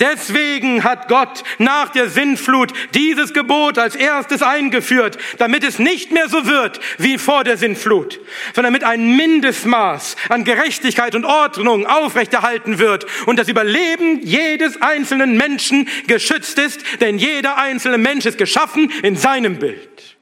Deswegen 0.00 0.82
hat 0.84 1.08
Gott 1.08 1.42
nach 1.58 1.90
der 1.90 2.08
Sinnflut 2.08 2.72
dieses 2.94 3.34
Gebot 3.34 3.78
als 3.78 3.96
erstes 3.96 4.42
eingeführt, 4.42 5.18
damit 5.38 5.62
es 5.62 5.78
nicht 5.78 6.10
mehr 6.10 6.28
so 6.28 6.46
wird 6.46 6.80
wie 6.98 7.18
vor 7.18 7.44
der 7.44 7.56
Sinnflut, 7.56 8.20
sondern 8.54 8.72
damit 8.72 8.84
ein 8.84 9.16
Mindestmaß 9.16 10.16
an 10.30 10.44
Gerechtigkeit 10.44 11.14
und 11.14 11.24
Ordnung 11.24 11.86
aufrechterhalten 11.86 12.78
wird 12.78 13.06
und 13.26 13.38
das 13.38 13.48
Überleben 13.48 14.20
jedes 14.22 14.80
einzelnen 14.80 15.36
Menschen 15.36 15.88
geschützt 16.06 16.58
ist, 16.58 16.80
denn 17.00 17.18
jeder 17.18 17.58
einzelne 17.58 17.98
Mensch 17.98 18.26
ist 18.26 18.38
geschaffen 18.38 18.90
in 19.02 19.16
seinem 19.16 19.58
Bild. 19.58 20.16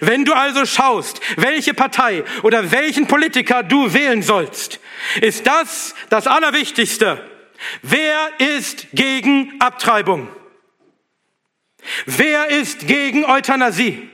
Wenn 0.00 0.24
du 0.24 0.32
also 0.32 0.64
schaust, 0.64 1.20
welche 1.36 1.74
Partei 1.74 2.24
oder 2.42 2.72
welchen 2.72 3.06
Politiker 3.06 3.62
du 3.62 3.92
wählen 3.92 4.22
sollst, 4.22 4.80
ist 5.20 5.46
das 5.46 5.94
das 6.08 6.26
Allerwichtigste 6.26 7.35
Wer 7.82 8.30
ist 8.38 8.88
gegen 8.92 9.60
Abtreibung? 9.60 10.28
Wer 12.06 12.48
ist 12.48 12.86
gegen 12.86 13.24
Euthanasie? 13.24 14.08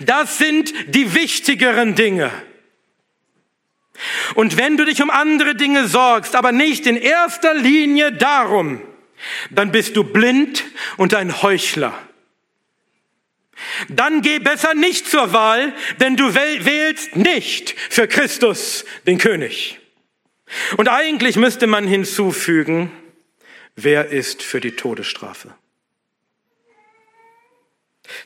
Das 0.00 0.38
sind 0.38 0.72
die 0.94 1.14
wichtigeren 1.14 1.94
Dinge. 1.94 2.30
Und 4.34 4.56
wenn 4.56 4.76
du 4.76 4.84
dich 4.84 5.02
um 5.02 5.10
andere 5.10 5.54
Dinge 5.54 5.86
sorgst, 5.88 6.34
aber 6.34 6.52
nicht 6.52 6.86
in 6.86 6.96
erster 6.96 7.54
Linie 7.54 8.12
darum, 8.12 8.82
dann 9.50 9.72
bist 9.72 9.96
du 9.96 10.04
blind 10.04 10.64
und 10.96 11.14
ein 11.14 11.42
Heuchler. 11.42 11.94
Dann 13.88 14.20
geh 14.20 14.38
besser 14.38 14.74
nicht 14.74 15.08
zur 15.08 15.32
Wahl, 15.32 15.72
denn 16.00 16.16
du 16.16 16.34
wählst 16.34 17.16
nicht 17.16 17.74
für 17.90 18.06
Christus, 18.06 18.84
den 19.06 19.16
König. 19.18 19.80
Und 20.76 20.88
eigentlich 20.88 21.36
müsste 21.36 21.66
man 21.66 21.86
hinzufügen, 21.86 22.90
wer 23.74 24.08
ist 24.08 24.42
für 24.42 24.60
die 24.60 24.72
Todesstrafe? 24.72 25.54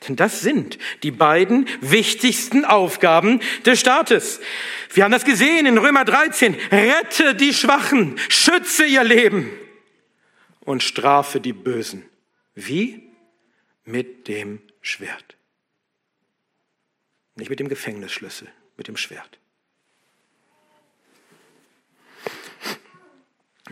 Denn 0.06 0.16
das 0.16 0.40
sind 0.40 0.78
die 1.02 1.10
beiden 1.10 1.66
wichtigsten 1.80 2.64
Aufgaben 2.64 3.40
des 3.64 3.80
Staates. 3.80 4.40
Wir 4.92 5.04
haben 5.04 5.12
das 5.12 5.24
gesehen 5.24 5.66
in 5.66 5.78
Römer 5.78 6.04
13. 6.04 6.54
Rette 6.70 7.34
die 7.34 7.54
Schwachen, 7.54 8.18
schütze 8.28 8.84
ihr 8.84 9.04
Leben 9.04 9.50
und 10.60 10.82
strafe 10.82 11.40
die 11.40 11.52
Bösen. 11.52 12.04
Wie? 12.54 13.08
Mit 13.84 14.28
dem 14.28 14.60
Schwert. 14.82 15.36
Nicht 17.34 17.48
mit 17.48 17.58
dem 17.58 17.68
Gefängnisschlüssel, 17.68 18.48
mit 18.76 18.86
dem 18.86 18.96
Schwert. 18.96 19.39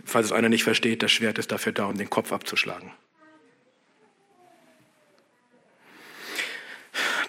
Falls 0.05 0.27
es 0.27 0.31
einer 0.31 0.49
nicht 0.49 0.63
versteht, 0.63 1.03
das 1.03 1.11
Schwert 1.11 1.37
ist 1.37 1.51
dafür 1.51 1.71
da, 1.71 1.85
um 1.85 1.97
den 1.97 2.09
Kopf 2.09 2.31
abzuschlagen. 2.31 2.91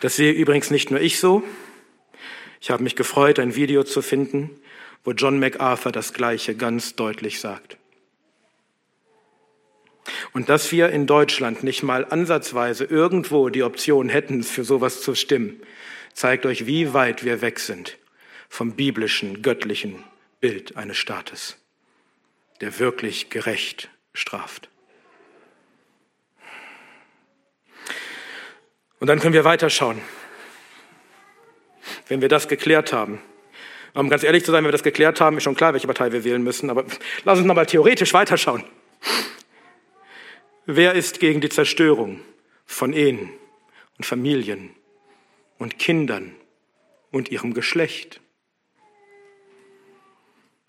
Das 0.00 0.16
sehe 0.16 0.32
übrigens 0.32 0.70
nicht 0.70 0.90
nur 0.90 1.00
ich 1.00 1.20
so. 1.20 1.42
Ich 2.60 2.70
habe 2.70 2.82
mich 2.82 2.96
gefreut, 2.96 3.38
ein 3.38 3.54
Video 3.54 3.84
zu 3.84 4.02
finden, 4.02 4.50
wo 5.04 5.12
John 5.12 5.38
MacArthur 5.38 5.92
das 5.92 6.12
Gleiche 6.12 6.54
ganz 6.54 6.94
deutlich 6.94 7.40
sagt. 7.40 7.76
Und 10.32 10.48
dass 10.48 10.72
wir 10.72 10.90
in 10.90 11.06
Deutschland 11.06 11.62
nicht 11.62 11.82
mal 11.82 12.04
ansatzweise 12.04 12.84
irgendwo 12.84 13.48
die 13.48 13.62
Option 13.62 14.08
hätten, 14.08 14.42
für 14.42 14.64
sowas 14.64 15.02
zu 15.02 15.14
stimmen, 15.14 15.60
zeigt 16.14 16.46
euch, 16.46 16.66
wie 16.66 16.94
weit 16.94 17.24
wir 17.24 17.40
weg 17.40 17.60
sind 17.60 17.98
vom 18.48 18.72
biblischen, 18.72 19.42
göttlichen 19.42 20.02
Bild 20.40 20.76
eines 20.76 20.96
Staates 20.96 21.56
der 22.60 22.78
wirklich 22.78 23.30
gerecht 23.30 23.90
straft. 24.12 24.68
Und 28.98 29.06
dann 29.06 29.18
können 29.18 29.32
wir 29.32 29.44
weiterschauen. 29.44 30.00
Wenn 32.08 32.20
wir 32.20 32.28
das 32.28 32.48
geklärt 32.48 32.92
haben. 32.92 33.20
Um 33.94 34.10
ganz 34.10 34.22
ehrlich 34.22 34.44
zu 34.44 34.52
sein, 34.52 34.58
wenn 34.58 34.68
wir 34.68 34.72
das 34.72 34.82
geklärt 34.82 35.20
haben, 35.20 35.38
ist 35.38 35.42
schon 35.42 35.56
klar, 35.56 35.72
welche 35.72 35.86
Partei 35.86 36.12
wir 36.12 36.22
wählen 36.22 36.42
müssen. 36.42 36.70
Aber 36.70 36.84
lass 37.24 37.38
uns 37.38 37.46
nochmal 37.46 37.66
theoretisch 37.66 38.12
weiterschauen. 38.12 38.64
Wer 40.66 40.94
ist 40.94 41.18
gegen 41.18 41.40
die 41.40 41.48
Zerstörung 41.48 42.20
von 42.66 42.92
Ehen 42.92 43.30
und 43.96 44.04
Familien 44.04 44.70
und 45.58 45.78
Kindern 45.78 46.36
und 47.10 47.30
ihrem 47.30 47.54
Geschlecht? 47.54 48.20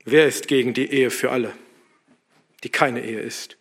Wer 0.06 0.26
ist 0.26 0.48
gegen 0.48 0.74
die 0.74 0.92
Ehe 0.92 1.12
für 1.12 1.30
alle, 1.30 1.54
die 2.64 2.70
keine 2.70 3.02
Ehe 3.02 3.20
ist? 3.20 3.58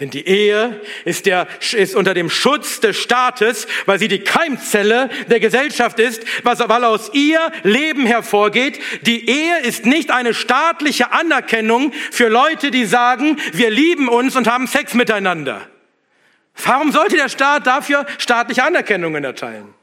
Denn 0.00 0.10
die 0.10 0.26
Ehe 0.26 0.80
ist, 1.04 1.26
der, 1.26 1.46
ist 1.72 1.94
unter 1.94 2.12
dem 2.12 2.30
Schutz 2.30 2.80
des 2.80 2.96
Staates, 2.96 3.66
weil 3.86 3.98
sie 3.98 4.08
die 4.08 4.20
Keimzelle 4.20 5.08
der 5.30 5.40
Gesellschaft 5.40 5.98
ist, 6.00 6.24
weil 6.42 6.84
aus 6.84 7.10
ihr 7.14 7.52
Leben 7.62 8.04
hervorgeht. 8.04 8.80
Die 9.02 9.28
Ehe 9.28 9.60
ist 9.60 9.86
nicht 9.86 10.10
eine 10.10 10.34
staatliche 10.34 11.12
Anerkennung 11.12 11.92
für 12.10 12.28
Leute, 12.28 12.70
die 12.70 12.84
sagen, 12.84 13.38
wir 13.52 13.70
lieben 13.70 14.08
uns 14.08 14.36
und 14.36 14.48
haben 14.48 14.66
Sex 14.66 14.94
miteinander. 14.94 15.68
Warum 16.64 16.90
sollte 16.90 17.16
der 17.16 17.28
Staat 17.28 17.66
dafür 17.66 18.04
staatliche 18.18 18.64
Anerkennungen 18.64 19.22
erteilen? 19.22 19.74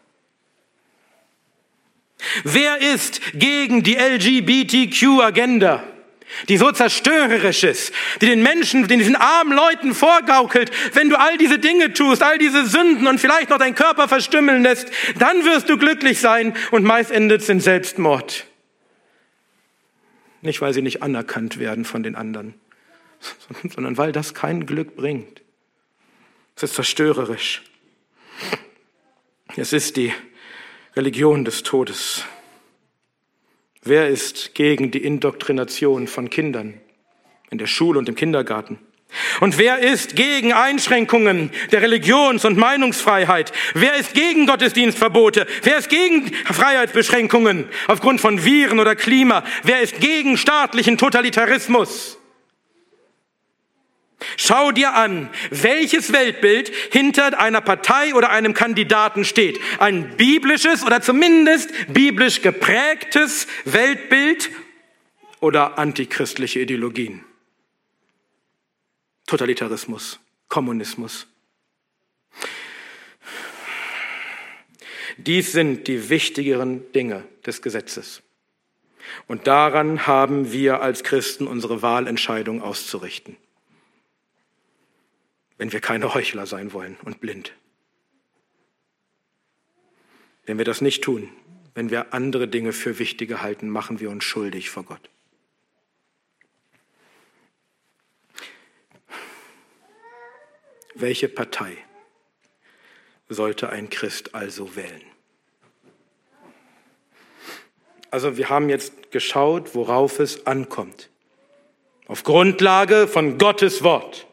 Wer 2.43 2.81
ist 2.81 3.21
gegen 3.33 3.81
die 3.81 3.95
LGBTQ-Agenda? 3.95 5.83
Die 6.49 6.57
so 6.57 6.71
zerstörerisch 6.71 7.63
ist, 7.63 7.93
die 8.21 8.27
den 8.27 8.41
Menschen, 8.41 8.87
den 8.87 8.99
diesen 8.99 9.15
armen 9.15 9.53
Leuten 9.53 9.93
vorgaukelt, 9.93 10.71
wenn 10.93 11.09
du 11.09 11.19
all 11.19 11.37
diese 11.37 11.59
Dinge 11.59 11.93
tust, 11.93 12.23
all 12.23 12.37
diese 12.37 12.65
Sünden 12.65 13.07
und 13.07 13.19
vielleicht 13.19 13.49
noch 13.49 13.57
deinen 13.57 13.75
Körper 13.75 14.07
verstümmeln 14.07 14.63
lässt, 14.63 14.89
dann 15.17 15.45
wirst 15.45 15.69
du 15.69 15.77
glücklich 15.77 16.19
sein 16.19 16.55
und 16.71 16.83
meist 16.83 17.11
endet 17.11 17.41
es 17.41 17.49
in 17.49 17.59
Selbstmord. 17.59 18.45
Nicht, 20.41 20.61
weil 20.61 20.73
sie 20.73 20.81
nicht 20.81 21.01
anerkannt 21.01 21.57
werden 21.57 21.85
von 21.85 22.03
den 22.03 22.15
anderen, 22.15 22.53
sondern 23.75 23.97
weil 23.97 24.11
das 24.11 24.33
kein 24.33 24.65
Glück 24.65 24.95
bringt. 24.95 25.41
Es 26.55 26.63
ist 26.63 26.75
zerstörerisch. 26.75 27.63
Es 29.57 29.73
ist 29.73 29.97
die 29.97 30.13
Religion 30.95 31.45
des 31.45 31.63
Todes. 31.63 32.23
Wer 33.87 34.09
ist 34.09 34.55
gegen 34.55 34.89
die 34.89 35.03
Indoktrination 35.03 36.07
von 36.07 36.31
Kindern 36.31 36.73
in 37.51 37.59
der 37.59 37.67
Schule 37.67 37.99
und 37.99 38.09
im 38.09 38.15
Kindergarten? 38.15 38.79
Und 39.41 39.59
wer 39.59 39.77
ist 39.77 40.15
gegen 40.15 40.53
Einschränkungen 40.53 41.51
der 41.71 41.83
Religions- 41.83 42.45
und 42.45 42.57
Meinungsfreiheit? 42.57 43.51
Wer 43.75 43.95
ist 43.95 44.15
gegen 44.15 44.47
Gottesdienstverbote? 44.47 45.45
Wer 45.61 45.77
ist 45.77 45.89
gegen 45.89 46.33
Freiheitsbeschränkungen 46.33 47.65
aufgrund 47.87 48.19
von 48.21 48.43
Viren 48.43 48.79
oder 48.79 48.95
Klima? 48.95 49.43
Wer 49.61 49.81
ist 49.81 49.99
gegen 49.99 50.35
staatlichen 50.35 50.97
Totalitarismus? 50.97 52.17
Schau 54.37 54.71
dir 54.71 54.93
an, 54.93 55.29
welches 55.49 56.11
Weltbild 56.11 56.71
hinter 56.91 57.39
einer 57.39 57.61
Partei 57.61 58.13
oder 58.13 58.29
einem 58.29 58.53
Kandidaten 58.53 59.25
steht. 59.25 59.59
Ein 59.79 60.17
biblisches 60.17 60.83
oder 60.83 61.01
zumindest 61.01 61.69
biblisch 61.87 62.41
geprägtes 62.41 63.47
Weltbild 63.65 64.49
oder 65.39 65.77
antichristliche 65.77 66.59
Ideologien. 66.61 67.23
Totalitarismus, 69.25 70.19
Kommunismus. 70.47 71.27
Dies 75.17 75.53
sind 75.53 75.87
die 75.87 76.09
wichtigeren 76.09 76.91
Dinge 76.91 77.23
des 77.45 77.61
Gesetzes. 77.61 78.21
Und 79.27 79.47
daran 79.47 80.07
haben 80.07 80.51
wir 80.51 80.81
als 80.81 81.03
Christen 81.03 81.47
unsere 81.47 81.81
Wahlentscheidung 81.81 82.61
auszurichten 82.61 83.37
wenn 85.57 85.71
wir 85.71 85.79
keine 85.79 86.13
Heuchler 86.13 86.45
sein 86.45 86.73
wollen 86.73 86.97
und 87.03 87.21
blind. 87.21 87.53
Wenn 90.45 90.57
wir 90.57 90.65
das 90.65 90.81
nicht 90.81 91.03
tun, 91.03 91.29
wenn 91.73 91.89
wir 91.89 92.13
andere 92.13 92.47
Dinge 92.47 92.71
für 92.71 92.99
wichtige 92.99 93.41
halten, 93.41 93.69
machen 93.69 93.99
wir 93.99 94.09
uns 94.09 94.23
schuldig 94.23 94.69
vor 94.69 94.83
Gott. 94.83 95.09
Welche 100.93 101.27
Partei 101.27 101.77
sollte 103.27 103.69
ein 103.69 103.89
Christ 103.89 104.33
also 104.33 104.75
wählen? 104.77 105.01
Also 108.11 108.37
wir 108.37 108.49
haben 108.49 108.69
jetzt 108.69 109.11
geschaut, 109.11 109.75
worauf 109.75 110.19
es 110.19 110.47
ankommt. 110.47 111.09
Auf 112.07 112.23
Grundlage 112.23 113.09
von 113.09 113.37
Gottes 113.37 113.83
Wort. 113.83 114.25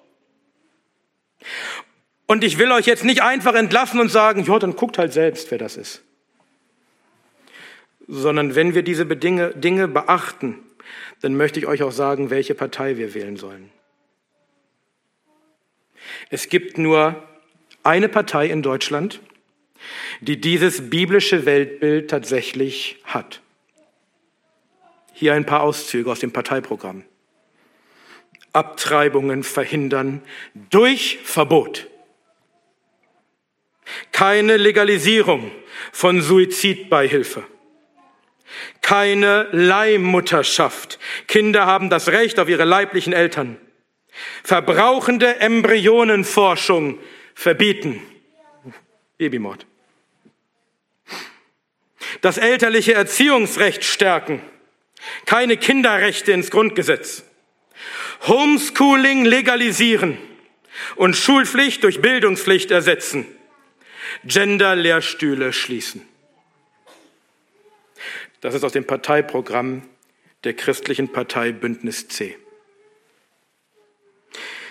Und 2.26 2.45
ich 2.45 2.59
will 2.59 2.72
euch 2.72 2.86
jetzt 2.86 3.05
nicht 3.05 3.22
einfach 3.22 3.55
entlassen 3.55 4.01
und 4.01 4.11
sagen, 4.11 4.45
ja, 4.45 4.59
dann 4.59 4.76
guckt 4.76 4.99
halt 4.99 5.12
selbst, 5.12 5.51
wer 5.51 5.59
das 5.59 5.76
ist. 5.76 6.03
Sondern 8.09 8.55
wenn 8.55 8.74
wir 8.74 8.82
diese 8.82 9.07
Dinge, 9.07 9.88
beachten, 9.88 10.59
dann 11.20 11.36
möchte 11.36 11.59
ich 11.59 11.66
euch 11.66 11.82
auch 11.82 11.93
sagen, 11.93 12.30
welche 12.30 12.55
Partei 12.55 12.97
wir 12.97 13.14
wählen 13.14 13.36
sollen. 13.36 13.70
Es 16.30 16.49
gibt 16.49 16.78
nur 16.78 17.22
eine 17.82 18.09
Partei 18.09 18.47
in 18.47 18.62
Deutschland, 18.62 19.20
die 20.20 20.40
dieses 20.40 20.90
biblische 20.90 21.45
Weltbild 21.45 22.11
tatsächlich 22.11 22.99
hat. 23.05 23.40
Hier 25.12 25.34
ein 25.34 25.47
paar 25.47 25.62
Auszüge 25.62 26.11
aus 26.11 26.20
dem 26.20 26.32
Parteiprogramm. 26.32 27.05
Abtreibungen 28.53 29.44
verhindern 29.44 30.22
durch 30.70 31.18
Verbot. 31.24 31.88
Keine 34.12 34.57
Legalisierung 34.57 35.50
von 35.90 36.20
Suizidbeihilfe. 36.20 37.44
Keine 38.82 39.48
Leihmutterschaft. 39.53 40.98
Kinder 41.26 41.66
haben 41.66 41.88
das 41.88 42.09
Recht 42.09 42.38
auf 42.38 42.48
ihre 42.48 42.64
leiblichen 42.64 43.12
Eltern. 43.12 43.59
Verbrauchende 44.42 45.40
Embryonenforschung 45.40 46.98
verbieten. 47.34 48.03
Babymord. 49.16 49.66
Das 52.20 52.38
elterliche 52.38 52.92
Erziehungsrecht 52.92 53.84
stärken. 53.84 54.42
Keine 55.26 55.57
Kinderrechte 55.57 56.32
ins 56.32 56.50
Grundgesetz. 56.50 57.24
Homeschooling 58.27 59.25
legalisieren 59.25 60.18
und 60.97 61.16
Schulpflicht 61.16 61.83
durch 61.85 62.01
Bildungspflicht 62.01 62.70
ersetzen. 62.70 63.27
Gender-Lehrstühle 64.25 65.53
schließen. 65.53 66.03
Das 68.41 68.55
ist 68.55 68.64
aus 68.64 68.73
dem 68.73 68.85
Parteiprogramm 68.85 69.83
der 70.45 70.55
christlichen 70.55 71.09
Partei 71.09 71.53
Bündnis 71.53 72.09
C. 72.09 72.37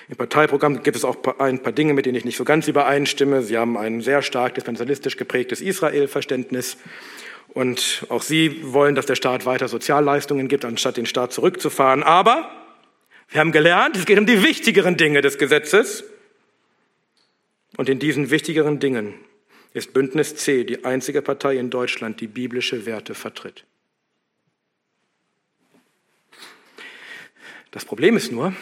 Im 0.09 0.17
Parteiprogramm 0.17 0.83
gibt 0.83 0.97
es 0.97 1.05
auch 1.05 1.17
ein 1.39 1.63
paar 1.63 1.71
Dinge, 1.71 1.93
mit 1.93 2.05
denen 2.05 2.17
ich 2.17 2.25
nicht 2.25 2.35
so 2.35 2.43
ganz 2.43 2.67
übereinstimme. 2.67 3.43
Sie 3.43 3.57
haben 3.57 3.77
ein 3.77 4.01
sehr 4.01 4.21
stark 4.21 4.55
dispensalistisch 4.55 5.15
geprägtes 5.15 5.61
Israel-Verständnis. 5.61 6.77
Und 7.53 8.05
auch 8.09 8.21
Sie 8.21 8.73
wollen, 8.73 8.95
dass 8.95 9.05
der 9.05 9.15
Staat 9.15 9.45
weiter 9.45 9.69
Sozialleistungen 9.69 10.49
gibt, 10.49 10.65
anstatt 10.65 10.97
den 10.97 11.05
Staat 11.05 11.31
zurückzufahren. 11.31 12.03
Aber 12.03 12.60
wir 13.31 13.39
haben 13.39 13.53
gelernt, 13.53 13.95
es 13.95 14.05
geht 14.05 14.19
um 14.19 14.25
die 14.25 14.43
wichtigeren 14.43 14.97
Dinge 14.97 15.21
des 15.21 15.37
Gesetzes. 15.37 16.03
Und 17.77 17.87
in 17.87 17.97
diesen 17.97 18.29
wichtigeren 18.29 18.79
Dingen 18.79 19.13
ist 19.73 19.93
Bündnis 19.93 20.35
C 20.35 20.65
die 20.65 20.83
einzige 20.83 21.21
Partei 21.21 21.55
in 21.55 21.69
Deutschland, 21.69 22.19
die 22.19 22.27
biblische 22.27 22.85
Werte 22.85 23.15
vertritt. 23.15 23.63
Das 27.71 27.85
Problem 27.85 28.17
ist 28.17 28.33
nur, 28.33 28.53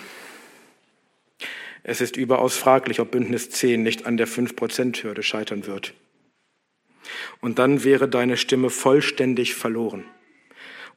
es 1.82 2.00
ist 2.00 2.16
überaus 2.16 2.56
fraglich, 2.56 3.00
ob 3.00 3.10
Bündnis 3.10 3.50
C 3.50 3.76
nicht 3.76 4.06
an 4.06 4.18
der 4.18 4.28
5%-Hürde 4.28 5.24
scheitern 5.24 5.66
wird. 5.66 5.96
Und 7.42 7.58
dann 7.58 7.84
wäre 7.84 8.08
deine 8.08 8.38
Stimme 8.38 8.70
vollständig 8.70 9.56
verloren 9.56 10.06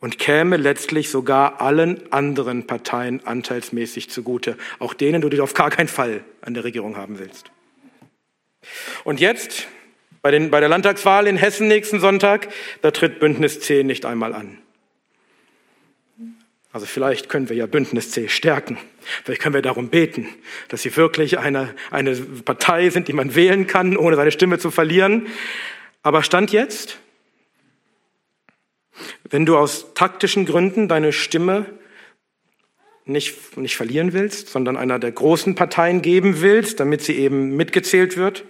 und 0.03 0.19
käme 0.19 0.57
letztlich 0.57 1.11
sogar 1.11 1.61
allen 1.61 2.13
anderen 2.13 2.67
Parteien 2.67 3.25
anteilsmäßig 3.25 4.11
zugute, 4.11 4.59
auch 4.81 4.95
denen 4.95 5.23
du 5.23 5.29
dich 5.29 5.41
auf 5.41 5.55
gar 5.55 5.71
keinen 5.71 5.87
Fall 5.87 6.25
an 6.41 6.55
der 6.55 6.65
Regierung 6.65 6.97
haben 6.97 7.21
willst. 7.21 7.53
Und 9.05 9.21
jetzt, 9.21 9.69
bei, 10.21 10.33
den, 10.33 10.51
bei 10.51 10.59
der 10.59 10.69
Landtagswahl 10.69 11.29
in 11.29 11.37
Hessen 11.37 11.69
nächsten 11.69 12.01
Sonntag, 12.01 12.49
da 12.83 12.91
tritt 12.91 13.21
Bündnis 13.21 13.61
10 13.61 13.87
nicht 13.87 14.05
einmal 14.05 14.35
an. 14.35 14.59
Also 16.73 16.87
vielleicht 16.87 17.29
können 17.29 17.49
wir 17.49 17.55
ja 17.55 17.67
Bündnis 17.67 18.11
C 18.11 18.29
stärken. 18.29 18.79
Vielleicht 19.23 19.41
können 19.41 19.55
wir 19.55 19.63
darum 19.63 19.89
beten, 19.89 20.27
dass 20.67 20.83
sie 20.83 20.97
wirklich 20.97 21.39
eine, 21.39 21.77
eine 21.93 22.17
Partei 22.17 22.91
sind, 22.91 23.07
die 23.07 23.13
man 23.13 23.37
wählen 23.37 23.69
kann, 23.69 23.97
ohne 23.97 24.17
seine 24.17 24.33
Stimme 24.33 24.59
zu 24.59 24.73
verlieren. 24.73 25.29
Aber 26.03 26.25
Stand 26.25 26.51
jetzt, 26.51 26.99
wenn 29.33 29.47
du 29.47 29.57
aus 29.57 29.95
taktischen 29.95 30.45
Gründen 30.47 30.89
deine 30.89 31.13
Stimme 31.13 31.67
nicht, 33.05 33.57
nicht 33.57 33.77
verlieren 33.77 34.13
willst, 34.13 34.49
sondern 34.49 34.77
einer 34.77 34.99
der 34.99 35.11
großen 35.11 35.55
Parteien 35.55 36.03
geben 36.03 36.41
willst, 36.43 36.79
damit 36.79 37.03
sie 37.03 37.17
eben 37.17 37.57
mitgezählt 37.57 38.17
wird, 38.17 38.45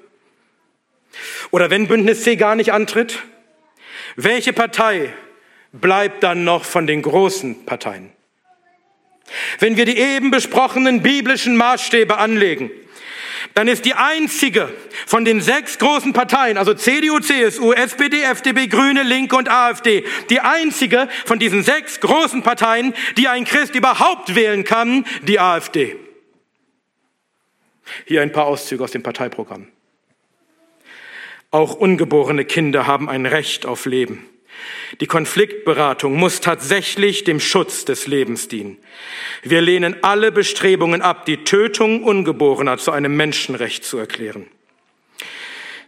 oder 1.51 1.71
wenn 1.71 1.89
Bündnis 1.89 2.23
C 2.23 2.37
gar 2.37 2.57
nicht 2.57 2.73
antritt, 2.73 3.23
welche 4.17 4.53
Partei 4.53 5.13
bleibt 5.73 6.23
dann 6.23 6.45
noch 6.45 6.65
von 6.65 6.87
den 6.87 7.03
großen 7.03 7.65
Parteien? 7.65 8.11
Wenn 9.61 9.77
wir 9.77 9.85
die 9.85 9.99
eben 9.99 10.31
besprochenen 10.31 11.03
biblischen 11.03 11.57
Maßstäbe 11.57 12.19
anlegen, 12.19 12.71
dann 13.55 13.69
ist 13.69 13.85
die 13.85 13.95
einzige 13.95 14.73
von 15.07 15.25
den 15.25 15.41
sechs 15.41 15.79
großen 15.79 16.13
Parteien, 16.13 16.59
also 16.59 16.75
CDU, 16.75 17.21
CSU, 17.21 17.73
SPD, 17.73 18.23
FDP, 18.23 18.67
Grüne, 18.67 19.03
Linke 19.03 19.37
und 19.37 19.51
AfD, 19.51 20.05
die 20.31 20.41
einzige 20.41 21.09
von 21.25 21.39
diesen 21.39 21.63
sechs 21.63 22.01
großen 22.01 22.43
Parteien, 22.43 22.95
die 23.17 23.29
ein 23.29 23.45
Christ 23.45 23.75
überhaupt 23.75 24.35
wählen 24.35 24.65
kann, 24.65 25.05
die 25.23 25.39
AfD. 25.39 25.97
Hier 28.07 28.23
ein 28.23 28.33
paar 28.33 28.47
Auszüge 28.47 28.85
aus 28.85 28.93
dem 28.93 29.03
Parteiprogramm. 29.03 29.69
Auch 31.51 31.75
ungeborene 31.75 32.45
Kinder 32.45 32.87
haben 32.87 33.09
ein 33.09 33.27
Recht 33.27 33.67
auf 33.67 33.85
Leben. 33.85 34.27
Die 35.01 35.07
Konfliktberatung 35.07 36.15
muss 36.15 36.41
tatsächlich 36.41 37.25
dem 37.25 37.41
Schutz 37.41 37.85
des 37.85 38.07
Lebens 38.07 38.49
dienen. 38.49 38.79
Wir 39.43 39.61
lehnen 39.61 39.97
alle 40.03 40.33
Bestrebungen 40.33 41.03
ab, 41.03 41.25
die 41.27 41.45
Tötung 41.45 42.05
Ungeborener 42.05 42.79
zu 42.79 42.91
einem 42.93 43.17
Menschenrecht 43.17 43.85
zu 43.85 43.99
erklären. 43.99 44.47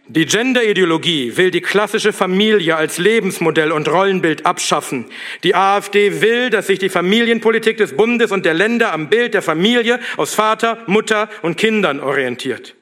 Die 0.07 0.27
Genderideologie 0.27 1.35
will 1.35 1.49
die 1.49 1.61
klassische 1.61 2.13
Familie 2.13 2.75
als 2.75 2.99
Lebensmodell 2.99 3.71
und 3.71 3.87
Rollenbild 3.87 4.45
abschaffen. 4.45 5.05
Die 5.43 5.55
AfD 5.55 6.21
will, 6.21 6.51
dass 6.51 6.67
sich 6.67 6.77
die 6.77 6.89
Familienpolitik 6.89 7.77
des 7.77 7.97
Bundes 7.97 8.31
und 8.31 8.45
der 8.45 8.53
Länder 8.53 8.93
am 8.93 9.09
Bild 9.09 9.33
der 9.33 9.41
Familie 9.41 9.99
aus 10.17 10.35
Vater, 10.35 10.83
Mutter 10.85 11.27
und 11.41 11.57
Kindern 11.57 11.99
orientiert. 11.99 12.75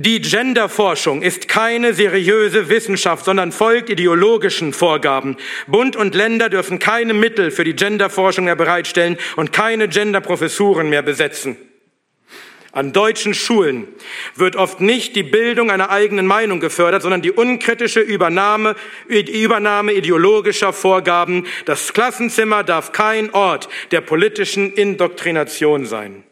Die 0.00 0.20
Genderforschung 0.20 1.22
ist 1.22 1.48
keine 1.48 1.92
seriöse 1.92 2.68
Wissenschaft, 2.68 3.24
sondern 3.24 3.50
folgt 3.50 3.90
ideologischen 3.90 4.72
Vorgaben. 4.72 5.36
Bund 5.66 5.96
und 5.96 6.14
Länder 6.14 6.48
dürfen 6.48 6.78
keine 6.78 7.14
Mittel 7.14 7.50
für 7.50 7.64
die 7.64 7.74
Genderforschung 7.74 8.44
mehr 8.44 8.54
bereitstellen 8.54 9.18
und 9.34 9.52
keine 9.52 9.88
Genderprofessuren 9.88 10.88
mehr 10.88 11.02
besetzen. 11.02 11.56
An 12.70 12.92
deutschen 12.92 13.34
Schulen 13.34 13.88
wird 14.36 14.54
oft 14.54 14.80
nicht 14.80 15.16
die 15.16 15.24
Bildung 15.24 15.68
einer 15.68 15.90
eigenen 15.90 16.26
Meinung 16.26 16.60
gefördert, 16.60 17.02
sondern 17.02 17.22
die 17.22 17.32
unkritische 17.32 17.98
Übernahme, 17.98 18.76
Übernahme 19.08 19.94
ideologischer 19.94 20.72
Vorgaben. 20.72 21.44
Das 21.64 21.92
Klassenzimmer 21.92 22.62
darf 22.62 22.92
kein 22.92 23.34
Ort 23.34 23.68
der 23.90 24.00
politischen 24.00 24.72
Indoktrination 24.72 25.86
sein. 25.86 26.22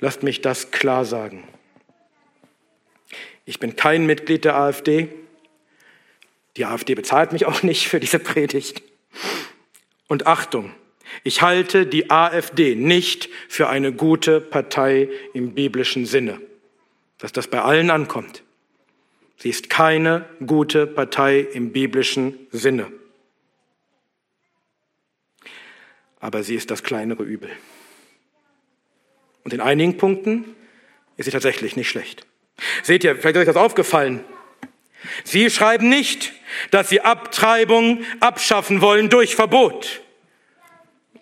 Lasst 0.00 0.22
mich 0.22 0.40
das 0.40 0.70
klar 0.70 1.04
sagen. 1.04 1.46
Ich 3.44 3.58
bin 3.58 3.76
kein 3.76 4.06
Mitglied 4.06 4.44
der 4.44 4.56
AfD. 4.56 5.08
Die 6.56 6.64
AfD 6.66 6.94
bezahlt 6.94 7.32
mich 7.32 7.46
auch 7.46 7.62
nicht 7.62 7.88
für 7.88 7.98
diese 7.98 8.18
Predigt. 8.18 8.82
Und 10.06 10.26
Achtung, 10.26 10.74
ich 11.24 11.42
halte 11.42 11.86
die 11.86 12.10
AfD 12.10 12.74
nicht 12.74 13.28
für 13.48 13.68
eine 13.68 13.92
gute 13.92 14.40
Partei 14.40 15.08
im 15.34 15.54
biblischen 15.54 16.06
Sinne, 16.06 16.40
dass 17.18 17.32
das 17.32 17.48
bei 17.48 17.62
allen 17.62 17.90
ankommt. 17.90 18.42
Sie 19.36 19.50
ist 19.50 19.70
keine 19.70 20.28
gute 20.44 20.86
Partei 20.86 21.40
im 21.40 21.72
biblischen 21.72 22.48
Sinne. 22.50 22.92
Aber 26.20 26.42
sie 26.42 26.56
ist 26.56 26.70
das 26.70 26.82
kleinere 26.82 27.22
Übel. 27.22 27.50
Und 29.48 29.54
in 29.54 29.62
einigen 29.62 29.96
Punkten 29.96 30.44
ist 31.16 31.24
sie 31.24 31.30
tatsächlich 31.30 31.74
nicht 31.74 31.88
schlecht. 31.88 32.26
Seht 32.82 33.02
ihr, 33.02 33.16
vielleicht 33.16 33.36
ist 33.36 33.40
euch 33.40 33.46
das 33.46 33.56
aufgefallen. 33.56 34.22
Sie 35.24 35.48
schreiben 35.48 35.88
nicht, 35.88 36.34
dass 36.70 36.90
sie 36.90 37.00
Abtreibung 37.00 38.04
abschaffen 38.20 38.82
wollen 38.82 39.08
durch 39.08 39.36
Verbot. 39.36 40.02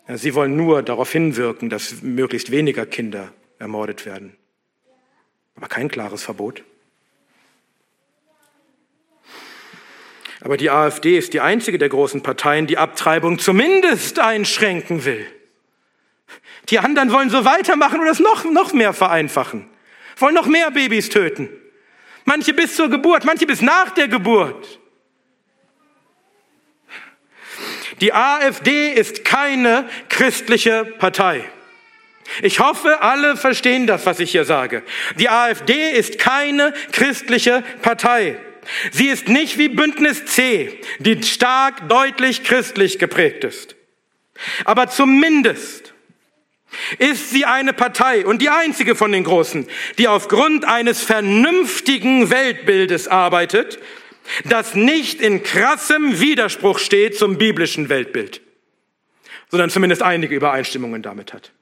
Sie 0.09 0.35
wollen 0.35 0.57
nur 0.57 0.83
darauf 0.83 1.13
hinwirken, 1.13 1.71
dass 1.71 2.03
möglichst 2.03 2.51
weniger 2.51 2.85
Kinder 2.85 3.33
ermordet 3.61 4.07
werden. 4.07 4.37
Aber 5.55 5.69
kein 5.69 5.89
klares 5.89 6.25
Verbot. 6.25 6.65
Aber 10.41 10.57
die 10.57 10.71
AfD 10.71 11.17
ist 11.17 11.33
die 11.33 11.41
einzige 11.41 11.79
der 11.79 11.91
großen 11.91 12.25
Parteien, 12.25 12.67
die 12.67 12.77
Abtreibung 12.77 13.39
zumindest 13.39 14.19
einschränken 14.19 15.05
will. 15.05 15.29
Die 16.71 16.79
anderen 16.79 17.13
wollen 17.13 17.31
so 17.31 17.45
weitermachen 17.45 18.01
oder 18.01 18.11
es 18.11 18.19
noch, 18.19 18.45
noch 18.45 18.73
mehr 18.73 18.93
vereinfachen. 18.93 19.69
Wollen 20.17 20.35
noch 20.35 20.47
mehr 20.47 20.71
Babys 20.71 21.09
töten. 21.09 21.49
Manche 22.25 22.55
bis 22.55 22.75
zur 22.75 22.91
Geburt, 22.91 23.25
manche 23.25 23.47
bis 23.47 23.61
nach 23.63 23.91
der 23.91 24.09
Geburt. 24.09 24.81
Die 28.01 28.13
AfD 28.13 28.93
ist 28.93 29.25
keine 29.25 29.89
christliche 30.09 30.85
Partei. 30.85 31.45
Ich 32.43 32.59
hoffe, 32.59 33.01
alle 33.01 33.37
verstehen 33.37 33.87
das, 33.87 34.05
was 34.05 34.19
ich 34.19 34.33
hier 34.33 34.45
sage. 34.45 34.83
Die 35.19 35.29
AfD 35.29 35.93
ist 35.93 36.19
keine 36.19 36.75
christliche 36.93 37.63
Partei. 37.83 38.39
Sie 38.91 39.07
ist 39.07 39.29
nicht 39.29 39.59
wie 39.59 39.69
Bündnis 39.69 40.27
C, 40.27 40.81
die 40.99 41.23
stark, 41.23 41.89
deutlich 41.89 42.43
christlich 42.43 42.99
geprägt 42.99 43.45
ist. 43.45 43.77
Aber 44.65 44.89
zumindest 44.89 45.95
ist 46.99 47.31
sie 47.31 47.45
eine 47.45 47.73
Partei 47.73 48.27
und 48.27 48.43
die 48.43 48.49
einzige 48.49 48.95
von 48.95 49.13
den 49.13 49.25
Großen, 49.25 49.69
die 49.99 50.09
aufgrund 50.09 50.65
eines 50.65 51.03
vernünftigen 51.03 52.31
Weltbildes 52.31 53.09
arbeitet, 53.09 53.79
das 54.45 54.75
nicht 54.75 55.21
in 55.21 55.43
krassem 55.43 56.21
Widerspruch 56.21 56.79
steht 56.79 57.17
zum 57.17 57.39
biblischen 57.39 57.89
Weltbild, 57.89 58.41
sondern 59.51 59.71
zumindest 59.71 60.03
einige 60.03 60.35
Übereinstimmungen 60.35 61.03
damit 61.03 61.33
hat. 61.33 61.53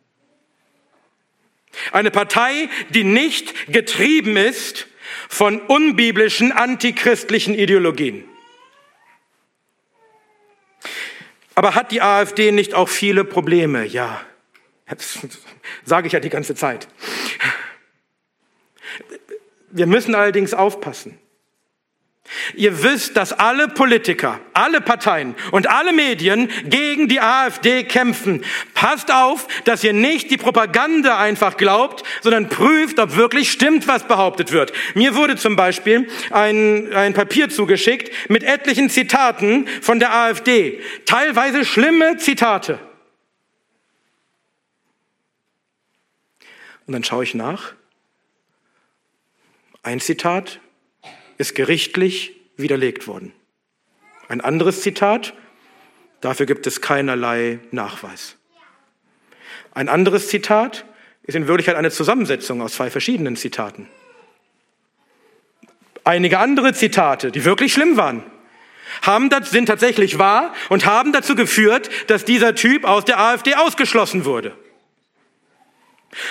Eine 1.92 2.10
Partei, 2.10 2.68
die 2.90 3.04
nicht 3.04 3.72
getrieben 3.72 4.36
ist 4.36 4.86
von 5.28 5.60
unbiblischen, 5.60 6.52
antichristlichen 6.52 7.54
Ideologien. 7.54 8.24
Aber 11.54 11.74
hat 11.74 11.92
die 11.92 12.02
AfD 12.02 12.52
nicht 12.52 12.74
auch 12.74 12.88
viele 12.88 13.24
Probleme? 13.24 13.84
Ja. 13.84 14.24
Das 14.96 15.18
sage 15.84 16.06
ich 16.06 16.12
ja 16.12 16.20
die 16.20 16.30
ganze 16.30 16.54
Zeit. 16.54 16.88
Wir 19.70 19.86
müssen 19.86 20.14
allerdings 20.14 20.54
aufpassen. 20.54 21.18
Ihr 22.54 22.82
wisst, 22.82 23.16
dass 23.16 23.32
alle 23.32 23.68
Politiker, 23.68 24.40
alle 24.54 24.80
Parteien 24.80 25.34
und 25.50 25.68
alle 25.68 25.92
Medien 25.92 26.48
gegen 26.64 27.06
die 27.06 27.20
AfD 27.20 27.84
kämpfen. 27.84 28.44
Passt 28.72 29.12
auf, 29.12 29.46
dass 29.64 29.84
ihr 29.84 29.92
nicht 29.92 30.30
die 30.30 30.38
Propaganda 30.38 31.18
einfach 31.18 31.56
glaubt, 31.56 32.02
sondern 32.22 32.48
prüft, 32.48 32.98
ob 32.98 33.16
wirklich 33.16 33.52
stimmt, 33.52 33.86
was 33.88 34.04
behauptet 34.04 34.52
wird. 34.52 34.72
Mir 34.94 35.14
wurde 35.14 35.36
zum 35.36 35.54
Beispiel 35.56 36.08
ein, 36.30 36.92
ein 36.94 37.12
Papier 37.12 37.50
zugeschickt 37.50 38.10
mit 38.30 38.42
etlichen 38.42 38.88
Zitaten 38.88 39.66
von 39.82 39.98
der 39.98 40.14
AfD. 40.14 40.80
Teilweise 41.04 41.64
schlimme 41.64 42.16
Zitate. 42.16 42.78
Und 46.86 46.92
dann 46.92 47.04
schaue 47.04 47.24
ich 47.24 47.34
nach. 47.34 47.74
Ein 49.82 50.00
Zitat 50.00 50.60
ist 51.38 51.54
gerichtlich 51.54 52.36
widerlegt 52.56 53.06
worden. 53.06 53.32
Ein 54.28 54.40
anderes 54.40 54.80
Zitat, 54.82 55.34
dafür 56.20 56.46
gibt 56.46 56.66
es 56.66 56.80
keinerlei 56.80 57.58
Nachweis. 57.70 58.36
Ein 59.72 59.88
anderes 59.88 60.28
Zitat 60.28 60.84
ist 61.24 61.34
in 61.34 61.48
Wirklichkeit 61.48 61.76
eine 61.76 61.90
Zusammensetzung 61.90 62.62
aus 62.62 62.74
zwei 62.74 62.90
verschiedenen 62.90 63.36
Zitaten. 63.36 63.88
Einige 66.04 66.38
andere 66.38 66.74
Zitate, 66.74 67.32
die 67.32 67.44
wirklich 67.44 67.72
schlimm 67.72 67.96
waren, 67.96 68.22
haben, 69.02 69.30
sind 69.42 69.66
tatsächlich 69.66 70.18
wahr 70.18 70.54
und 70.68 70.86
haben 70.86 71.12
dazu 71.12 71.34
geführt, 71.34 71.90
dass 72.06 72.24
dieser 72.24 72.54
Typ 72.54 72.84
aus 72.84 73.04
der 73.04 73.18
AfD 73.18 73.54
ausgeschlossen 73.54 74.24
wurde. 74.24 74.56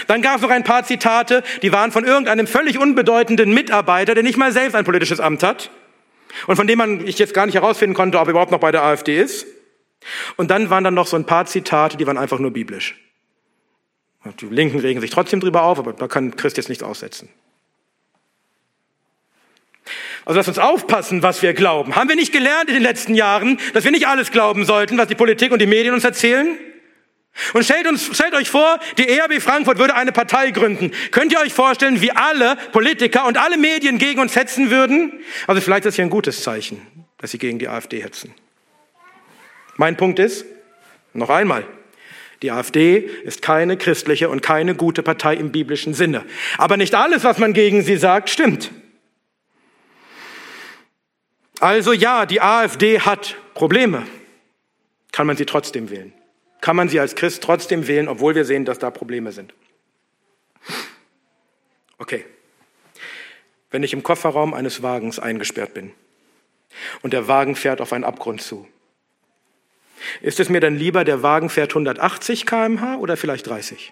Dann 0.07 0.21
gab 0.21 0.37
es 0.37 0.41
noch 0.41 0.49
ein 0.49 0.63
paar 0.63 0.83
Zitate, 0.83 1.43
die 1.61 1.71
waren 1.71 1.91
von 1.91 2.05
irgendeinem 2.05 2.47
völlig 2.47 2.77
unbedeutenden 2.77 3.53
Mitarbeiter, 3.53 4.13
der 4.13 4.23
nicht 4.23 4.37
mal 4.37 4.51
selbst 4.51 4.75
ein 4.75 4.85
politisches 4.85 5.19
Amt 5.19 5.43
hat 5.43 5.71
und 6.47 6.55
von 6.55 6.67
dem 6.67 6.77
man 6.77 7.05
ich 7.05 7.19
jetzt 7.19 7.33
gar 7.33 7.45
nicht 7.45 7.55
herausfinden 7.55 7.95
konnte, 7.95 8.19
ob 8.19 8.27
er 8.27 8.31
überhaupt 8.31 8.51
noch 8.51 8.59
bei 8.59 8.71
der 8.71 8.83
AfD 8.83 9.19
ist. 9.19 9.45
Und 10.35 10.51
dann 10.51 10.69
waren 10.69 10.83
dann 10.83 10.93
noch 10.93 11.07
so 11.07 11.15
ein 11.15 11.25
paar 11.25 11.45
Zitate, 11.45 11.97
die 11.97 12.05
waren 12.07 12.17
einfach 12.17 12.39
nur 12.39 12.51
biblisch. 12.51 12.99
Die 14.39 14.45
Linken 14.45 14.79
regen 14.79 15.01
sich 15.01 15.11
trotzdem 15.11 15.39
drüber 15.39 15.63
auf, 15.63 15.79
aber 15.79 15.93
da 15.93 16.07
kann 16.07 16.35
Christ 16.35 16.57
jetzt 16.57 16.69
nichts 16.69 16.83
aussetzen. 16.83 17.29
Also 20.25 20.37
lasst 20.37 20.47
uns 20.47 20.59
aufpassen, 20.59 21.21
was 21.21 21.41
wir 21.41 21.53
glauben. 21.53 21.95
Haben 21.95 22.07
wir 22.07 22.15
nicht 22.15 22.31
gelernt 22.31 22.69
in 22.69 22.75
den 22.75 22.83
letzten 22.83 23.13
Jahren, 23.13 23.59
dass 23.73 23.83
wir 23.83 23.91
nicht 23.91 24.07
alles 24.07 24.31
glauben 24.31 24.63
sollten, 24.63 24.97
was 24.97 25.07
die 25.07 25.15
Politik 25.15 25.51
und 25.51 25.59
die 25.59 25.65
Medien 25.65 25.93
uns 25.93 26.05
erzählen? 26.05 26.57
Und 27.53 27.63
stellt, 27.63 27.87
uns, 27.87 28.15
stellt 28.15 28.35
euch 28.35 28.49
vor, 28.49 28.79
die 28.97 29.09
ERB 29.09 29.41
Frankfurt 29.41 29.79
würde 29.79 29.95
eine 29.95 30.11
Partei 30.11 30.51
gründen. 30.51 30.91
Könnt 31.11 31.31
ihr 31.31 31.39
euch 31.39 31.53
vorstellen, 31.53 31.99
wie 32.01 32.11
alle 32.11 32.55
Politiker 32.71 33.25
und 33.25 33.37
alle 33.37 33.57
Medien 33.57 33.97
gegen 33.97 34.19
uns 34.19 34.35
hetzen 34.35 34.69
würden? 34.69 35.19
Also 35.47 35.59
vielleicht 35.61 35.85
ist 35.85 35.93
das 35.93 35.95
hier 35.95 36.05
ein 36.05 36.11
gutes 36.11 36.43
Zeichen, 36.43 36.81
dass 37.17 37.31
sie 37.31 37.39
gegen 37.39 37.57
die 37.57 37.67
AfD 37.67 38.03
hetzen. 38.03 38.33
Mein 39.77 39.97
Punkt 39.97 40.19
ist, 40.19 40.45
noch 41.13 41.31
einmal, 41.31 41.65
die 42.43 42.51
AfD 42.51 42.97
ist 43.23 43.41
keine 43.41 43.77
christliche 43.77 44.29
und 44.29 44.41
keine 44.41 44.75
gute 44.75 45.01
Partei 45.01 45.33
im 45.35 45.51
biblischen 45.51 45.95
Sinne. 45.95 46.25
Aber 46.57 46.77
nicht 46.77 46.93
alles, 46.93 47.23
was 47.23 47.39
man 47.39 47.53
gegen 47.53 47.81
sie 47.81 47.97
sagt, 47.97 48.29
stimmt. 48.29 48.69
Also 51.59 51.93
ja, 51.93 52.25
die 52.25 52.41
AfD 52.41 52.99
hat 52.99 53.35
Probleme. 53.53 54.05
Kann 55.11 55.25
man 55.25 55.37
sie 55.37 55.45
trotzdem 55.45 55.89
wählen? 55.89 56.13
Kann 56.63 56.77
man 56.77 56.87
sie 56.87 57.01
als 57.01 57.15
Christ 57.15 57.43
trotzdem 57.43 57.87
wählen, 57.87 58.07
obwohl 58.07 58.35
wir 58.35 58.45
sehen, 58.45 58.63
dass 58.63 58.79
da 58.79 58.89
Probleme 58.89 59.33
sind? 59.33 59.53
Okay. 61.97 62.23
Wenn 63.69 63.83
ich 63.83 63.91
im 63.91 64.01
Kofferraum 64.01 64.53
eines 64.53 64.81
Wagens 64.81 65.19
eingesperrt 65.19 65.73
bin 65.73 65.91
und 67.01 67.11
der 67.11 67.27
Wagen 67.27 67.57
fährt 67.57 67.81
auf 67.81 67.91
einen 67.91 68.05
Abgrund 68.05 68.41
zu, 68.41 68.65
ist 70.21 70.39
es 70.39 70.47
mir 70.47 70.61
dann 70.61 70.77
lieber, 70.77 71.03
der 71.03 71.21
Wagen 71.21 71.49
fährt 71.49 71.71
180 71.71 72.45
km/h 72.45 72.95
oder 72.95 73.17
vielleicht 73.17 73.45
30? 73.45 73.91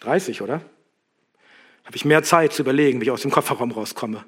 30, 0.00 0.42
oder? 0.42 0.60
Habe 1.86 1.96
ich 1.96 2.04
mehr 2.04 2.22
Zeit 2.22 2.52
zu 2.52 2.60
überlegen, 2.60 3.00
wie 3.00 3.04
ich 3.04 3.10
aus 3.10 3.22
dem 3.22 3.30
Kofferraum 3.30 3.70
rauskomme. 3.70 4.26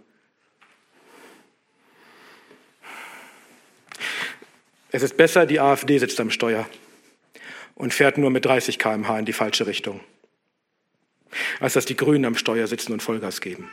Es 4.90 5.02
ist 5.02 5.18
besser, 5.18 5.44
die 5.44 5.60
AfD 5.60 5.98
sitzt 5.98 6.18
am 6.18 6.30
Steuer 6.30 6.66
und 7.82 7.92
fährt 7.92 8.16
nur 8.16 8.30
mit 8.30 8.44
30 8.44 8.78
km/h 8.78 9.18
in 9.18 9.24
die 9.24 9.32
falsche 9.32 9.66
Richtung, 9.66 9.98
als 11.58 11.72
dass 11.72 11.84
die 11.84 11.96
Grünen 11.96 12.24
am 12.24 12.36
Steuer 12.36 12.68
sitzen 12.68 12.92
und 12.92 13.02
Vollgas 13.02 13.40
geben. 13.40 13.68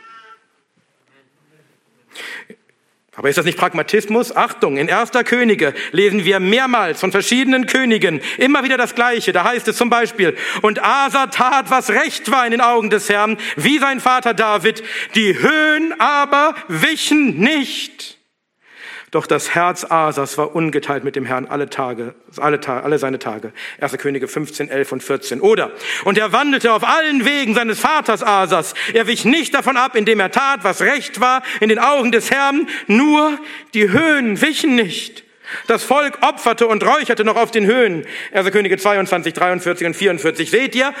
Aber 3.14 3.28
ist 3.28 3.38
das 3.38 3.44
nicht 3.44 3.56
Pragmatismus? 3.56 4.34
Achtung, 4.34 4.78
in 4.78 4.88
Erster 4.88 5.22
Könige 5.22 5.74
lesen 5.92 6.24
wir 6.24 6.40
mehrmals 6.40 6.98
von 6.98 7.12
verschiedenen 7.12 7.66
Königen 7.66 8.20
immer 8.38 8.64
wieder 8.64 8.76
das 8.76 8.96
Gleiche. 8.96 9.30
Da 9.30 9.44
heißt 9.44 9.68
es 9.68 9.76
zum 9.76 9.90
Beispiel, 9.90 10.36
und 10.62 10.82
Asa 10.82 11.28
tat, 11.28 11.70
was 11.70 11.90
recht 11.90 12.32
war 12.32 12.44
in 12.44 12.50
den 12.50 12.60
Augen 12.60 12.90
des 12.90 13.08
Herrn, 13.08 13.38
wie 13.54 13.78
sein 13.78 14.00
Vater 14.00 14.34
David, 14.34 14.82
die 15.14 15.38
Höhen 15.38 15.94
aber 16.00 16.56
wichen 16.66 17.38
nicht. 17.38 18.19
Doch 19.10 19.26
das 19.26 19.56
Herz 19.56 19.84
Asas 19.90 20.38
war 20.38 20.54
ungeteilt 20.54 21.02
mit 21.02 21.16
dem 21.16 21.24
Herrn 21.24 21.46
alle 21.46 21.68
Tage, 21.68 22.14
alle, 22.36 22.60
Tage, 22.60 22.84
alle 22.84 22.98
seine 22.98 23.18
Tage. 23.18 23.52
1. 23.80 23.98
Könige 23.98 24.28
15, 24.28 24.68
11 24.68 24.92
und 24.92 25.02
14. 25.02 25.40
Oder, 25.40 25.72
und 26.04 26.16
er 26.16 26.32
wandelte 26.32 26.72
auf 26.72 26.84
allen 26.84 27.24
Wegen 27.24 27.54
seines 27.54 27.80
Vaters 27.80 28.22
Asas. 28.22 28.74
Er 28.94 29.08
wich 29.08 29.24
nicht 29.24 29.52
davon 29.52 29.76
ab, 29.76 29.96
indem 29.96 30.20
er 30.20 30.30
tat, 30.30 30.62
was 30.62 30.80
recht 30.82 31.20
war 31.20 31.42
in 31.58 31.68
den 31.68 31.80
Augen 31.80 32.12
des 32.12 32.30
Herrn. 32.30 32.68
Nur 32.86 33.36
die 33.74 33.90
Höhen 33.90 34.40
wichen 34.40 34.76
nicht. 34.76 35.24
Das 35.66 35.82
Volk 35.82 36.18
opferte 36.20 36.68
und 36.68 36.86
räucherte 36.86 37.24
noch 37.24 37.36
auf 37.36 37.50
den 37.50 37.66
Höhen. 37.66 38.06
1. 38.32 38.52
Könige 38.52 38.78
22, 38.78 39.34
43 39.34 39.86
und 39.88 39.94
44. 39.94 40.50
Seht 40.50 40.76
ihr? 40.76 40.94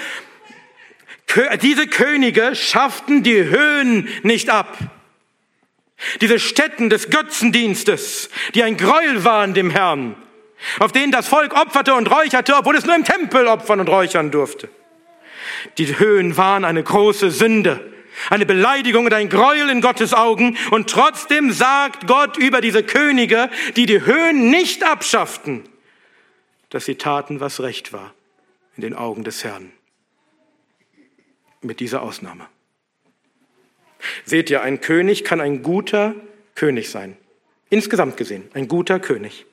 Diese 1.62 1.86
Könige 1.86 2.56
schafften 2.56 3.22
die 3.22 3.44
Höhen 3.44 4.08
nicht 4.24 4.50
ab. 4.50 4.76
Diese 6.20 6.38
Stätten 6.38 6.90
des 6.90 7.10
Götzendienstes, 7.10 8.30
die 8.54 8.62
ein 8.62 8.76
Gräuel 8.76 9.24
waren 9.24 9.54
dem 9.54 9.70
Herrn, 9.70 10.16
auf 10.78 10.92
denen 10.92 11.12
das 11.12 11.28
Volk 11.28 11.54
opferte 11.54 11.94
und 11.94 12.10
räucherte, 12.10 12.56
obwohl 12.56 12.76
es 12.76 12.84
nur 12.84 12.96
im 12.96 13.04
Tempel 13.04 13.46
opfern 13.46 13.80
und 13.80 13.88
räuchern 13.88 14.30
durfte. 14.30 14.68
Die 15.78 15.98
Höhen 15.98 16.36
waren 16.36 16.64
eine 16.64 16.82
große 16.82 17.30
Sünde, 17.30 17.92
eine 18.28 18.46
Beleidigung 18.46 19.06
und 19.06 19.14
ein 19.14 19.28
Gräuel 19.28 19.70
in 19.70 19.80
Gottes 19.80 20.12
Augen. 20.12 20.56
Und 20.70 20.90
trotzdem 20.90 21.52
sagt 21.52 22.06
Gott 22.06 22.36
über 22.36 22.60
diese 22.60 22.82
Könige, 22.82 23.50
die 23.76 23.86
die 23.86 24.04
Höhen 24.04 24.50
nicht 24.50 24.84
abschafften, 24.84 25.64
dass 26.70 26.84
sie 26.84 26.96
taten, 26.96 27.40
was 27.40 27.60
recht 27.60 27.92
war 27.92 28.14
in 28.76 28.82
den 28.82 28.94
Augen 28.94 29.24
des 29.24 29.44
Herrn. 29.44 29.72
Mit 31.62 31.80
dieser 31.80 32.02
Ausnahme. 32.02 32.46
Seht 34.24 34.50
ihr, 34.50 34.62
ein 34.62 34.80
König 34.80 35.24
kann 35.24 35.40
ein 35.40 35.62
guter 35.62 36.14
König 36.54 36.90
sein. 36.90 37.16
Insgesamt 37.68 38.16
gesehen, 38.16 38.48
ein 38.54 38.68
guter 38.68 38.98
König. 38.98 39.46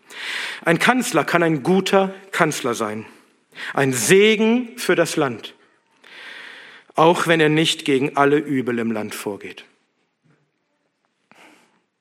Ein 0.66 0.80
Kanzler 0.80 1.24
kann 1.24 1.44
ein 1.44 1.64
guter 1.64 2.14
Kanzler 2.32 2.74
sein. 2.74 3.06
Ein 3.74 3.94
Segen 3.94 4.78
für 4.78 4.96
das 4.96 5.16
Land. 5.16 5.54
Auch 6.96 7.28
wenn 7.28 7.40
er 7.40 7.50
nicht 7.50 7.86
gegen 7.86 8.18
alle 8.18 8.38
Übel 8.38 8.80
im 8.80 8.92
Land 8.92 9.14
vorgeht. 9.14 9.66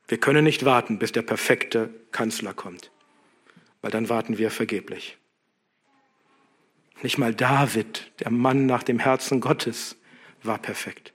Wir 0.09 0.19
können 0.19 0.45
nicht 0.45 0.65
warten, 0.65 0.99
bis 0.99 1.13
der 1.13 1.23
perfekte 1.23 1.91
Kanzler 2.13 2.55
kommt, 2.55 2.91
weil 3.83 3.91
dann 3.91 4.09
warten 4.09 4.39
wir 4.39 4.51
vergeblich. 4.51 5.19
Nicht 7.03 7.19
mal 7.19 7.35
David, 7.35 8.11
der 8.21 8.31
Mann 8.31 8.67
nach 8.67 8.83
dem 8.83 8.99
Herzen 8.99 9.41
Gottes, 9.41 9.97
war 10.43 10.59
perfekt. 10.59 11.13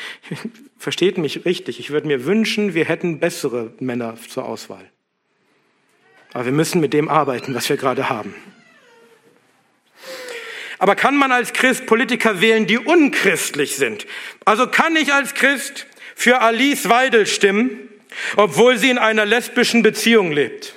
Versteht 0.78 1.18
mich 1.18 1.44
richtig, 1.44 1.78
ich 1.78 1.90
würde 1.90 2.06
mir 2.06 2.24
wünschen, 2.24 2.74
wir 2.74 2.84
hätten 2.84 3.20
bessere 3.20 3.72
Männer 3.78 4.16
zur 4.28 4.46
Auswahl. 4.46 4.90
Aber 6.32 6.46
wir 6.46 6.52
müssen 6.52 6.80
mit 6.80 6.92
dem 6.92 7.08
arbeiten, 7.08 7.54
was 7.54 7.68
wir 7.68 7.76
gerade 7.76 8.08
haben. 8.08 8.34
Aber 10.78 10.96
kann 10.96 11.16
man 11.16 11.30
als 11.30 11.52
Christ 11.52 11.86
Politiker 11.86 12.40
wählen, 12.40 12.66
die 12.66 12.78
unchristlich 12.78 13.76
sind? 13.76 14.06
Also 14.44 14.66
kann 14.66 14.96
ich 14.96 15.12
als 15.12 15.34
Christ 15.34 15.86
für 16.16 16.40
Alice 16.40 16.88
Weidel 16.88 17.26
stimmen, 17.26 17.88
obwohl 18.36 18.78
sie 18.78 18.90
in 18.90 18.98
einer 18.98 19.24
lesbischen 19.24 19.82
Beziehung 19.82 20.32
lebt? 20.32 20.74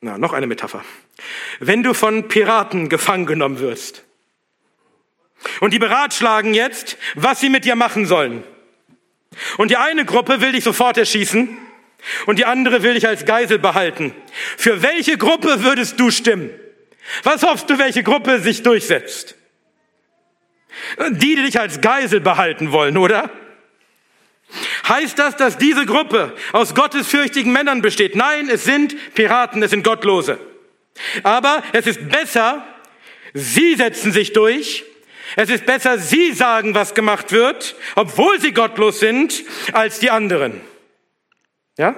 Na, 0.00 0.18
noch 0.18 0.32
eine 0.32 0.46
Metapher. 0.46 0.84
Wenn 1.60 1.82
du 1.82 1.94
von 1.94 2.28
Piraten 2.28 2.88
gefangen 2.88 3.26
genommen 3.26 3.60
wirst 3.60 4.04
und 5.60 5.72
die 5.72 5.78
beratschlagen 5.78 6.54
jetzt, 6.54 6.96
was 7.14 7.40
sie 7.40 7.48
mit 7.48 7.64
dir 7.64 7.76
machen 7.76 8.06
sollen. 8.06 8.44
Und 9.56 9.70
die 9.70 9.76
eine 9.76 10.04
Gruppe 10.04 10.40
will 10.40 10.52
dich 10.52 10.64
sofort 10.64 10.98
erschießen 10.98 11.56
und 12.26 12.38
die 12.38 12.44
andere 12.44 12.82
will 12.82 12.94
dich 12.94 13.06
als 13.06 13.24
Geisel 13.24 13.58
behalten. 13.58 14.14
Für 14.56 14.82
welche 14.82 15.16
Gruppe 15.16 15.62
würdest 15.62 15.98
du 15.98 16.10
stimmen? 16.10 16.50
Was 17.22 17.42
hoffst 17.42 17.68
du, 17.70 17.78
welche 17.78 18.02
Gruppe 18.02 18.40
sich 18.40 18.62
durchsetzt? 18.62 19.36
Die, 21.10 21.36
die 21.36 21.42
dich 21.42 21.60
als 21.60 21.80
Geisel 21.80 22.20
behalten 22.20 22.72
wollen, 22.72 22.96
oder? 22.96 23.30
Heißt 24.88 25.18
das, 25.18 25.36
dass 25.36 25.58
diese 25.58 25.86
Gruppe 25.86 26.34
aus 26.52 26.74
gottesfürchtigen 26.74 27.52
Männern 27.52 27.82
besteht? 27.82 28.16
Nein, 28.16 28.48
es 28.50 28.64
sind 28.64 28.94
Piraten, 29.14 29.62
es 29.62 29.70
sind 29.70 29.84
Gottlose. 29.84 30.38
Aber 31.22 31.62
es 31.72 31.86
ist 31.86 32.08
besser, 32.08 32.66
sie 33.34 33.74
setzen 33.74 34.12
sich 34.12 34.32
durch. 34.32 34.84
Es 35.36 35.48
ist 35.48 35.64
besser, 35.64 35.98
sie 35.98 36.32
sagen, 36.32 36.74
was 36.74 36.94
gemacht 36.94 37.32
wird, 37.32 37.74
obwohl 37.94 38.40
sie 38.40 38.52
gottlos 38.52 39.00
sind, 39.00 39.42
als 39.72 39.98
die 39.98 40.10
anderen. 40.10 40.60
Ja? 41.78 41.96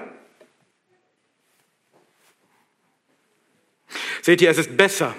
Seht 4.23 4.41
ihr, 4.41 4.51
es 4.51 4.59
ist 4.59 4.77
besser, 4.77 5.15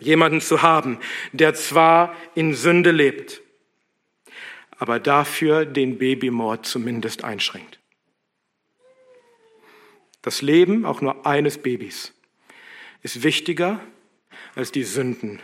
jemanden 0.00 0.40
zu 0.40 0.62
haben, 0.62 0.98
der 1.32 1.54
zwar 1.54 2.14
in 2.34 2.54
Sünde 2.54 2.92
lebt, 2.92 3.42
aber 4.78 5.00
dafür 5.00 5.66
den 5.66 5.98
Babymord 5.98 6.66
zumindest 6.66 7.24
einschränkt. 7.24 7.80
Das 10.22 10.40
Leben 10.42 10.84
auch 10.84 11.00
nur 11.00 11.26
eines 11.26 11.58
Babys 11.58 12.14
ist 13.02 13.22
wichtiger 13.22 13.80
als 14.54 14.72
die 14.72 14.84
Sünden 14.84 15.40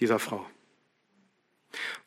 dieser 0.00 0.18
Frau. 0.18 0.44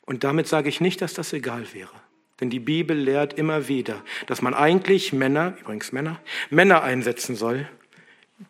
Und 0.06 0.24
damit 0.24 0.48
sage 0.48 0.70
ich 0.70 0.80
nicht, 0.80 1.02
dass 1.02 1.14
das 1.14 1.34
egal 1.34 1.74
wäre. 1.74 1.92
Denn 2.40 2.50
die 2.50 2.60
Bibel 2.60 2.96
lehrt 2.96 3.34
immer 3.34 3.68
wieder, 3.68 4.04
dass 4.28 4.42
man 4.42 4.54
eigentlich 4.54 5.12
Männer, 5.12 5.58
übrigens 5.60 5.92
Männer, 5.92 6.22
Männer 6.50 6.84
einsetzen 6.84 7.36
soll, 7.36 7.68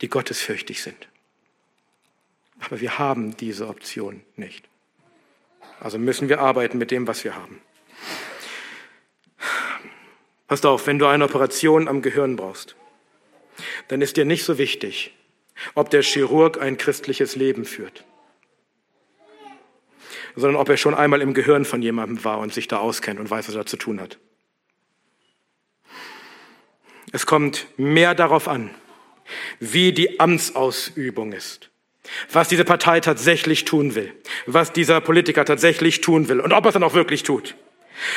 die 0.01 0.09
gottesfürchtig 0.09 0.83
sind. 0.83 1.07
Aber 2.59 2.81
wir 2.81 2.99
haben 2.99 3.37
diese 3.37 3.67
Option 3.67 4.23
nicht. 4.35 4.67
Also 5.79 5.97
müssen 5.97 6.27
wir 6.27 6.39
arbeiten 6.39 6.77
mit 6.77 6.91
dem, 6.91 7.07
was 7.07 7.23
wir 7.23 7.35
haben. 7.35 7.61
Passt 10.47 10.65
auf, 10.65 10.87
wenn 10.87 10.99
du 10.99 11.07
eine 11.07 11.25
Operation 11.25 11.87
am 11.87 12.01
Gehirn 12.01 12.35
brauchst, 12.35 12.75
dann 13.89 14.01
ist 14.01 14.17
dir 14.17 14.25
nicht 14.25 14.43
so 14.43 14.57
wichtig, 14.57 15.13
ob 15.75 15.89
der 15.89 16.01
Chirurg 16.01 16.61
ein 16.61 16.77
christliches 16.77 17.35
Leben 17.35 17.65
führt, 17.65 18.03
sondern 20.35 20.59
ob 20.59 20.69
er 20.69 20.77
schon 20.77 20.95
einmal 20.95 21.21
im 21.21 21.33
Gehirn 21.33 21.65
von 21.65 21.81
jemandem 21.81 22.23
war 22.23 22.39
und 22.39 22.53
sich 22.53 22.67
da 22.67 22.77
auskennt 22.77 23.19
und 23.19 23.29
weiß, 23.29 23.47
was 23.47 23.55
er 23.55 23.65
zu 23.65 23.77
tun 23.77 23.99
hat. 23.99 24.19
Es 27.11 27.25
kommt 27.25 27.67
mehr 27.77 28.15
darauf 28.15 28.47
an, 28.47 28.69
wie 29.59 29.91
die 29.91 30.19
Amtsausübung 30.19 31.33
ist, 31.33 31.69
was 32.31 32.47
diese 32.47 32.65
Partei 32.65 32.99
tatsächlich 32.99 33.65
tun 33.65 33.95
will, 33.95 34.13
was 34.45 34.73
dieser 34.73 35.01
Politiker 35.01 35.45
tatsächlich 35.45 36.01
tun 36.01 36.27
will 36.27 36.39
und 36.39 36.53
ob 36.53 36.65
er 36.65 36.69
es 36.69 36.73
dann 36.73 36.83
auch 36.83 36.93
wirklich 36.93 37.23
tut. 37.23 37.55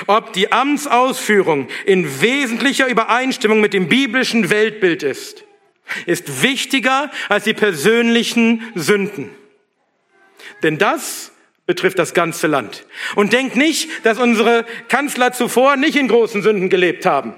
Ob 0.07 0.35
die 0.35 0.53
Amtsausführung 0.53 1.69
in 1.87 2.21
wesentlicher 2.21 2.87
Übereinstimmung 2.87 3.61
mit 3.61 3.73
dem 3.73 3.89
biblischen 3.89 4.51
Weltbild 4.51 5.03
ist, 5.03 5.45
ist 6.07 6.43
wichtiger 6.43 7.11
als 7.29 7.45
die 7.45 7.55
persönlichen 7.55 8.63
Sünden. 8.75 9.31
Denn 10.63 10.79
das 10.79 11.33
betrifft 11.67 11.99
das 11.99 12.15
ganze 12.15 12.47
Land. 12.47 12.85
Und 13.15 13.33
denkt 13.33 13.57
nicht, 13.57 14.05
dass 14.05 14.19
unsere 14.19 14.65
Kanzler 14.89 15.33
zuvor 15.33 15.77
nicht 15.77 15.97
in 15.97 16.09
großen 16.09 16.43
Sünden 16.43 16.69
gelebt 16.69 17.07
haben. 17.07 17.35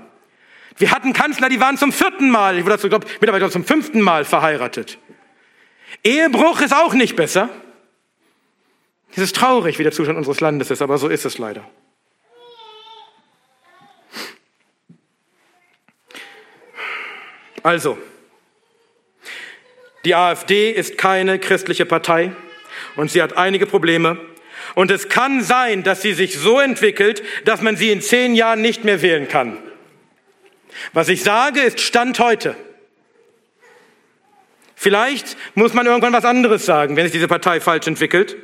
Wir 0.78 0.90
hatten 0.90 1.12
Kanzler, 1.12 1.48
die 1.48 1.61
waren 1.61 1.76
zum 1.76 1.92
vierten 1.92 2.30
Mal, 2.30 2.59
ich 2.59 2.64
glaube, 2.64 3.07
mittlerweile 3.20 3.50
zum 3.50 3.64
fünften 3.64 4.00
Mal 4.00 4.24
verheiratet. 4.24 4.98
Ehebruch 6.03 6.62
ist 6.62 6.74
auch 6.74 6.94
nicht 6.94 7.14
besser. 7.14 7.50
Es 9.14 9.18
ist 9.18 9.36
traurig, 9.36 9.78
wie 9.78 9.82
der 9.82 9.92
Zustand 9.92 10.16
unseres 10.16 10.40
Landes 10.40 10.70
ist, 10.70 10.80
aber 10.80 10.96
so 10.96 11.09
ist 11.09 11.26
es 11.26 11.36
leider. 11.36 11.68
Also, 17.62 17.98
die 20.05 20.14
AfD 20.14 20.70
ist 20.70 20.98
keine 20.98 21.38
christliche 21.38 21.86
Partei 21.86 22.32
und 22.96 23.11
sie 23.11 23.22
hat 23.22 23.36
einige 23.36 23.66
Probleme. 23.66 24.18
Und 24.74 24.90
es 24.90 25.09
kann 25.09 25.42
sein, 25.42 25.82
dass 25.82 26.03
sie 26.03 26.14
sich 26.14 26.38
so 26.38 26.59
entwickelt, 26.59 27.22
dass 27.44 27.61
man 27.61 27.76
sie 27.76 27.90
in 27.90 28.00
zehn 28.00 28.34
Jahren 28.34 28.62
nicht 28.62 28.84
mehr 28.84 29.03
wählen 29.03 29.28
kann. 29.28 29.59
Was 30.92 31.09
ich 31.09 31.22
sage, 31.22 31.61
ist 31.61 31.80
Stand 31.80 32.18
heute. 32.18 32.57
Vielleicht 34.74 35.36
muss 35.55 35.74
man 35.74 35.86
irgendwann 35.86 36.12
was 36.12 36.24
anderes 36.24 36.64
sagen, 36.64 36.96
wenn 36.96 37.05
sich 37.05 37.12
diese 37.12 37.28
Partei 37.28 37.61
falsch 37.61 37.86
entwickelt. 37.86 38.36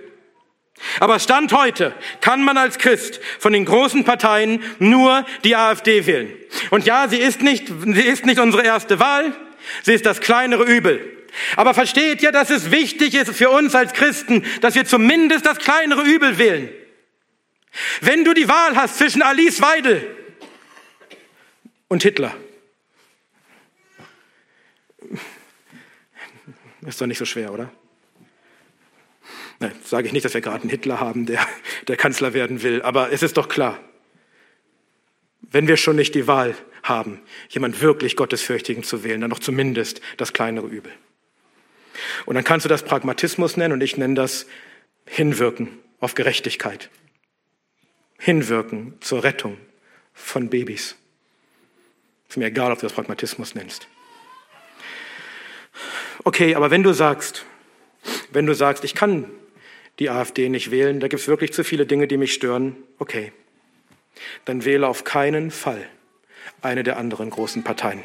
Aber 1.01 1.19
Stand 1.19 1.53
heute 1.53 1.93
kann 2.21 2.45
man 2.45 2.57
als 2.57 2.79
Christ 2.79 3.21
von 3.41 3.53
den 3.53 3.65
großen 3.65 4.05
Parteien 4.05 4.63
nur 4.79 5.27
die 5.43 5.57
AfD 5.57 6.07
wählen. 6.07 6.33
Und 6.71 6.87
ja, 6.87 7.09
sie 7.09 7.17
ist 7.17 7.43
nicht, 7.43 7.67
sie 7.67 8.03
ist 8.03 8.27
nicht 8.27 8.39
unsere 8.39 8.63
erste 8.63 9.01
Wahl. 9.01 9.33
Sie 9.83 9.93
ist 9.93 10.07
das 10.07 10.21
kleinere 10.21 10.63
Übel. 10.63 11.18
Aber 11.57 11.75
versteht 11.75 12.23
ihr, 12.23 12.33
dass 12.33 12.51
es 12.51 12.71
wichtig 12.71 13.15
ist 13.15 13.35
für 13.35 13.51
uns 13.51 13.75
als 13.75 13.93
Christen, 13.93 14.45
dass 14.61 14.75
wir 14.75 14.85
zumindest 14.85 15.47
das 15.47 15.59
kleinere 15.59 16.03
Übel 16.03 16.39
wählen? 16.39 16.69
Wenn 18.01 18.25
du 18.25 18.35
die 18.35 18.49
Wahl 18.49 18.77
hast 18.77 18.99
zwischen 18.99 19.23
Alice 19.23 19.61
Weidel 19.61 20.17
und 21.89 22.03
Hitler, 22.03 22.35
ist 26.87 27.01
doch 27.01 27.07
nicht 27.07 27.19
so 27.19 27.25
schwer, 27.25 27.53
oder? 27.53 27.71
Nein, 29.61 29.73
sage 29.85 30.07
ich 30.07 30.13
nicht, 30.13 30.25
dass 30.25 30.35
wir 30.35 30.41
gerade 30.41 30.63
einen 30.63 30.71
Hitler 30.71 31.01
haben, 31.01 31.27
der, 31.27 31.47
der 31.89 31.97
Kanzler 31.97 32.33
werden 32.33 32.63
will, 32.63 32.83
aber 32.83 33.13
es 33.13 33.23
ist 33.23 33.37
doch 33.37 33.49
klar, 33.49 33.81
wenn 35.41 35.67
wir 35.67 35.77
schon 35.77 35.97
nicht 35.97 36.15
die 36.15 36.27
Wahl 36.27 36.55
haben, 36.83 37.21
jemand 37.49 37.81
wirklich 37.81 38.17
Gottesfürchtigen 38.17 38.85
zu 38.85 39.03
wählen, 39.03 39.21
dann 39.21 39.31
doch 39.31 39.39
zumindest 39.39 40.01
das 40.17 40.33
kleinere 40.33 40.67
Übel. 40.67 40.93
Und 42.27 42.35
dann 42.35 42.45
kannst 42.45 42.65
du 42.65 42.69
das 42.69 42.83
Pragmatismus 42.83 43.57
nennen 43.57 43.73
und 43.73 43.81
ich 43.83 43.97
nenne 43.97 44.15
das 44.15 44.47
Hinwirken 45.07 45.79
auf 46.01 46.15
Gerechtigkeit. 46.15 46.91
Hinwirken 48.19 48.95
zur 49.01 49.25
Rettung 49.25 49.59
von 50.13 50.51
Babys. 50.51 50.97
Ist 52.29 52.37
mir 52.37 52.47
egal, 52.47 52.73
ob 52.73 52.79
du 52.79 52.87
das 52.87 52.93
Pragmatismus 52.93 53.55
nennst. 53.55 53.89
Okay, 56.25 56.55
aber 56.55 56.71
wenn 56.71 56.83
du 56.83 56.93
sagst, 56.93 57.47
wenn 58.33 58.47
du 58.47 58.55
sagst, 58.55 58.85
ich 58.85 58.95
kann 58.95 59.31
die 59.99 60.11
AfD 60.11 60.49
nicht 60.49 60.71
wählen, 60.71 61.01
da 61.01 61.09
gibt 61.09 61.23
es 61.23 61.29
wirklich 61.29 61.53
zu 61.53 61.65
viele 61.65 61.87
Dinge, 61.87 62.07
die 62.07 62.17
mich 62.17 62.35
stören, 62.35 62.77
okay, 62.99 63.33
dann 64.45 64.65
wähle 64.65 64.87
auf 64.87 65.05
keinen 65.05 65.51
Fall 65.51 65.89
eine 66.61 66.83
der 66.83 66.97
anderen 66.97 67.31
großen 67.31 67.65
Parteien. 67.65 68.03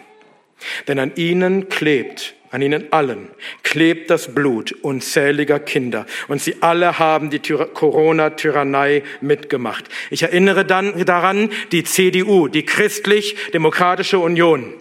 Denn 0.87 0.99
an 0.99 1.15
ihnen 1.15 1.69
klebt, 1.69 2.35
an 2.53 2.61
ihnen 2.61 2.93
allen, 2.93 3.29
klebt 3.63 4.11
das 4.11 4.35
Blut 4.35 4.73
unzähliger 4.83 5.59
Kinder. 5.59 6.05
Und 6.27 6.39
sie 6.39 6.57
alle 6.61 6.99
haben 6.99 7.31
die 7.31 7.39
Corona-Tyrannei 7.39 9.01
mitgemacht. 9.21 9.85
Ich 10.11 10.21
erinnere 10.21 10.63
dann 10.63 11.03
daran, 11.03 11.49
die 11.71 11.83
CDU, 11.83 12.47
die 12.47 12.63
Christlich-Demokratische 12.63 14.19
Union, 14.19 14.71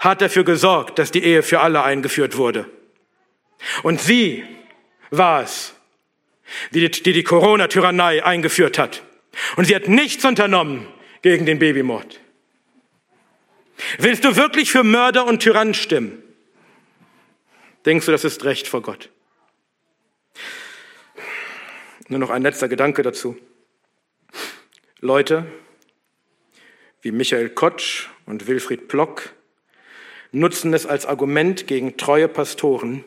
hat 0.00 0.20
dafür 0.20 0.42
gesorgt, 0.42 0.98
dass 0.98 1.12
die 1.12 1.22
Ehe 1.22 1.44
für 1.44 1.60
alle 1.60 1.84
eingeführt 1.84 2.36
wurde. 2.36 2.66
Und 3.84 4.00
sie 4.00 4.42
war 5.10 5.44
es, 5.44 5.74
die 6.72 6.90
die, 6.90 7.22
Corona-Tyrannei 7.22 8.24
eingeführt 8.24 8.80
hat. 8.80 9.04
Und 9.54 9.66
sie 9.66 9.76
hat 9.76 9.86
nichts 9.86 10.24
unternommen 10.24 10.88
gegen 11.22 11.46
den 11.46 11.60
Babymord. 11.60 12.18
Willst 13.98 14.24
du 14.24 14.34
wirklich 14.34 14.72
für 14.72 14.82
Mörder 14.82 15.24
und 15.24 15.38
Tyrannen 15.38 15.74
stimmen? 15.74 16.20
Denkst 17.86 18.06
du, 18.06 18.12
das 18.12 18.24
ist 18.24 18.44
Recht 18.44 18.68
vor 18.68 18.82
Gott? 18.82 19.10
Nur 22.08 22.18
noch 22.18 22.30
ein 22.30 22.42
letzter 22.42 22.68
Gedanke 22.68 23.02
dazu. 23.02 23.38
Leute 25.00 25.46
wie 27.02 27.12
Michael 27.12 27.48
Kotsch 27.50 28.08
und 28.26 28.46
Wilfried 28.46 28.88
Plock 28.88 29.32
nutzen 30.32 30.74
es 30.74 30.86
als 30.86 31.06
Argument 31.06 31.66
gegen 31.66 31.96
treue 31.96 32.28
Pastoren, 32.28 33.04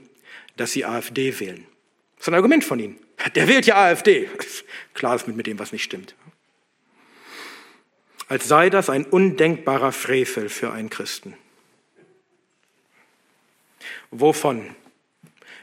dass 0.57 0.71
sie 0.71 0.85
AfD 0.85 1.39
wählen. 1.39 1.65
Das 2.15 2.23
ist 2.23 2.29
ein 2.29 2.35
Argument 2.35 2.63
von 2.63 2.79
ihnen. 2.79 2.99
Der 3.35 3.47
wählt 3.47 3.65
ja 3.65 3.75
AfD. 3.75 4.29
Klar 4.93 5.15
ist 5.15 5.27
mit 5.27 5.45
dem, 5.45 5.59
was 5.59 5.71
nicht 5.71 5.83
stimmt. 5.83 6.15
Als 8.27 8.47
sei 8.47 8.69
das 8.69 8.89
ein 8.89 9.05
undenkbarer 9.05 9.91
Frevel 9.91 10.49
für 10.49 10.71
einen 10.71 10.89
Christen. 10.89 11.37
Wovon 14.15 14.75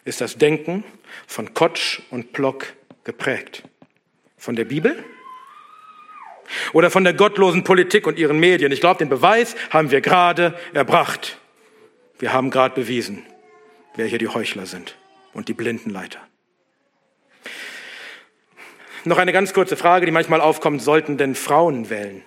ist 0.05 0.21
das 0.21 0.37
Denken 0.37 0.83
von 1.29 1.55
Kotsch 1.55 2.01
und 2.11 2.33
Plock 2.33 2.67
geprägt? 3.05 3.63
Von 4.37 4.57
der 4.57 4.65
Bibel? 4.65 5.05
Oder 6.73 6.91
von 6.91 7.05
der 7.05 7.15
gottlosen 7.15 7.63
Politik 7.63 8.09
und 8.09 8.19
ihren 8.19 8.41
Medien? 8.41 8.73
Ich 8.73 8.81
glaube, 8.81 8.99
den 8.99 9.09
Beweis 9.09 9.55
haben 9.71 9.93
wir 9.93 10.01
gerade 10.01 10.59
erbracht. 10.73 11.39
Wir 12.19 12.33
haben 12.33 12.51
gerade 12.51 12.75
bewiesen, 12.75 13.25
wer 13.95 14.07
hier 14.07 14.19
die 14.19 14.27
Heuchler 14.27 14.67
sind 14.67 14.97
und 15.33 15.47
die 15.47 15.55
Blindenleiter. 15.55 16.19
Noch 19.05 19.19
eine 19.19 19.33
ganz 19.33 19.55
kurze 19.55 19.77
Frage, 19.77 20.07
die 20.07 20.13
manchmal 20.13 20.41
aufkommt, 20.41 20.83
sollten 20.83 21.17
denn 21.19 21.37
Frauen 21.37 21.89
wählen? 21.89 22.25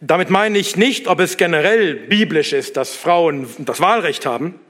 Damit 0.00 0.30
meine 0.30 0.58
ich 0.58 0.76
nicht, 0.76 1.08
ob 1.08 1.18
es 1.18 1.36
generell 1.36 1.94
biblisch 1.94 2.52
ist, 2.52 2.76
dass 2.76 2.94
Frauen 2.94 3.48
das 3.58 3.80
Wahlrecht 3.80 4.26
haben, 4.26 4.60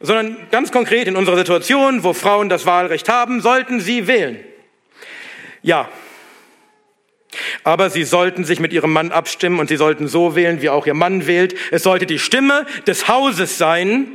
sondern 0.00 0.36
ganz 0.50 0.72
konkret 0.72 1.06
in 1.08 1.16
unserer 1.16 1.36
Situation, 1.36 2.04
wo 2.04 2.14
Frauen 2.14 2.48
das 2.48 2.64
Wahlrecht 2.64 3.08
haben, 3.10 3.42
sollten 3.42 3.80
sie 3.80 4.06
wählen. 4.06 4.40
Ja, 5.62 5.88
aber 7.64 7.90
sie 7.90 8.04
sollten 8.04 8.44
sich 8.44 8.60
mit 8.60 8.72
ihrem 8.72 8.92
Mann 8.92 9.12
abstimmen 9.12 9.60
und 9.60 9.68
sie 9.68 9.76
sollten 9.76 10.08
so 10.08 10.34
wählen, 10.34 10.62
wie 10.62 10.70
auch 10.70 10.86
ihr 10.86 10.94
Mann 10.94 11.26
wählt. 11.26 11.54
Es 11.70 11.82
sollte 11.82 12.06
die 12.06 12.18
Stimme 12.18 12.66
des 12.86 13.08
Hauses 13.08 13.58
sein 13.58 14.08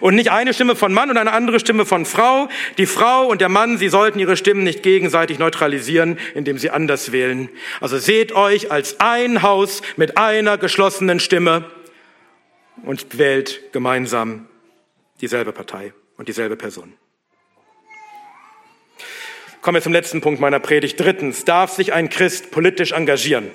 und 0.00 0.14
nicht 0.14 0.30
eine 0.30 0.54
Stimme 0.54 0.76
von 0.76 0.92
Mann 0.92 1.10
und 1.10 1.16
eine 1.16 1.32
andere 1.32 1.60
Stimme 1.60 1.86
von 1.86 2.04
Frau. 2.04 2.48
Die 2.78 2.86
Frau 2.86 3.26
und 3.26 3.40
der 3.40 3.48
Mann, 3.48 3.78
sie 3.78 3.88
sollten 3.88 4.18
ihre 4.18 4.36
Stimmen 4.36 4.64
nicht 4.64 4.82
gegenseitig 4.82 5.38
neutralisieren, 5.38 6.18
indem 6.34 6.58
sie 6.58 6.70
anders 6.70 7.12
wählen. 7.12 7.48
Also 7.80 7.98
seht 7.98 8.32
euch 8.32 8.70
als 8.70 9.00
ein 9.00 9.42
Haus 9.42 9.82
mit 9.96 10.18
einer 10.18 10.58
geschlossenen 10.58 11.20
Stimme 11.20 11.70
und 12.84 13.18
wählt 13.18 13.72
gemeinsam 13.72 14.48
dieselbe 15.20 15.52
Partei 15.52 15.92
und 16.16 16.28
dieselbe 16.28 16.56
Person. 16.56 16.94
Kommen 19.60 19.76
wir 19.76 19.82
zum 19.82 19.92
letzten 19.92 20.20
Punkt 20.20 20.40
meiner 20.40 20.58
Predigt. 20.58 20.98
Drittens, 20.98 21.44
darf 21.44 21.70
sich 21.70 21.92
ein 21.92 22.08
Christ 22.08 22.50
politisch 22.50 22.90
engagieren? 22.90 23.52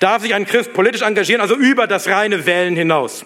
Darf 0.00 0.22
sich 0.22 0.34
ein 0.34 0.46
Christ 0.46 0.72
politisch 0.72 1.02
engagieren, 1.02 1.40
also 1.40 1.54
über 1.54 1.86
das 1.86 2.08
reine 2.08 2.46
Wählen 2.46 2.76
hinaus? 2.76 3.24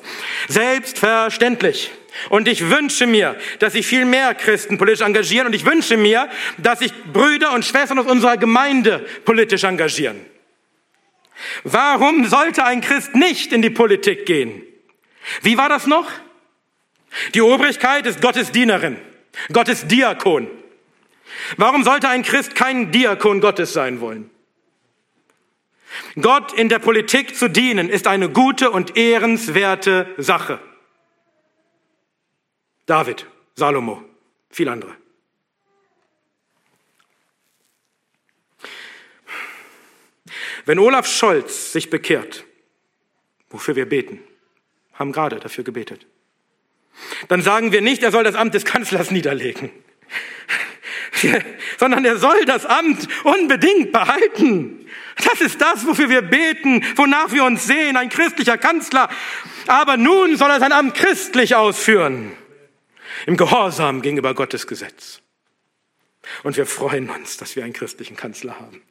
Selbstverständlich. 0.48 1.90
Und 2.28 2.46
ich 2.46 2.68
wünsche 2.68 3.06
mir, 3.06 3.36
dass 3.58 3.72
sich 3.72 3.86
viel 3.86 4.04
mehr 4.04 4.34
Christen 4.34 4.76
politisch 4.78 5.04
engagieren 5.04 5.46
und 5.46 5.54
ich 5.54 5.64
wünsche 5.64 5.96
mir, 5.96 6.28
dass 6.58 6.80
sich 6.80 6.92
Brüder 7.12 7.52
und 7.52 7.64
Schwestern 7.64 7.98
aus 7.98 8.06
unserer 8.06 8.36
Gemeinde 8.36 9.06
politisch 9.24 9.64
engagieren. 9.64 10.20
Warum 11.64 12.26
sollte 12.26 12.64
ein 12.64 12.82
Christ 12.82 13.14
nicht 13.14 13.52
in 13.52 13.62
die 13.62 13.70
Politik 13.70 14.26
gehen? 14.26 14.62
Wie 15.42 15.56
war 15.56 15.68
das 15.68 15.86
noch? 15.86 16.10
Die 17.34 17.40
Obrigkeit 17.40 18.06
ist 18.06 18.20
Gottes 18.20 18.52
Dienerin, 18.52 18.96
Gottes 19.52 19.86
Diakon. 19.86 20.48
Warum 21.56 21.82
sollte 21.82 22.08
ein 22.08 22.22
Christ 22.22 22.54
kein 22.54 22.90
Diakon 22.92 23.40
Gottes 23.40 23.72
sein 23.72 24.00
wollen? 24.00 24.30
Gott 26.20 26.52
in 26.52 26.68
der 26.68 26.78
Politik 26.78 27.36
zu 27.36 27.48
dienen 27.48 27.88
ist 27.88 28.06
eine 28.06 28.30
gute 28.30 28.70
und 28.70 28.96
ehrenswerte 28.96 30.14
Sache. 30.18 30.60
David, 32.86 33.26
Salomo, 33.54 34.02
viel 34.50 34.68
andere. 34.68 34.96
Wenn 40.64 40.78
Olaf 40.78 41.06
Scholz 41.06 41.72
sich 41.72 41.90
bekehrt, 41.90 42.44
wofür 43.50 43.76
wir 43.76 43.88
beten, 43.88 44.20
haben 44.94 45.12
gerade 45.12 45.40
dafür 45.40 45.64
gebetet, 45.64 46.06
dann 47.28 47.42
sagen 47.42 47.72
wir 47.72 47.80
nicht, 47.80 48.02
er 48.02 48.12
soll 48.12 48.24
das 48.24 48.34
Amt 48.34 48.54
des 48.54 48.64
Kanzlers 48.64 49.10
niederlegen, 49.10 49.70
sondern 51.78 52.04
er 52.04 52.16
soll 52.16 52.44
das 52.44 52.66
Amt 52.66 53.08
unbedingt 53.24 53.92
behalten. 53.92 54.86
Das 55.24 55.40
ist 55.40 55.60
das, 55.60 55.86
wofür 55.86 56.08
wir 56.08 56.22
beten, 56.22 56.84
wonach 56.96 57.32
wir 57.32 57.44
uns 57.44 57.66
sehen, 57.66 57.96
ein 57.96 58.08
christlicher 58.08 58.58
Kanzler. 58.58 59.08
Aber 59.66 59.96
nun 59.96 60.36
soll 60.36 60.50
er 60.50 60.60
sein 60.60 60.72
Amt 60.72 60.94
christlich 60.94 61.54
ausführen, 61.54 62.32
im 63.26 63.36
Gehorsam 63.36 64.02
gegenüber 64.02 64.34
Gottes 64.34 64.66
Gesetz. 64.66 65.20
Und 66.42 66.56
wir 66.56 66.66
freuen 66.66 67.10
uns, 67.10 67.36
dass 67.36 67.56
wir 67.56 67.64
einen 67.64 67.72
christlichen 67.72 68.16
Kanzler 68.16 68.58
haben. 68.58 68.82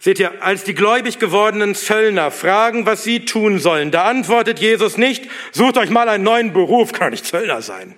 Seht 0.00 0.18
ihr, 0.18 0.42
als 0.42 0.64
die 0.64 0.74
gläubig 0.74 1.20
gewordenen 1.20 1.76
Zöllner 1.76 2.32
fragen, 2.32 2.86
was 2.86 3.04
sie 3.04 3.24
tun 3.24 3.60
sollen, 3.60 3.92
da 3.92 4.04
antwortet 4.04 4.58
Jesus 4.58 4.96
nicht, 4.96 5.30
sucht 5.52 5.76
euch 5.76 5.90
mal 5.90 6.08
einen 6.08 6.24
neuen 6.24 6.52
Beruf, 6.52 6.92
kann 6.92 7.12
nicht 7.12 7.24
Zöllner 7.24 7.62
sein, 7.62 7.96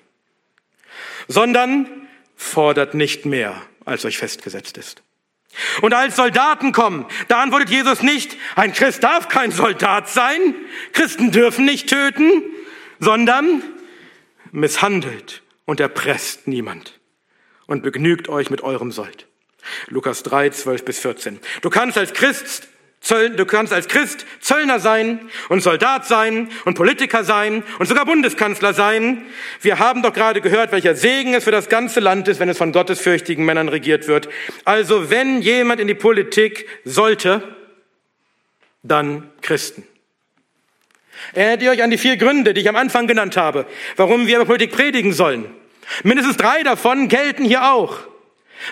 sondern 1.28 2.03
fordert 2.36 2.94
nicht 2.94 3.26
mehr, 3.26 3.60
als 3.84 4.04
euch 4.04 4.18
festgesetzt 4.18 4.76
ist. 4.78 5.02
Und 5.82 5.94
als 5.94 6.16
Soldaten 6.16 6.72
kommen, 6.72 7.06
da 7.28 7.40
antwortet 7.40 7.70
Jesus 7.70 8.02
nicht, 8.02 8.36
ein 8.56 8.72
Christ 8.72 9.04
darf 9.04 9.28
kein 9.28 9.52
Soldat 9.52 10.08
sein, 10.08 10.54
Christen 10.92 11.30
dürfen 11.30 11.64
nicht 11.64 11.88
töten, 11.88 12.42
sondern 12.98 13.62
misshandelt 14.50 15.42
und 15.64 15.80
erpresst 15.80 16.48
niemand 16.48 16.98
und 17.66 17.82
begnügt 17.82 18.28
euch 18.28 18.50
mit 18.50 18.62
eurem 18.62 18.90
Sold. 18.90 19.26
Lukas 19.88 20.22
3, 20.22 20.50
12 20.50 20.84
bis 20.84 20.98
14. 20.98 21.40
Du 21.62 21.70
kannst 21.70 21.96
als 21.96 22.12
Christ 22.12 22.68
Du 23.06 23.44
kannst 23.44 23.72
als 23.72 23.86
Christ 23.88 24.24
Zöllner 24.40 24.80
sein 24.80 25.28
und 25.50 25.62
Soldat 25.62 26.06
sein 26.06 26.48
und 26.64 26.74
Politiker 26.74 27.22
sein 27.22 27.62
und 27.78 27.86
sogar 27.86 28.06
Bundeskanzler 28.06 28.72
sein. 28.72 29.26
Wir 29.60 29.78
haben 29.78 30.02
doch 30.02 30.14
gerade 30.14 30.40
gehört, 30.40 30.72
welcher 30.72 30.94
Segen 30.94 31.34
es 31.34 31.44
für 31.44 31.50
das 31.50 31.68
ganze 31.68 32.00
Land 32.00 32.28
ist, 32.28 32.40
wenn 32.40 32.48
es 32.48 32.56
von 32.56 32.72
gottesfürchtigen 32.72 33.44
Männern 33.44 33.68
regiert 33.68 34.08
wird. 34.08 34.30
Also 34.64 35.10
wenn 35.10 35.42
jemand 35.42 35.80
in 35.80 35.88
die 35.88 35.94
Politik 35.94 36.66
sollte, 36.84 37.42
dann 38.82 39.30
Christen. 39.42 39.86
Erinnert 41.34 41.62
ihr 41.62 41.70
euch 41.72 41.82
an 41.82 41.90
die 41.90 41.98
vier 41.98 42.16
Gründe, 42.16 42.54
die 42.54 42.62
ich 42.62 42.68
am 42.68 42.76
Anfang 42.76 43.06
genannt 43.06 43.36
habe, 43.36 43.66
warum 43.96 44.26
wir 44.26 44.36
über 44.36 44.46
Politik 44.46 44.72
predigen 44.72 45.12
sollen? 45.12 45.46
Mindestens 46.02 46.38
drei 46.38 46.62
davon 46.62 47.08
gelten 47.08 47.44
hier 47.44 47.70
auch. 47.70 47.98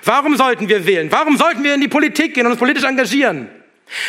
Warum 0.05 0.37
sollten 0.37 0.70
wir 0.70 0.87
wählen? 0.87 1.12
Warum 1.12 1.37
sollten 1.37 1.64
wir 1.64 1.74
in 1.74 1.83
die 1.83 1.89
Politik 1.89 2.35
gehen 2.35 2.47
und 2.47 2.53
uns 2.53 2.59
politisch 2.59 2.85
engagieren? 2.85 3.49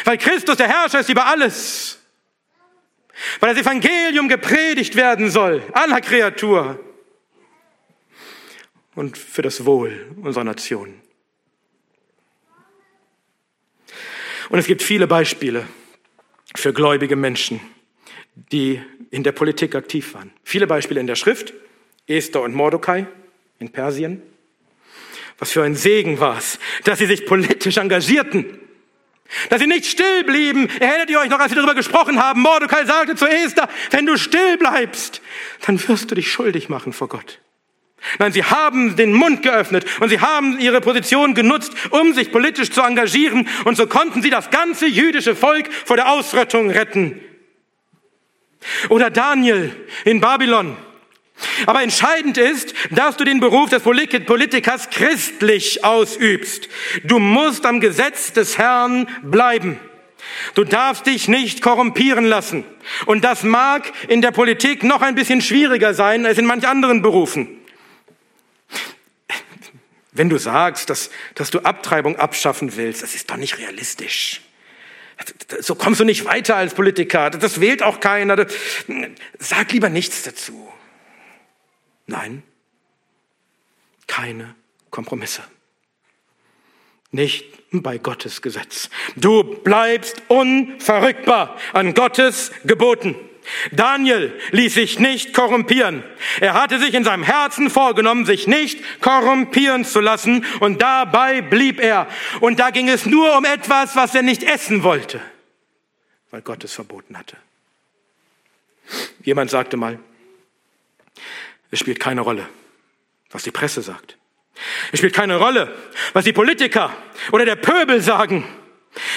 Weil 0.06 0.18
Christus 0.18 0.58
der 0.58 0.68
Herrscher 0.68 1.00
ist 1.00 1.10
über 1.10 1.26
alles. 1.26 2.00
Weil 3.40 3.54
das 3.54 3.64
Evangelium 3.64 4.28
gepredigt 4.28 4.96
werden 4.96 5.30
soll, 5.30 5.62
aller 5.74 6.02
Kreatur. 6.02 6.80
Und 8.96 9.18
für 9.18 9.42
das 9.42 9.66
Wohl 9.66 10.14
unserer 10.22 10.44
Nation. 10.44 11.02
Und 14.50 14.60
es 14.60 14.68
gibt 14.68 14.84
viele 14.84 15.08
Beispiele 15.08 15.68
für 16.56 16.74
gläubige 16.74 17.16
Menschen, 17.16 17.60
die 18.36 18.82
in 19.10 19.24
der 19.24 19.32
Politik 19.32 19.76
aktiv 19.76 20.14
waren. 20.14 20.32
Viele 20.44 20.68
Beispiele 20.68 21.00
in 21.00 21.08
der 21.08 21.16
Schrift. 21.16 21.54
Esther 22.08 22.42
und 22.42 22.54
Mordecai 22.54 23.08
in 23.60 23.72
Persien. 23.72 24.22
Was 25.40 25.52
für 25.52 25.64
ein 25.64 25.76
Segen 25.76 26.20
war 26.20 26.38
es, 26.38 26.60
dass 26.84 27.00
sie 27.00 27.06
sich 27.06 27.26
politisch 27.26 27.78
engagierten. 27.78 28.60
Dass 29.50 29.60
sie 29.60 29.68
nicht 29.68 29.86
still 29.86 30.24
blieben. 30.24 30.70
Erinnert 30.80 31.10
ihr 31.10 31.20
euch 31.20 31.30
noch, 31.30 31.40
als 31.40 31.52
wir 31.52 31.56
darüber 31.56 31.76
gesprochen 31.76 32.22
haben? 32.22 32.42
Mordecai 32.42 32.86
sagte 32.86 33.16
zu 33.16 33.26
Esther, 33.26 33.68
wenn 33.92 34.06
du 34.06 34.18
still 34.18 34.58
bleibst, 34.58 35.22
dann 35.66 35.86
wirst 35.88 36.12
du 36.12 36.16
dich 36.16 36.32
schuldig 36.32 36.70
machen 36.70 36.94
vor 36.94 37.08
Gott. 37.08 37.40
Nein, 38.20 38.34
sie 38.34 38.44
haben 38.44 38.96
den 38.96 39.14
Mund 39.14 39.44
geöffnet 39.44 39.86
und 40.02 40.10
sie 40.10 40.20
haben 40.20 40.60
ihre 40.60 40.82
Position 40.82 41.34
genutzt, 41.34 41.74
um 41.90 42.14
sich 42.14 42.32
politisch 42.32 42.70
zu 42.70 42.82
engagieren. 42.82 43.48
Und 43.64 43.78
so 43.78 43.88
konnten 43.88 44.22
sie 44.22 44.30
das 44.30 44.52
ganze 44.52 44.86
jüdische 44.86 45.36
Volk 45.36 45.72
vor 45.74 45.96
der 45.96 46.12
Ausrottung 46.12 46.70
retten. 46.70 47.22
Oder 48.90 49.10
Daniel 49.10 49.76
in 50.06 50.20
Babylon. 50.20 50.78
Aber 51.66 51.82
entscheidend 51.82 52.38
ist, 52.38 52.74
dass 52.92 53.18
du 53.18 53.24
den 53.24 53.40
Beruf 53.40 53.70
des 53.70 53.84
Politikers 53.84 54.90
christlich 54.90 55.84
ausübst. 55.84 56.70
Du 57.04 57.20
musst 57.20 57.66
am 57.66 57.80
Gesetz 57.80 58.34
des 58.34 58.58
Herrn 58.58 59.08
bleiben. 59.24 59.80
Du 60.56 60.64
darfst 60.64 61.06
dich 61.06 61.28
nicht 61.28 61.62
korrumpieren 61.62 62.26
lassen. 62.26 62.64
Und 63.06 63.24
das 63.24 63.44
mag 63.44 63.92
in 64.08 64.22
der 64.22 64.32
Politik 64.32 64.84
noch 64.84 65.02
ein 65.02 65.16
bisschen 65.16 65.42
schwieriger 65.42 65.94
sein 65.94 66.26
als 66.26 66.38
in 66.38 66.46
manch 66.46 66.68
anderen 66.68 67.02
Berufen. 67.02 67.60
Wenn 70.12 70.30
du 70.30 70.38
sagst, 70.38 70.90
dass, 70.90 71.10
dass 71.36 71.50
du 71.50 71.60
Abtreibung 71.60 72.18
abschaffen 72.18 72.76
willst, 72.76 73.02
das 73.02 73.16
ist 73.16 73.30
doch 73.32 73.38
nicht 73.38 73.58
realistisch. 73.58 74.42
So 75.60 75.76
kommst 75.76 76.00
du 76.00 76.06
nicht 76.06 76.26
weiter 76.26 76.56
als 76.56 76.74
Politiker. 76.74 77.30
Das 77.32 77.60
wählt 77.60 77.82
auch 77.82 78.00
keiner. 78.00 78.46
Sag 79.40 79.72
lieber 79.72 79.90
nichts 79.90 80.24
dazu. 80.24 80.72
Nein, 82.08 82.44
keine 84.08 84.56
Kompromisse. 84.90 85.44
Nicht 87.12 87.46
bei 87.72 87.98
Gottes 87.98 88.42
Gesetz. 88.42 88.90
Du 89.16 89.44
bleibst 89.44 90.22
unverrückbar 90.28 91.58
an 91.74 91.94
Gottes 91.94 92.52
Geboten. 92.66 93.16
Daniel 93.72 94.40
ließ 94.52 94.74
sich 94.74 95.00
nicht 95.00 95.34
korrumpieren. 95.34 96.04
Er 96.40 96.54
hatte 96.54 96.80
sich 96.80 96.94
in 96.94 97.04
seinem 97.04 97.24
Herzen 97.24 97.70
vorgenommen, 97.70 98.26
sich 98.26 98.48
nicht 98.48 98.80
korrumpieren 99.02 99.86
zu 99.86 100.00
lassen 100.00 100.46
und 100.60 100.82
dabei 100.82 101.42
blieb 101.42 101.80
er. 101.80 102.08
Und 102.40 102.60
da 102.60 102.70
ging 102.70 102.90
es 102.90 103.06
nur 103.06 103.38
um 103.38 103.46
etwas, 103.46 103.96
was 103.96 104.16
er 104.16 104.22
nicht 104.22 104.44
essen 104.44 104.84
wollte, 104.84 105.20
weil 106.32 106.42
Gott 106.42 106.64
es 106.64 106.74
verboten 106.74 107.18
hatte. 107.18 107.38
Jemand 109.24 109.50
sagte 109.50 109.78
mal, 109.78 110.00
es 111.74 111.80
spielt 111.80 112.00
keine 112.00 112.22
Rolle, 112.22 112.48
was 113.32 113.42
die 113.42 113.50
Presse 113.50 113.82
sagt. 113.82 114.16
Es 114.92 115.00
spielt 115.00 115.16
keine 115.16 115.38
Rolle, 115.38 115.76
was 116.14 116.24
die 116.24 116.32
Politiker 116.32 116.96
oder 117.32 117.46
der 117.46 117.56
Pöbel 117.56 118.00
sagen. 118.00 118.48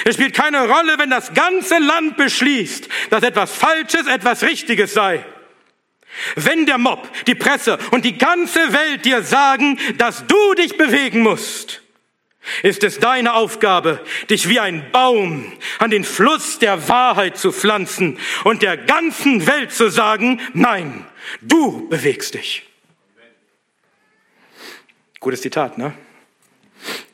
Es 0.07 0.15
spielt 0.15 0.35
keine 0.35 0.67
Rolle, 0.67 0.99
wenn 0.99 1.11
das 1.11 1.35
ganze 1.35 1.77
Land 1.77 2.17
beschließt, 2.17 2.89
dass 3.11 3.23
etwas 3.23 3.53
Falsches 3.53 4.07
etwas 4.07 4.43
Richtiges 4.43 4.95
sei. 4.95 5.23
Wenn 6.35 6.65
der 6.65 6.79
Mob, 6.79 7.07
die 7.27 7.35
Presse 7.35 7.77
und 7.91 8.07
die 8.07 8.17
ganze 8.17 8.73
Welt 8.73 9.05
dir 9.05 9.23
sagen, 9.23 9.79
dass 9.99 10.27
du 10.27 10.55
dich 10.55 10.79
bewegen 10.79 11.21
musst, 11.21 11.83
ist 12.63 12.85
es 12.85 13.01
deine 13.01 13.35
Aufgabe, 13.35 14.01
dich 14.31 14.49
wie 14.49 14.61
ein 14.61 14.91
Baum 14.93 15.53
an 15.79 15.91
den 15.91 16.05
Fluss 16.05 16.59
der 16.59 16.89
Wahrheit 16.89 17.37
zu 17.37 17.53
pflanzen 17.53 18.19
und 18.45 18.63
der 18.63 18.79
ganzen 18.79 19.47
Welt 19.47 19.73
zu 19.73 19.91
sagen, 19.91 20.41
nein, 20.55 21.05
du 21.41 21.89
bewegst 21.89 22.35
dich. 22.35 22.69
Gutes 25.21 25.43
Zitat, 25.43 25.79
ne? 25.79 25.95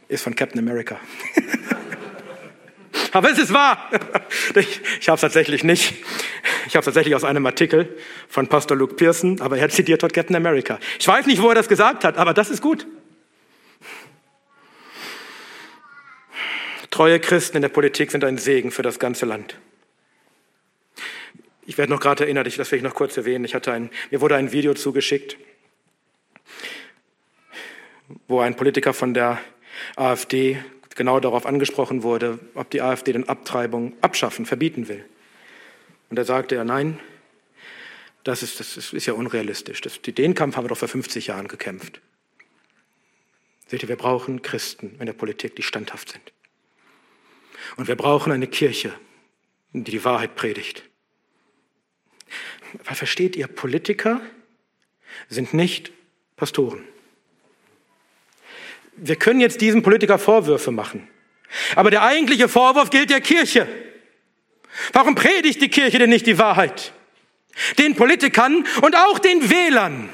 Ist 0.08 0.22
von 0.22 0.34
Captain 0.34 0.58
America. 0.58 1.00
Aber 3.12 3.30
es 3.30 3.38
ist 3.38 3.52
wahr. 3.52 3.90
Ich, 4.54 4.80
ich 5.00 5.08
habe 5.08 5.16
es 5.16 5.20
tatsächlich 5.20 5.64
nicht. 5.64 5.94
Ich 6.66 6.74
habe 6.74 6.80
es 6.80 6.86
tatsächlich 6.86 7.14
aus 7.14 7.24
einem 7.24 7.44
Artikel 7.44 7.96
von 8.28 8.48
Pastor 8.48 8.76
Luke 8.76 8.94
Pearson, 8.94 9.40
aber 9.40 9.58
er 9.58 9.68
zitiert 9.68 10.02
dort 10.02 10.14
Captain 10.14 10.34
America. 10.34 10.78
Ich 10.98 11.06
weiß 11.06 11.26
nicht, 11.26 11.42
wo 11.42 11.48
er 11.50 11.54
das 11.54 11.68
gesagt 11.68 12.04
hat, 12.04 12.16
aber 12.16 12.32
das 12.32 12.48
ist 12.48 12.62
gut. 12.62 12.86
Treue 16.90 17.20
Christen 17.20 17.56
in 17.56 17.62
der 17.62 17.68
Politik 17.68 18.10
sind 18.10 18.24
ein 18.24 18.38
Segen 18.38 18.70
für 18.70 18.82
das 18.82 18.98
ganze 18.98 19.26
Land. 19.26 19.58
Ich 21.64 21.78
werde 21.78 21.92
noch 21.92 22.00
gerade 22.00 22.24
erinnert, 22.24 22.46
das 22.58 22.70
will 22.70 22.78
ich 22.78 22.82
noch 22.82 22.94
kurz 22.94 23.16
erwähnen. 23.16 23.44
Ich 23.44 23.54
hatte 23.54 23.72
ein, 23.72 23.90
mir 24.10 24.20
wurde 24.20 24.36
ein 24.36 24.50
Video 24.52 24.74
zugeschickt, 24.74 25.36
wo 28.26 28.40
ein 28.40 28.56
Politiker 28.56 28.92
von 28.92 29.14
der 29.14 29.40
AfD 29.96 30.62
genau 30.96 31.20
darauf 31.20 31.46
angesprochen 31.46 32.02
wurde, 32.02 32.38
ob 32.54 32.70
die 32.70 32.82
AfD 32.82 33.12
den 33.12 33.28
Abtreibung 33.28 33.94
abschaffen, 34.00 34.44
verbieten 34.44 34.88
will. 34.88 35.04
Und 36.10 36.16
da 36.16 36.24
sagte 36.24 36.56
er, 36.56 36.64
nein, 36.64 36.98
das 38.24 38.42
ist, 38.42 38.60
das 38.60 38.92
ist, 38.92 39.06
ja 39.06 39.14
unrealistisch. 39.14 39.80
Das, 39.80 40.00
den 40.02 40.34
Kampf 40.34 40.56
haben 40.56 40.64
wir 40.64 40.68
doch 40.68 40.76
vor 40.76 40.88
50 40.88 41.28
Jahren 41.28 41.48
gekämpft. 41.48 42.00
Seht 43.66 43.82
ihr, 43.82 43.88
wir 43.88 43.96
brauchen 43.96 44.42
Christen 44.42 44.96
in 44.98 45.06
der 45.06 45.12
Politik, 45.12 45.56
die 45.56 45.62
standhaft 45.62 46.10
sind. 46.10 46.32
Und 47.76 47.88
wir 47.88 47.96
brauchen 47.96 48.32
eine 48.32 48.46
Kirche, 48.46 48.92
die 49.72 49.90
die 49.90 50.04
Wahrheit 50.04 50.34
predigt. 50.34 50.84
Weil 52.84 52.96
versteht 52.96 53.36
ihr, 53.36 53.46
Politiker 53.46 54.20
sind 55.28 55.54
nicht 55.54 55.92
Pastoren. 56.36 56.84
Wir 58.96 59.16
können 59.16 59.40
jetzt 59.40 59.60
diesem 59.60 59.82
Politiker 59.82 60.18
Vorwürfe 60.18 60.70
machen. 60.70 61.08
Aber 61.76 61.90
der 61.90 62.02
eigentliche 62.02 62.48
Vorwurf 62.48 62.90
gilt 62.90 63.10
der 63.10 63.20
Kirche. 63.20 63.68
Warum 64.92 65.14
predigt 65.14 65.60
die 65.60 65.68
Kirche 65.68 65.98
denn 65.98 66.10
nicht 66.10 66.26
die 66.26 66.38
Wahrheit? 66.38 66.92
Den 67.78 67.94
Politikern 67.94 68.66
und 68.80 68.96
auch 68.96 69.18
den 69.18 69.50
Wählern. 69.50 70.08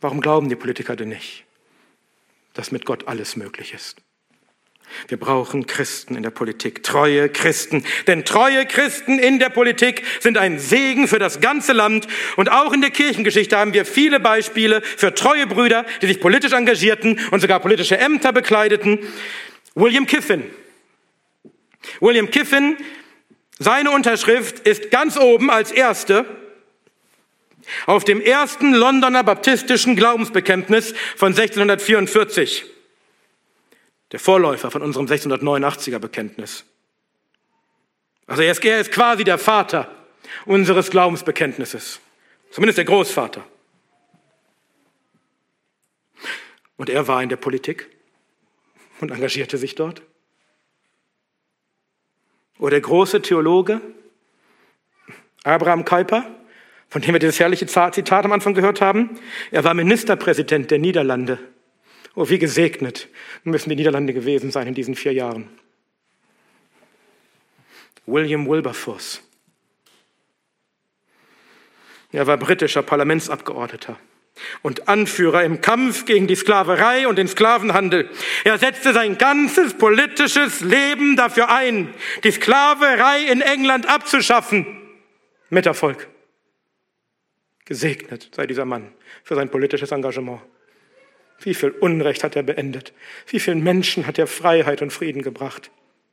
Warum 0.00 0.20
glauben 0.20 0.48
die 0.48 0.56
Politiker 0.56 0.94
denn 0.94 1.08
nicht, 1.08 1.44
dass 2.54 2.70
mit 2.70 2.84
Gott 2.84 3.08
alles 3.08 3.34
möglich 3.34 3.74
ist? 3.74 3.96
Wir 5.08 5.18
brauchen 5.18 5.66
Christen 5.66 6.16
in 6.16 6.22
der 6.22 6.30
Politik, 6.30 6.82
treue 6.82 7.28
Christen. 7.28 7.84
Denn 8.06 8.24
treue 8.24 8.66
Christen 8.66 9.18
in 9.18 9.38
der 9.38 9.48
Politik 9.48 10.02
sind 10.20 10.38
ein 10.38 10.58
Segen 10.58 11.08
für 11.08 11.18
das 11.18 11.40
ganze 11.40 11.72
Land. 11.72 12.06
Und 12.36 12.50
auch 12.50 12.72
in 12.72 12.80
der 12.80 12.90
Kirchengeschichte 12.90 13.56
haben 13.56 13.74
wir 13.74 13.84
viele 13.84 14.20
Beispiele 14.20 14.82
für 14.82 15.14
treue 15.14 15.46
Brüder, 15.46 15.84
die 16.02 16.06
sich 16.06 16.20
politisch 16.20 16.52
engagierten 16.52 17.20
und 17.30 17.40
sogar 17.40 17.60
politische 17.60 17.98
Ämter 17.98 18.32
bekleideten. 18.32 18.98
William 19.74 20.06
Kiffin. 20.06 20.44
William 22.00 22.30
Kiffin, 22.30 22.76
seine 23.58 23.90
Unterschrift 23.90 24.60
ist 24.66 24.90
ganz 24.90 25.16
oben 25.16 25.50
als 25.50 25.70
erste 25.70 26.24
auf 27.86 28.04
dem 28.04 28.20
ersten 28.20 28.72
Londoner 28.72 29.22
baptistischen 29.22 29.94
Glaubensbekenntnis 29.94 30.94
von 31.16 31.32
1644 31.32 32.77
der 34.12 34.20
Vorläufer 34.20 34.70
von 34.70 34.82
unserem 34.82 35.06
1689er 35.06 35.98
Bekenntnis. 35.98 36.64
Also 38.26 38.42
er 38.42 38.52
ist, 38.52 38.64
er 38.64 38.80
ist 38.80 38.92
quasi 38.92 39.24
der 39.24 39.38
Vater 39.38 39.94
unseres 40.44 40.90
Glaubensbekenntnisses, 40.90 42.00
zumindest 42.50 42.78
der 42.78 42.84
Großvater. 42.84 43.44
Und 46.76 46.90
er 46.90 47.08
war 47.08 47.22
in 47.22 47.28
der 47.28 47.36
Politik 47.36 47.88
und 49.00 49.10
engagierte 49.10 49.58
sich 49.58 49.74
dort. 49.74 50.02
Oder 52.58 52.72
der 52.72 52.80
große 52.80 53.22
Theologe 53.22 53.80
Abraham 55.44 55.84
Kuyper, 55.84 56.24
von 56.88 57.02
dem 57.02 57.14
wir 57.14 57.20
dieses 57.20 57.40
herrliche 57.40 57.66
Zitat 57.66 58.24
am 58.24 58.32
Anfang 58.32 58.54
gehört 58.54 58.80
haben, 58.80 59.18
er 59.50 59.64
war 59.64 59.74
Ministerpräsident 59.74 60.70
der 60.70 60.78
Niederlande 60.78 61.38
Oh, 62.18 62.28
wie 62.28 62.40
gesegnet 62.40 63.06
müssen 63.44 63.70
die 63.70 63.76
Niederlande 63.76 64.12
gewesen 64.12 64.50
sein 64.50 64.66
in 64.66 64.74
diesen 64.74 64.96
vier 64.96 65.12
Jahren. 65.12 65.48
William 68.06 68.48
Wilberforce. 68.48 69.22
Er 72.10 72.26
war 72.26 72.36
britischer 72.36 72.82
Parlamentsabgeordneter 72.82 74.00
und 74.62 74.88
Anführer 74.88 75.44
im 75.44 75.60
Kampf 75.60 76.06
gegen 76.06 76.26
die 76.26 76.34
Sklaverei 76.34 77.06
und 77.06 77.18
den 77.18 77.28
Sklavenhandel. 77.28 78.10
Er 78.42 78.58
setzte 78.58 78.92
sein 78.92 79.16
ganzes 79.16 79.74
politisches 79.74 80.60
Leben 80.60 81.14
dafür 81.14 81.50
ein, 81.50 81.94
die 82.24 82.32
Sklaverei 82.32 83.30
in 83.30 83.42
England 83.42 83.88
abzuschaffen. 83.88 84.66
Mit 85.50 85.66
Erfolg. 85.66 86.08
Gesegnet 87.64 88.30
sei 88.34 88.48
dieser 88.48 88.64
Mann 88.64 88.92
für 89.22 89.36
sein 89.36 89.50
politisches 89.50 89.92
Engagement. 89.92 90.40
Wie 91.40 91.54
viel 91.54 91.70
Unrecht 91.70 92.24
hat 92.24 92.36
er 92.36 92.42
beendet? 92.42 92.92
Wie 93.26 93.40
vielen 93.40 93.62
Menschen 93.62 94.06
hat 94.06 94.18
er 94.18 94.26
Freiheit 94.26 94.82
und 94.82 94.92
Frieden 94.92 95.22
gebracht? 95.22 95.70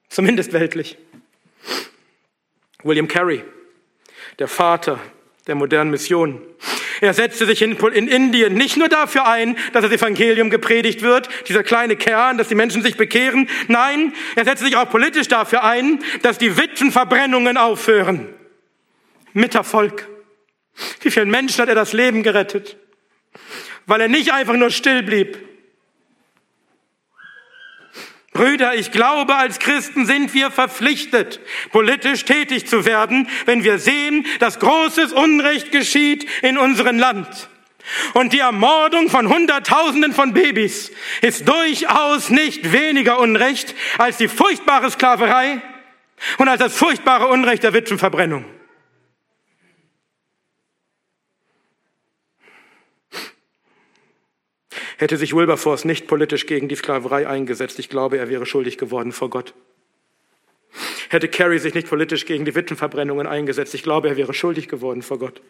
Zumindest 0.10 0.54
weltlich. 0.54 0.98
William 2.84 3.08
Carey, 3.08 3.44
der 4.38 4.48
Vater 4.48 5.00
der 5.48 5.56
modernen 5.56 5.92
Mission. 5.92 6.42
Er 7.02 7.14
setzte 7.14 7.46
sich 7.46 7.62
in, 7.62 7.76
in, 7.76 8.08
Indien 8.08 8.54
nicht 8.54 8.78
nur 8.78 8.90
dafür 8.90 9.28
ein, 9.28 9.58
dass 9.74 9.84
das 9.84 9.92
Evangelium 9.92 10.50
gepredigt 10.50 11.02
wird, 11.02 11.30
dieser 11.48 11.64
kleine 11.64 11.96
Kern, 11.96 12.38
dass 12.38 12.48
die 12.48 12.56
Menschen 12.56 12.82
sich 12.82 12.98
bekehren. 12.98 13.50
Nein, 13.68 14.14
er 14.36 14.46
setzte 14.46 14.66
sich 14.66 14.76
auch 14.76 14.90
politisch 14.90 15.28
dafür 15.28 15.64
ein, 15.64 16.00
dass 16.22 16.38
die 16.38 16.58
Witwenverbrennungen 16.58 17.58
aufhören. 17.58 18.34
Mit 19.34 19.56
Erfolg. 19.56 20.08
Wie 21.02 21.12
vielen 21.12 21.30
Menschen 21.30 21.62
hat 21.62 21.70
er 21.70 21.76
das 21.76 21.94
Leben 21.94 22.24
gerettet? 22.24 22.78
Weil 23.86 24.02
er 24.02 24.08
nicht 24.08 24.34
einfach 24.34 24.56
nur 24.56 24.72
still 24.72 25.04
blieb. 25.04 25.38
Brüder, 28.34 28.76
ich 28.76 28.92
glaube, 28.92 29.36
als 29.36 29.60
Christen 29.60 30.06
sind 30.06 30.34
wir 30.34 30.52
verpflichtet, 30.52 31.40
politisch 31.72 32.26
tätig 32.26 32.68
zu 32.68 32.86
werden, 32.86 33.30
wenn 33.46 33.64
wir 33.64 33.80
sehen, 33.80 34.26
dass 34.40 34.60
großes 34.60 35.14
Unrecht 35.14 35.72
geschieht 35.72 36.28
in 36.42 36.58
unserem 36.58 37.00
Land. 37.00 37.50
Und 38.14 38.34
die 38.34 38.40
Ermordung 38.40 39.10
von 39.10 39.30
Hunderttausenden 39.30 40.12
von 40.12 40.34
Babys 40.34 40.92
ist 41.22 41.48
durchaus 41.48 42.30
nicht 42.30 42.74
weniger 42.74 43.20
Unrecht 43.20 43.74
als 43.98 44.18
die 44.18 44.28
furchtbare 44.28 44.92
Sklaverei 44.92 45.62
und 46.38 46.50
als 46.50 46.60
das 46.60 46.76
furchtbare 46.76 47.28
Unrecht 47.28 47.64
der 47.64 47.74
Witwenverbrennung. 47.74 48.46
Hätte 54.98 55.18
sich 55.18 55.36
Wilberforce 55.36 55.86
nicht 55.86 56.08
politisch 56.08 56.46
gegen 56.46 56.68
die 56.68 56.76
Sklaverei 56.76 57.28
eingesetzt, 57.28 57.80
ich 57.80 57.90
glaube, 57.90 58.18
er 58.18 58.30
wäre 58.30 58.46
schuldig 58.46 58.78
geworden 58.78 59.12
vor 59.12 59.30
Gott. 59.30 59.54
Hätte 61.10 61.28
Carey 61.28 61.60
sich 61.60 61.74
nicht 61.74 61.88
politisch 61.88 62.26
gegen 62.26 62.46
die 62.46 62.56
Witwenverbrennungen 62.56 63.28
eingesetzt, 63.28 63.74
ich 63.74 63.84
glaube, 63.84 64.08
er 64.08 64.18
wäre 64.18 64.34
schuldig 64.34 64.68
geworden 64.68 65.02
vor 65.02 65.20
Gott. 65.20 65.42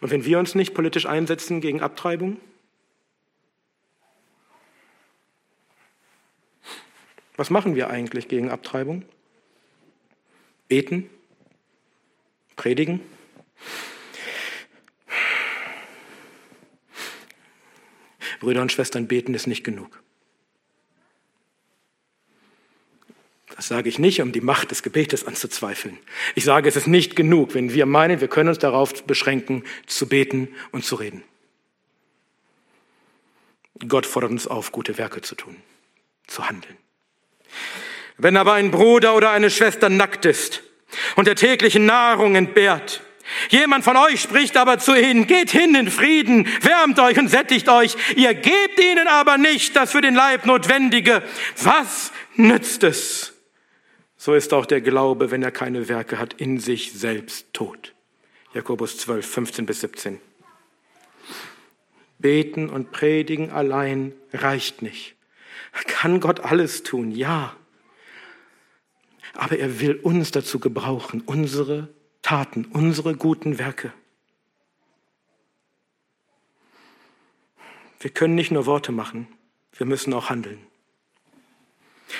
Und 0.00 0.10
wenn 0.10 0.24
wir 0.24 0.38
uns 0.38 0.54
nicht 0.54 0.74
politisch 0.74 1.06
einsetzen 1.06 1.60
gegen 1.60 1.80
Abtreibung, 1.80 2.40
was 7.36 7.50
machen 7.50 7.74
wir 7.74 7.88
eigentlich 7.88 8.28
gegen 8.28 8.50
Abtreibung? 8.50 9.04
Beten? 10.68 11.08
Predigen? 12.56 13.00
Brüder 18.42 18.60
und 18.60 18.72
Schwestern, 18.72 19.06
beten 19.06 19.34
ist 19.34 19.46
nicht 19.46 19.62
genug. 19.62 20.02
Das 23.54 23.68
sage 23.68 23.88
ich 23.88 24.00
nicht, 24.00 24.20
um 24.20 24.32
die 24.32 24.40
Macht 24.40 24.72
des 24.72 24.82
Gebetes 24.82 25.24
anzuzweifeln. 25.28 25.96
Ich 26.34 26.42
sage, 26.42 26.68
es 26.68 26.74
ist 26.74 26.88
nicht 26.88 27.14
genug, 27.14 27.54
wenn 27.54 27.72
wir 27.72 27.86
meinen, 27.86 28.20
wir 28.20 28.26
können 28.26 28.48
uns 28.48 28.58
darauf 28.58 29.04
beschränken, 29.04 29.62
zu 29.86 30.08
beten 30.08 30.48
und 30.72 30.84
zu 30.84 30.96
reden. 30.96 31.22
Gott 33.86 34.06
fordert 34.06 34.32
uns 34.32 34.48
auf, 34.48 34.72
gute 34.72 34.98
Werke 34.98 35.20
zu 35.20 35.36
tun, 35.36 35.56
zu 36.26 36.48
handeln. 36.48 36.76
Wenn 38.16 38.36
aber 38.36 38.54
ein 38.54 38.72
Bruder 38.72 39.14
oder 39.14 39.30
eine 39.30 39.50
Schwester 39.50 39.88
nackt 39.88 40.24
ist 40.24 40.64
und 41.14 41.28
der 41.28 41.36
täglichen 41.36 41.86
Nahrung 41.86 42.34
entbehrt, 42.34 43.04
Jemand 43.50 43.84
von 43.84 43.96
euch 43.96 44.20
spricht 44.20 44.56
aber 44.56 44.78
zu 44.78 44.94
ihnen, 44.94 45.26
geht 45.26 45.50
hin 45.50 45.74
in 45.74 45.90
Frieden, 45.90 46.46
wärmt 46.60 46.98
euch 46.98 47.18
und 47.18 47.28
sättigt 47.28 47.68
euch. 47.68 47.96
Ihr 48.16 48.34
gebt 48.34 48.78
ihnen 48.80 49.06
aber 49.08 49.38
nicht 49.38 49.76
das 49.76 49.92
für 49.92 50.00
den 50.00 50.14
Leib 50.14 50.46
Notwendige. 50.46 51.22
Was 51.62 52.12
nützt 52.36 52.82
es? 52.82 53.32
So 54.16 54.34
ist 54.34 54.54
auch 54.54 54.66
der 54.66 54.80
Glaube, 54.80 55.30
wenn 55.30 55.42
er 55.42 55.50
keine 55.50 55.88
Werke 55.88 56.18
hat, 56.18 56.34
in 56.34 56.60
sich 56.60 56.92
selbst 56.92 57.52
tot. 57.52 57.94
Jakobus 58.54 58.98
12, 58.98 59.26
15 59.26 59.66
bis 59.66 59.80
17. 59.80 60.20
Beten 62.18 62.68
und 62.68 62.92
predigen 62.92 63.50
allein 63.50 64.12
reicht 64.32 64.80
nicht. 64.82 65.16
Kann 65.86 66.20
Gott 66.20 66.40
alles 66.40 66.82
tun? 66.82 67.10
Ja. 67.10 67.56
Aber 69.34 69.58
er 69.58 69.80
will 69.80 69.94
uns 69.94 70.30
dazu 70.30 70.58
gebrauchen, 70.58 71.22
unsere 71.24 71.88
Taten, 72.22 72.66
unsere 72.66 73.14
guten 73.14 73.58
Werke. 73.58 73.92
Wir 78.00 78.10
können 78.10 78.34
nicht 78.34 78.50
nur 78.50 78.66
Worte 78.66 78.92
machen, 78.92 79.28
wir 79.74 79.86
müssen 79.86 80.12
auch 80.14 80.30
handeln. 80.30 80.58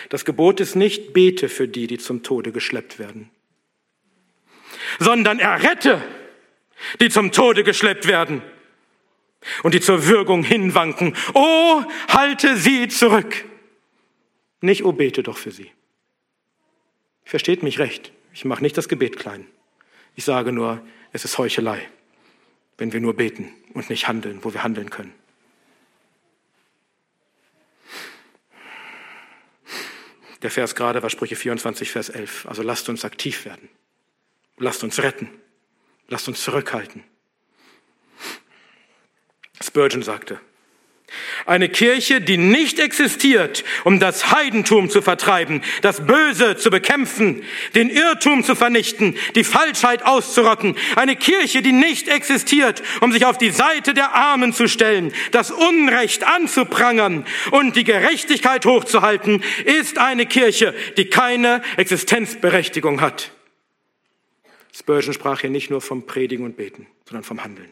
Das 0.08 0.24
Gebot 0.24 0.60
ist 0.60 0.74
nicht, 0.74 1.12
bete 1.12 1.48
für 1.48 1.68
die, 1.68 1.86
die 1.86 1.98
zum 1.98 2.22
Tode 2.22 2.52
geschleppt 2.52 2.98
werden, 2.98 3.30
sondern 4.98 5.38
errette, 5.38 6.02
die 7.00 7.08
zum 7.08 7.32
Tode 7.32 7.64
geschleppt 7.64 8.06
werden. 8.06 8.42
und 9.62 9.74
die 9.74 9.80
zur 9.80 10.06
Würgung 10.06 10.42
hinwanken. 10.42 11.16
Oh, 11.34 11.82
halte 12.08 12.56
sie 12.56 12.88
zurück. 12.88 13.44
Nicht, 14.60 14.84
oh, 14.84 14.92
bete 14.92 15.22
doch 15.22 15.36
für 15.36 15.50
sie. 15.50 15.70
Versteht 17.24 17.62
mich 17.62 17.78
recht. 17.78 18.12
Ich 18.32 18.44
mache 18.44 18.62
nicht 18.62 18.76
das 18.76 18.88
Gebet 18.88 19.18
klein. 19.18 19.46
Ich 20.14 20.24
sage 20.24 20.52
nur, 20.52 20.84
es 21.12 21.24
ist 21.24 21.38
Heuchelei, 21.38 21.88
wenn 22.78 22.92
wir 22.92 23.00
nur 23.00 23.14
beten 23.14 23.52
und 23.74 23.90
nicht 23.90 24.08
handeln, 24.08 24.44
wo 24.44 24.52
wir 24.52 24.62
handeln 24.62 24.90
können. 24.90 25.14
Der 30.42 30.50
Vers 30.50 30.74
gerade 30.74 31.02
war 31.02 31.10
Sprüche 31.10 31.36
24, 31.36 31.92
Vers 31.92 32.08
11. 32.08 32.46
Also 32.46 32.62
lasst 32.62 32.88
uns 32.88 33.04
aktiv 33.04 33.44
werden. 33.44 33.68
Lasst 34.58 34.82
uns 34.82 34.98
retten. 35.00 35.28
Lasst 36.08 36.28
uns 36.28 36.42
zurückhalten. 36.42 37.04
Spurgeon 39.62 40.02
sagte, 40.02 40.40
eine 41.46 41.68
Kirche, 41.68 42.20
die 42.20 42.36
nicht 42.36 42.78
existiert, 42.78 43.64
um 43.84 43.98
das 43.98 44.30
Heidentum 44.30 44.90
zu 44.90 45.02
vertreiben, 45.02 45.62
das 45.82 46.06
Böse 46.06 46.56
zu 46.56 46.70
bekämpfen, 46.70 47.44
den 47.74 47.90
Irrtum 47.90 48.44
zu 48.44 48.54
vernichten, 48.54 49.16
die 49.34 49.44
Falschheit 49.44 50.04
auszurotten. 50.04 50.76
Eine 50.96 51.16
Kirche, 51.16 51.62
die 51.62 51.72
nicht 51.72 52.08
existiert, 52.08 52.82
um 53.00 53.12
sich 53.12 53.26
auf 53.26 53.38
die 53.38 53.50
Seite 53.50 53.94
der 53.94 54.14
Armen 54.14 54.52
zu 54.52 54.68
stellen, 54.68 55.12
das 55.32 55.50
Unrecht 55.50 56.24
anzuprangern 56.24 57.24
und 57.50 57.76
die 57.76 57.84
Gerechtigkeit 57.84 58.64
hochzuhalten, 58.66 59.42
ist 59.64 59.98
eine 59.98 60.26
Kirche, 60.26 60.74
die 60.96 61.06
keine 61.06 61.62
Existenzberechtigung 61.76 63.00
hat. 63.00 63.32
Spurgeon 64.72 65.12
sprach 65.12 65.40
hier 65.40 65.50
nicht 65.50 65.70
nur 65.70 65.80
vom 65.80 66.06
Predigen 66.06 66.44
und 66.44 66.56
Beten, 66.56 66.86
sondern 67.06 67.24
vom 67.24 67.44
Handeln. 67.44 67.68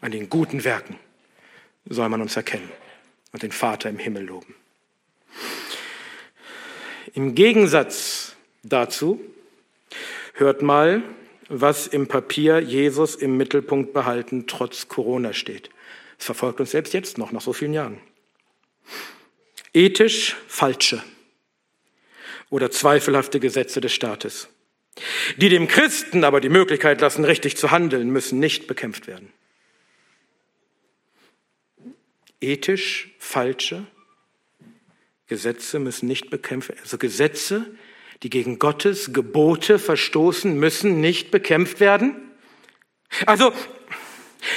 An 0.00 0.12
den 0.12 0.30
guten 0.30 0.64
Werken 0.64 0.96
soll 1.90 2.08
man 2.08 2.22
uns 2.22 2.36
erkennen 2.36 2.70
und 3.32 3.42
den 3.42 3.52
Vater 3.52 3.90
im 3.90 3.98
Himmel 3.98 4.24
loben. 4.24 4.54
Im 7.12 7.34
Gegensatz 7.34 8.36
dazu 8.62 9.20
hört 10.34 10.62
mal, 10.62 11.02
was 11.48 11.88
im 11.88 12.06
Papier 12.06 12.60
Jesus 12.60 13.16
im 13.16 13.36
Mittelpunkt 13.36 13.92
behalten 13.92 14.46
trotz 14.46 14.88
Corona 14.88 15.32
steht. 15.32 15.70
Es 16.18 16.24
verfolgt 16.24 16.60
uns 16.60 16.70
selbst 16.70 16.94
jetzt 16.94 17.18
noch, 17.18 17.32
nach 17.32 17.40
so 17.40 17.52
vielen 17.52 17.74
Jahren. 17.74 17.98
Ethisch 19.74 20.36
falsche 20.46 21.02
oder 22.50 22.70
zweifelhafte 22.70 23.40
Gesetze 23.40 23.80
des 23.80 23.92
Staates, 23.92 24.48
die 25.38 25.48
dem 25.48 25.66
Christen 25.66 26.22
aber 26.22 26.40
die 26.40 26.48
Möglichkeit 26.48 27.00
lassen, 27.00 27.24
richtig 27.24 27.56
zu 27.56 27.72
handeln, 27.72 28.10
müssen 28.10 28.38
nicht 28.38 28.68
bekämpft 28.68 29.08
werden 29.08 29.32
ethisch 32.40 33.14
falsche 33.18 33.86
Gesetze 35.26 35.78
müssen 35.78 36.08
nicht 36.08 36.30
bekämpft 36.30 36.70
werden. 36.70 36.80
Also 36.82 36.98
Gesetze, 36.98 37.66
die 38.22 38.30
gegen 38.30 38.58
Gottes 38.58 39.12
Gebote 39.12 39.78
verstoßen, 39.78 40.54
müssen 40.58 41.00
nicht 41.00 41.30
bekämpft 41.30 41.78
werden. 41.80 42.16
Also 43.26 43.52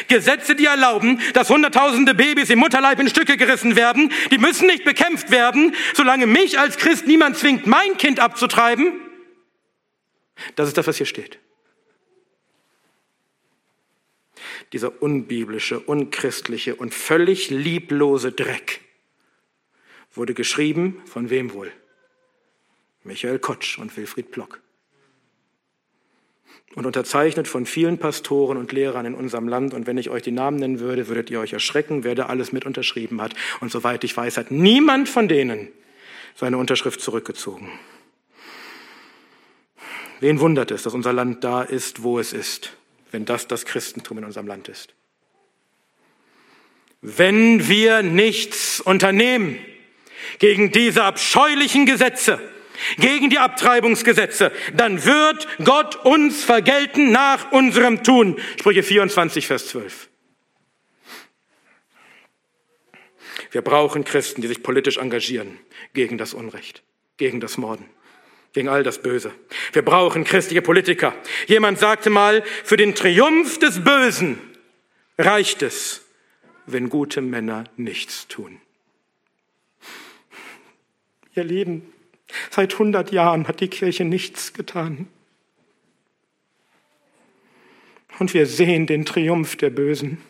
Gesetze, 0.08 0.56
die 0.56 0.66
erlauben, 0.66 1.22
dass 1.34 1.50
Hunderttausende 1.50 2.16
Babys 2.16 2.50
im 2.50 2.60
Mutterleib 2.60 3.00
in 3.00 3.10
Stücke 3.10 3.38
gerissen 3.38 3.76
werden, 3.76 4.12
die 4.32 4.38
müssen 4.38 4.68
nicht 4.68 4.86
bekämpft 4.86 5.30
werden, 5.30 5.76
solange 5.94 6.26
mich 6.26 6.58
als 6.58 6.78
Christ 6.78 7.06
niemand 7.06 7.38
zwingt, 7.38 7.68
mein 7.68 7.98
Kind 7.98 8.20
abzutreiben. 8.20 8.94
Das 10.56 10.68
ist 10.68 10.78
das, 10.78 10.88
was 10.88 10.98
hier 10.98 11.06
steht. 11.06 11.38
Dieser 14.74 15.02
unbiblische, 15.02 15.80
unchristliche 15.80 16.76
und 16.76 16.94
völlig 16.94 17.50
lieblose 17.50 18.32
Dreck 18.32 18.82
wurde 20.14 20.34
geschrieben 20.34 21.02
von 21.06 21.30
wem 21.30 21.54
wohl? 21.54 21.72
Michael 23.04 23.40
Kotsch 23.40 23.78
und 23.78 23.96
Wilfried 23.96 24.32
Plock. 24.32 24.60
Und 26.76 26.88
unterzeichnet 26.88 27.48
von 27.48 27.68
vielen 27.68 28.00
Pastoren 28.00 28.58
und 28.58 28.72
Lehrern 28.72 29.06
in 29.06 29.14
unserem 29.14 29.48
Land. 29.48 29.76
Und 29.76 29.86
wenn 29.86 29.98
ich 30.00 30.10
euch 30.10 30.24
die 30.24 30.32
Namen 30.32 30.58
nennen 30.58 30.80
würde, 30.80 31.08
würdet 31.08 31.30
ihr 31.30 31.40
euch 31.40 31.54
erschrecken, 31.54 32.04
wer 32.04 32.16
da 32.16 32.26
alles 32.26 32.52
mit 32.52 32.66
unterschrieben 32.66 33.22
hat. 33.22 33.36
Und 33.60 33.72
soweit 33.72 34.04
ich 34.04 34.18
weiß, 34.18 34.38
hat 34.38 34.50
niemand 34.50 35.08
von 35.08 35.28
denen 35.28 35.68
seine 36.36 36.58
Unterschrift 36.58 37.00
zurückgezogen. 37.00 37.70
Wen 40.20 40.40
wundert 40.40 40.72
es, 40.72 40.82
dass 40.84 40.96
unser 40.96 41.14
Land 41.14 41.44
da 41.44 41.62
ist, 41.62 42.02
wo 42.02 42.18
es 42.18 42.34
ist? 42.34 42.76
Wenn 43.14 43.26
das 43.26 43.48
das 43.48 43.66
Christentum 43.66 44.18
in 44.18 44.26
unserem 44.26 44.48
Land 44.48 44.68
ist. 44.68 44.96
Wenn 47.02 47.68
wir 47.68 48.02
nichts 48.02 48.82
unternehmen 48.82 49.60
gegen 50.40 50.72
diese 50.72 51.04
abscheulichen 51.04 51.86
Gesetze, 51.86 52.42
gegen 52.98 53.30
die 53.30 53.38
Abtreibungsgesetze, 53.38 54.52
dann 54.74 55.06
wird 55.06 55.48
Gott 55.64 55.96
uns 55.98 56.44
vergelten 56.44 57.12
nach 57.12 57.52
unserem 57.52 58.04
Tun. 58.04 58.40
Sprüche 58.60 58.84
24, 58.84 59.46
Vers 59.46 59.68
12. 59.68 60.10
Wir 63.52 63.62
brauchen 63.62 64.04
Christen, 64.04 64.42
die 64.42 64.48
sich 64.48 64.64
politisch 64.64 64.98
engagieren 64.98 65.60
gegen 65.94 66.18
das 66.18 66.34
Unrecht, 66.34 66.82
gegen 67.18 67.40
das 67.40 67.58
Morden 67.58 67.86
gegen 68.54 68.70
all 68.70 68.84
das 68.84 69.02
Böse. 69.02 69.32
Wir 69.74 69.82
brauchen 69.82 70.24
christliche 70.24 70.62
Politiker. 70.62 71.14
Jemand 71.48 71.80
sagte 71.80 72.10
mal, 72.10 72.44
für 72.64 72.78
den 72.78 72.96
Triumph 72.96 73.60
des 73.60 73.84
Bösen 73.84 74.40
reicht 75.18 75.62
es, 75.64 76.06
wenn 76.68 76.90
gute 76.90 77.22
Männer 77.22 77.66
nichts 77.76 78.28
tun. 78.28 78.62
Ihr 81.36 81.44
Lieben, 81.44 81.92
seit 82.52 82.74
100 82.74 83.12
Jahren 83.12 83.48
hat 83.48 83.60
die 83.60 83.68
Kirche 83.68 84.06
nichts 84.06 84.54
getan. 84.54 85.08
Und 88.20 88.36
wir 88.36 88.46
sehen 88.46 88.86
den 88.86 89.06
Triumph 89.06 89.56
der 89.56 89.72
Bösen. 89.72 90.22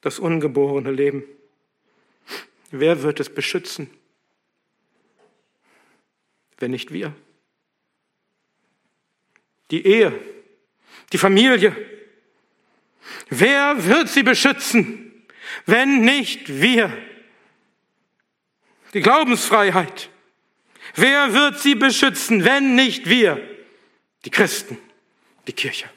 Das 0.00 0.18
ungeborene 0.18 0.90
Leben. 0.90 1.24
Wer 2.76 3.04
wird 3.04 3.20
es 3.20 3.32
beschützen, 3.32 3.88
wenn 6.58 6.72
nicht 6.72 6.92
wir? 6.92 7.14
Die 9.70 9.86
Ehe, 9.86 10.12
die 11.12 11.18
Familie. 11.18 11.76
Wer 13.28 13.86
wird 13.86 14.08
sie 14.08 14.24
beschützen, 14.24 15.24
wenn 15.66 16.00
nicht 16.00 16.60
wir? 16.60 16.92
Die 18.92 19.02
Glaubensfreiheit. 19.02 20.10
Wer 20.96 21.32
wird 21.32 21.60
sie 21.60 21.76
beschützen, 21.76 22.44
wenn 22.44 22.74
nicht 22.74 23.08
wir? 23.08 23.40
Die 24.24 24.30
Christen, 24.30 24.78
die 25.46 25.52
Kirche. 25.52 25.88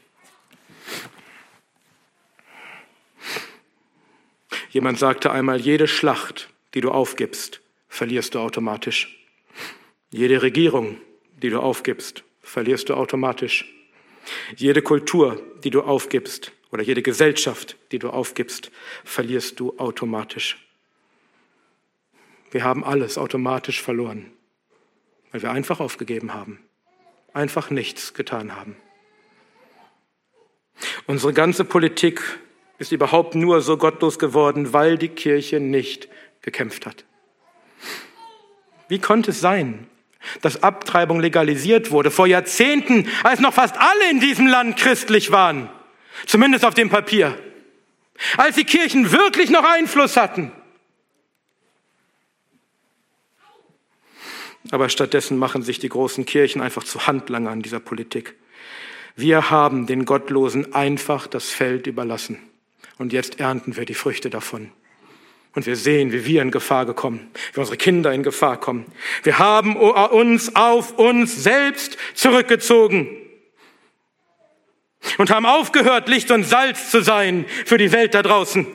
Jemand 4.69 4.99
sagte 4.99 5.31
einmal, 5.31 5.59
jede 5.59 5.87
Schlacht 5.87 6.49
die 6.73 6.81
du 6.81 6.91
aufgibst, 6.91 7.61
verlierst 7.87 8.35
du 8.35 8.39
automatisch. 8.39 9.17
Jede 10.09 10.41
Regierung, 10.41 10.97
die 11.41 11.49
du 11.49 11.59
aufgibst, 11.59 12.23
verlierst 12.41 12.89
du 12.89 12.95
automatisch. 12.95 13.65
Jede 14.55 14.81
Kultur, 14.81 15.41
die 15.63 15.69
du 15.69 15.81
aufgibst, 15.81 16.51
oder 16.71 16.83
jede 16.83 17.01
Gesellschaft, 17.01 17.77
die 17.91 17.99
du 17.99 18.09
aufgibst, 18.09 18.71
verlierst 19.03 19.59
du 19.59 19.77
automatisch. 19.77 20.57
Wir 22.51 22.63
haben 22.63 22.83
alles 22.83 23.17
automatisch 23.17 23.81
verloren, 23.81 24.31
weil 25.31 25.41
wir 25.41 25.51
einfach 25.51 25.79
aufgegeben 25.79 26.33
haben, 26.33 26.59
einfach 27.33 27.69
nichts 27.69 28.13
getan 28.13 28.55
haben. 28.55 28.75
Unsere 31.05 31.33
ganze 31.33 31.65
Politik 31.65 32.21
ist 32.79 32.91
überhaupt 32.91 33.35
nur 33.35 33.61
so 33.61 33.77
gottlos 33.77 34.19
geworden, 34.19 34.73
weil 34.73 34.97
die 34.97 35.09
Kirche 35.09 35.59
nicht 35.59 36.07
gekämpft 36.47 36.85
hat. 36.85 37.03
Wie 38.87 38.99
konnte 38.99 39.31
es 39.31 39.41
sein, 39.41 39.85
dass 40.41 40.63
Abtreibung 40.63 41.19
legalisiert 41.19 41.91
wurde 41.91 42.09
vor 42.09 42.25
Jahrzehnten, 42.25 43.05
als 43.23 43.41
noch 43.41 43.53
fast 43.53 43.77
alle 43.77 44.09
in 44.09 44.21
diesem 44.21 44.47
Land 44.47 44.77
christlich 44.77 45.29
waren, 45.31 45.69
zumindest 46.25 46.63
auf 46.63 46.73
dem 46.73 46.89
Papier, 46.89 47.37
als 48.37 48.55
die 48.55 48.63
Kirchen 48.63 49.11
wirklich 49.11 49.49
noch 49.49 49.65
Einfluss 49.65 50.15
hatten. 50.15 50.53
Aber 54.71 54.87
stattdessen 54.87 55.37
machen 55.37 55.63
sich 55.63 55.79
die 55.79 55.89
großen 55.89 56.25
Kirchen 56.25 56.61
einfach 56.61 56.85
zu 56.85 57.07
Handlangern 57.07 57.61
dieser 57.61 57.81
Politik. 57.81 58.35
Wir 59.17 59.49
haben 59.49 59.85
den 59.85 60.05
Gottlosen 60.05 60.73
einfach 60.73 61.27
das 61.27 61.49
Feld 61.49 61.87
überlassen. 61.87 62.39
Und 62.97 63.11
jetzt 63.11 63.41
ernten 63.41 63.75
wir 63.75 63.85
die 63.85 63.93
Früchte 63.93 64.29
davon. 64.29 64.71
Und 65.57 65.65
wir 65.65 65.75
sehen, 65.75 66.11
wie 66.11 66.23
wir 66.23 66.43
in 66.43 66.51
Gefahr 66.51 66.85
gekommen, 66.85 67.31
wie 67.53 67.59
unsere 67.59 67.77
Kinder 67.77 68.13
in 68.13 68.21
Gefahr 68.21 68.59
kommen. 68.59 68.85
Wir 69.23 69.39
haben 69.39 69.75
uns 69.75 70.55
auf 70.55 70.99
uns 70.99 71.35
selbst 71.35 71.97
zurückgezogen. 72.13 73.09
und 75.17 75.31
haben 75.31 75.47
aufgehört, 75.47 76.09
Licht 76.09 76.29
und 76.29 76.43
Salz 76.43 76.91
zu 76.91 77.01
sein 77.01 77.47
für 77.65 77.79
die 77.79 77.91
Welt 77.91 78.13
da 78.13 78.21
draußen. 78.21 78.67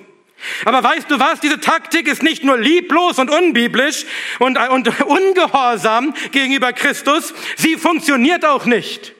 Aber 0.65 0.83
weißt 0.83 1.09
du 1.09 1.21
was? 1.21 1.39
Diese 1.39 1.61
Taktik 1.61 2.09
ist 2.09 2.25
nicht 2.25 2.43
nur 2.43 2.59
lieblos 2.59 3.21
und 3.21 3.31
unbiblisch 3.31 4.05
und, 4.41 4.59
und 4.59 5.01
ungehorsam 5.07 6.13
gegenüber 6.33 6.73
Christus, 6.73 7.33
sie 7.55 7.77
funktioniert 7.77 8.45
auch 8.45 8.65
nicht. 8.65 9.15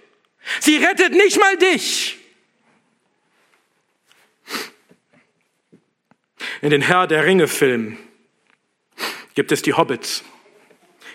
Sie 0.59 0.79
rettet 0.79 1.13
nicht 1.13 1.39
mal 1.39 1.57
dich. 1.59 2.19
In 6.63 6.71
den 6.71 6.81
Herr 6.81 7.09
der 7.09 7.27
Ringe 7.27 7.49
Filmen 7.49 7.99
gibt 9.35 9.51
es 9.51 9.63
die 9.63 9.75
Hobbits. 9.75 10.23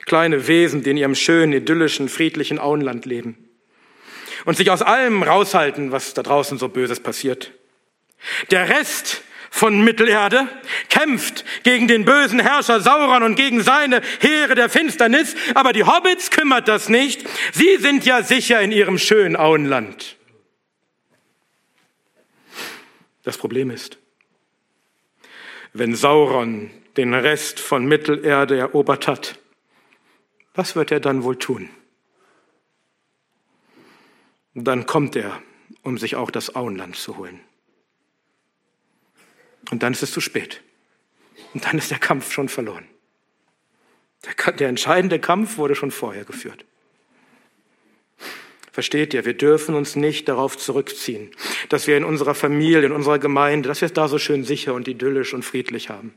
Kleine 0.05 0.47
Wesen, 0.47 0.83
die 0.83 0.91
in 0.91 0.97
ihrem 0.97 1.15
schönen, 1.15 1.53
idyllischen, 1.53 2.09
friedlichen 2.09 2.59
Auenland 2.59 3.05
leben. 3.05 3.49
Und 4.43 4.57
sich 4.57 4.69
aus 4.69 4.81
allem 4.81 5.23
raushalten, 5.23 5.93
was 5.93 6.13
da 6.13 6.21
draußen 6.21 6.57
so 6.57 6.67
Böses 6.67 6.99
passiert. 6.99 7.53
Der 8.51 8.67
Rest 8.67 9.23
von 9.49 9.81
Mittelerde 9.85 10.49
kämpft 10.89 11.45
gegen 11.63 11.87
den 11.87 12.03
bösen 12.03 12.41
Herrscher 12.41 12.81
Sauron 12.81 13.23
und 13.23 13.35
gegen 13.35 13.63
seine 13.63 14.01
Heere 14.19 14.53
der 14.53 14.69
Finsternis, 14.69 15.33
aber 15.55 15.71
die 15.71 15.85
Hobbits 15.85 16.29
kümmert 16.29 16.67
das 16.67 16.89
nicht. 16.89 17.23
Sie 17.53 17.77
sind 17.77 18.05
ja 18.05 18.21
sicher 18.21 18.61
in 18.61 18.73
ihrem 18.73 18.97
schönen 18.97 19.37
Auenland. 19.37 20.17
Das 23.23 23.37
Problem 23.37 23.71
ist, 23.71 23.97
wenn 25.77 25.95
Sauron 25.95 26.71
den 26.95 27.13
Rest 27.13 27.59
von 27.59 27.85
Mittelerde 27.85 28.57
erobert 28.57 29.07
hat, 29.07 29.39
was 30.53 30.75
wird 30.75 30.91
er 30.91 30.99
dann 30.99 31.23
wohl 31.23 31.37
tun? 31.37 31.69
Dann 34.53 34.87
kommt 34.87 35.15
er, 35.15 35.41
um 35.83 35.97
sich 35.97 36.15
auch 36.15 36.31
das 36.31 36.55
Auenland 36.55 36.95
zu 36.95 37.17
holen. 37.17 37.39
Und 39.69 39.83
dann 39.83 39.93
ist 39.93 40.01
es 40.01 40.11
zu 40.11 40.21
spät. 40.21 40.63
Und 41.53 41.65
dann 41.65 41.77
ist 41.77 41.91
der 41.91 41.99
Kampf 41.99 42.31
schon 42.31 42.49
verloren. 42.49 42.87
Der, 44.25 44.53
der 44.53 44.69
entscheidende 44.69 45.19
Kampf 45.19 45.57
wurde 45.57 45.75
schon 45.75 45.91
vorher 45.91 46.25
geführt. 46.25 46.65
Versteht 48.77 49.15
ihr, 49.15 49.25
wir 49.25 49.33
dürfen 49.33 49.73
uns 49.73 49.95
nicht 49.95 50.29
darauf 50.29 50.55
zurückziehen, 50.55 51.31
dass 51.69 51.87
wir 51.87 51.97
in 51.97 52.03
unserer 52.03 52.35
Familie, 52.35 52.85
in 52.85 52.91
unserer 52.91 53.17
Gemeinde, 53.17 53.67
dass 53.67 53.81
wir 53.81 53.87
es 53.87 53.93
da 53.93 54.07
so 54.07 54.19
schön 54.19 54.43
sicher 54.43 54.75
und 54.75 54.87
idyllisch 54.87 55.33
und 55.33 55.41
friedlich 55.41 55.89
haben. 55.89 56.13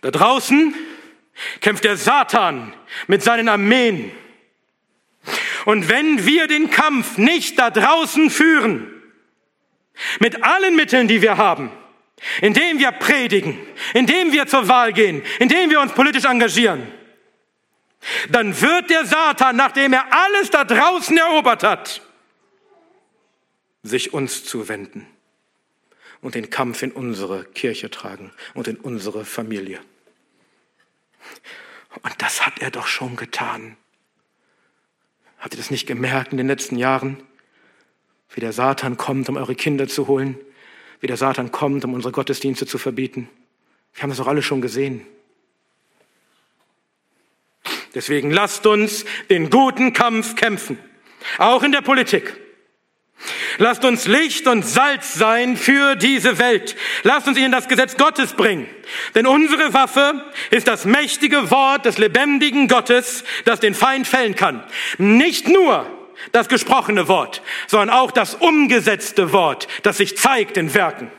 Da 0.00 0.12
draußen 0.12 0.76
kämpft 1.60 1.82
der 1.82 1.96
Satan 1.96 2.72
mit 3.08 3.24
seinen 3.24 3.48
Armeen. 3.48 4.12
Und 5.64 5.88
wenn 5.88 6.24
wir 6.24 6.46
den 6.46 6.70
Kampf 6.70 7.18
nicht 7.18 7.58
da 7.58 7.70
draußen 7.70 8.30
führen, 8.30 8.86
mit 10.20 10.44
allen 10.44 10.76
Mitteln, 10.76 11.08
die 11.08 11.20
wir 11.20 11.36
haben, 11.36 11.72
indem 12.42 12.78
wir 12.78 12.92
predigen, 12.92 13.58
indem 13.92 14.30
wir 14.30 14.46
zur 14.46 14.68
Wahl 14.68 14.92
gehen, 14.92 15.22
indem 15.40 15.68
wir 15.68 15.80
uns 15.80 15.94
politisch 15.94 16.26
engagieren, 16.26 16.86
dann 18.30 18.60
wird 18.60 18.90
der 18.90 19.06
Satan, 19.06 19.56
nachdem 19.56 19.92
er 19.92 20.12
alles 20.12 20.50
da 20.50 20.64
draußen 20.64 21.16
erobert 21.16 21.62
hat, 21.62 22.02
sich 23.82 24.12
uns 24.12 24.44
zuwenden 24.44 25.06
und 26.20 26.34
den 26.34 26.50
Kampf 26.50 26.82
in 26.82 26.92
unsere 26.92 27.44
Kirche 27.44 27.90
tragen 27.90 28.32
und 28.54 28.68
in 28.68 28.76
unsere 28.76 29.24
Familie. 29.24 29.80
Und 32.02 32.22
das 32.22 32.46
hat 32.46 32.60
er 32.60 32.70
doch 32.70 32.86
schon 32.86 33.16
getan. 33.16 33.76
Habt 35.38 35.54
ihr 35.54 35.58
das 35.58 35.70
nicht 35.70 35.86
gemerkt 35.86 36.32
in 36.32 36.38
den 36.38 36.46
letzten 36.46 36.76
Jahren? 36.76 37.22
wie 38.34 38.40
der 38.40 38.52
Satan 38.52 38.96
kommt, 38.96 39.28
um 39.28 39.36
eure 39.36 39.54
Kinder 39.54 39.88
zu 39.88 40.06
holen, 40.06 40.36
wie 41.00 41.06
der 41.06 41.16
Satan 41.16 41.50
kommt, 41.50 41.84
um 41.84 41.94
unsere 41.94 42.12
Gottesdienste 42.12 42.66
zu 42.66 42.78
verbieten. 42.78 43.28
Wir 43.94 44.02
haben 44.02 44.10
das 44.10 44.18
doch 44.18 44.28
alle 44.28 44.42
schon 44.42 44.60
gesehen. 44.60 45.02
Deswegen 47.94 48.30
lasst 48.30 48.66
uns 48.66 49.04
den 49.28 49.50
guten 49.50 49.92
Kampf 49.92 50.36
kämpfen, 50.36 50.78
auch 51.38 51.62
in 51.62 51.72
der 51.72 51.82
Politik. 51.82 52.36
Lasst 53.58 53.84
uns 53.84 54.06
Licht 54.06 54.46
und 54.46 54.64
Salz 54.64 55.14
sein 55.14 55.56
für 55.56 55.94
diese 55.94 56.38
Welt. 56.38 56.76
Lasst 57.02 57.28
uns 57.28 57.36
ihnen 57.36 57.52
das 57.52 57.68
Gesetz 57.68 57.96
Gottes 57.96 58.32
bringen. 58.32 58.66
Denn 59.14 59.26
unsere 59.26 59.74
Waffe 59.74 60.24
ist 60.50 60.66
das 60.66 60.86
mächtige 60.86 61.50
Wort 61.50 61.84
des 61.84 61.98
lebendigen 61.98 62.68
Gottes, 62.68 63.24
das 63.44 63.60
den 63.60 63.74
Feind 63.74 64.06
fällen 64.06 64.36
kann. 64.36 64.64
Nicht 64.96 65.48
nur 65.48 65.86
das 66.32 66.48
gesprochene 66.48 67.08
Wort, 67.08 67.42
sondern 67.66 67.90
auch 67.90 68.10
das 68.10 68.34
umgesetzte 68.34 69.32
Wort, 69.32 69.68
das 69.82 69.98
sich 69.98 70.16
zeigt 70.16 70.56
in 70.56 70.72
Werken. 70.72 71.10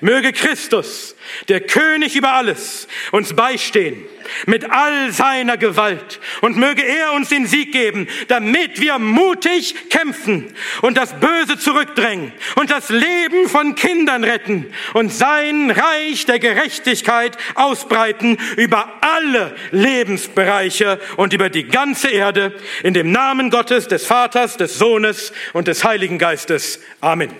Möge 0.00 0.32
Christus, 0.32 1.16
der 1.48 1.60
König 1.60 2.16
über 2.16 2.32
alles, 2.32 2.88
uns 3.10 3.34
beistehen 3.34 4.04
mit 4.46 4.70
all 4.70 5.12
seiner 5.12 5.56
Gewalt 5.56 6.20
und 6.40 6.56
möge 6.56 6.84
er 6.84 7.12
uns 7.12 7.28
den 7.28 7.46
Sieg 7.46 7.72
geben, 7.72 8.08
damit 8.28 8.80
wir 8.80 8.98
mutig 8.98 9.90
kämpfen 9.90 10.54
und 10.82 10.96
das 10.96 11.18
Böse 11.18 11.58
zurückdrängen 11.58 12.32
und 12.56 12.70
das 12.70 12.88
Leben 12.88 13.48
von 13.48 13.74
Kindern 13.74 14.24
retten 14.24 14.72
und 14.94 15.12
sein 15.12 15.70
Reich 15.70 16.26
der 16.26 16.38
Gerechtigkeit 16.38 17.36
ausbreiten 17.54 18.38
über 18.56 18.92
alle 19.00 19.54
Lebensbereiche 19.70 21.00
und 21.16 21.32
über 21.32 21.48
die 21.48 21.64
ganze 21.64 22.08
Erde 22.08 22.54
in 22.82 22.94
dem 22.94 23.12
Namen 23.12 23.50
Gottes, 23.50 23.88
des 23.88 24.06
Vaters, 24.06 24.56
des 24.56 24.78
Sohnes 24.78 25.32
und 25.52 25.68
des 25.68 25.84
Heiligen 25.84 26.18
Geistes. 26.18 26.80
Amen. 27.00 27.30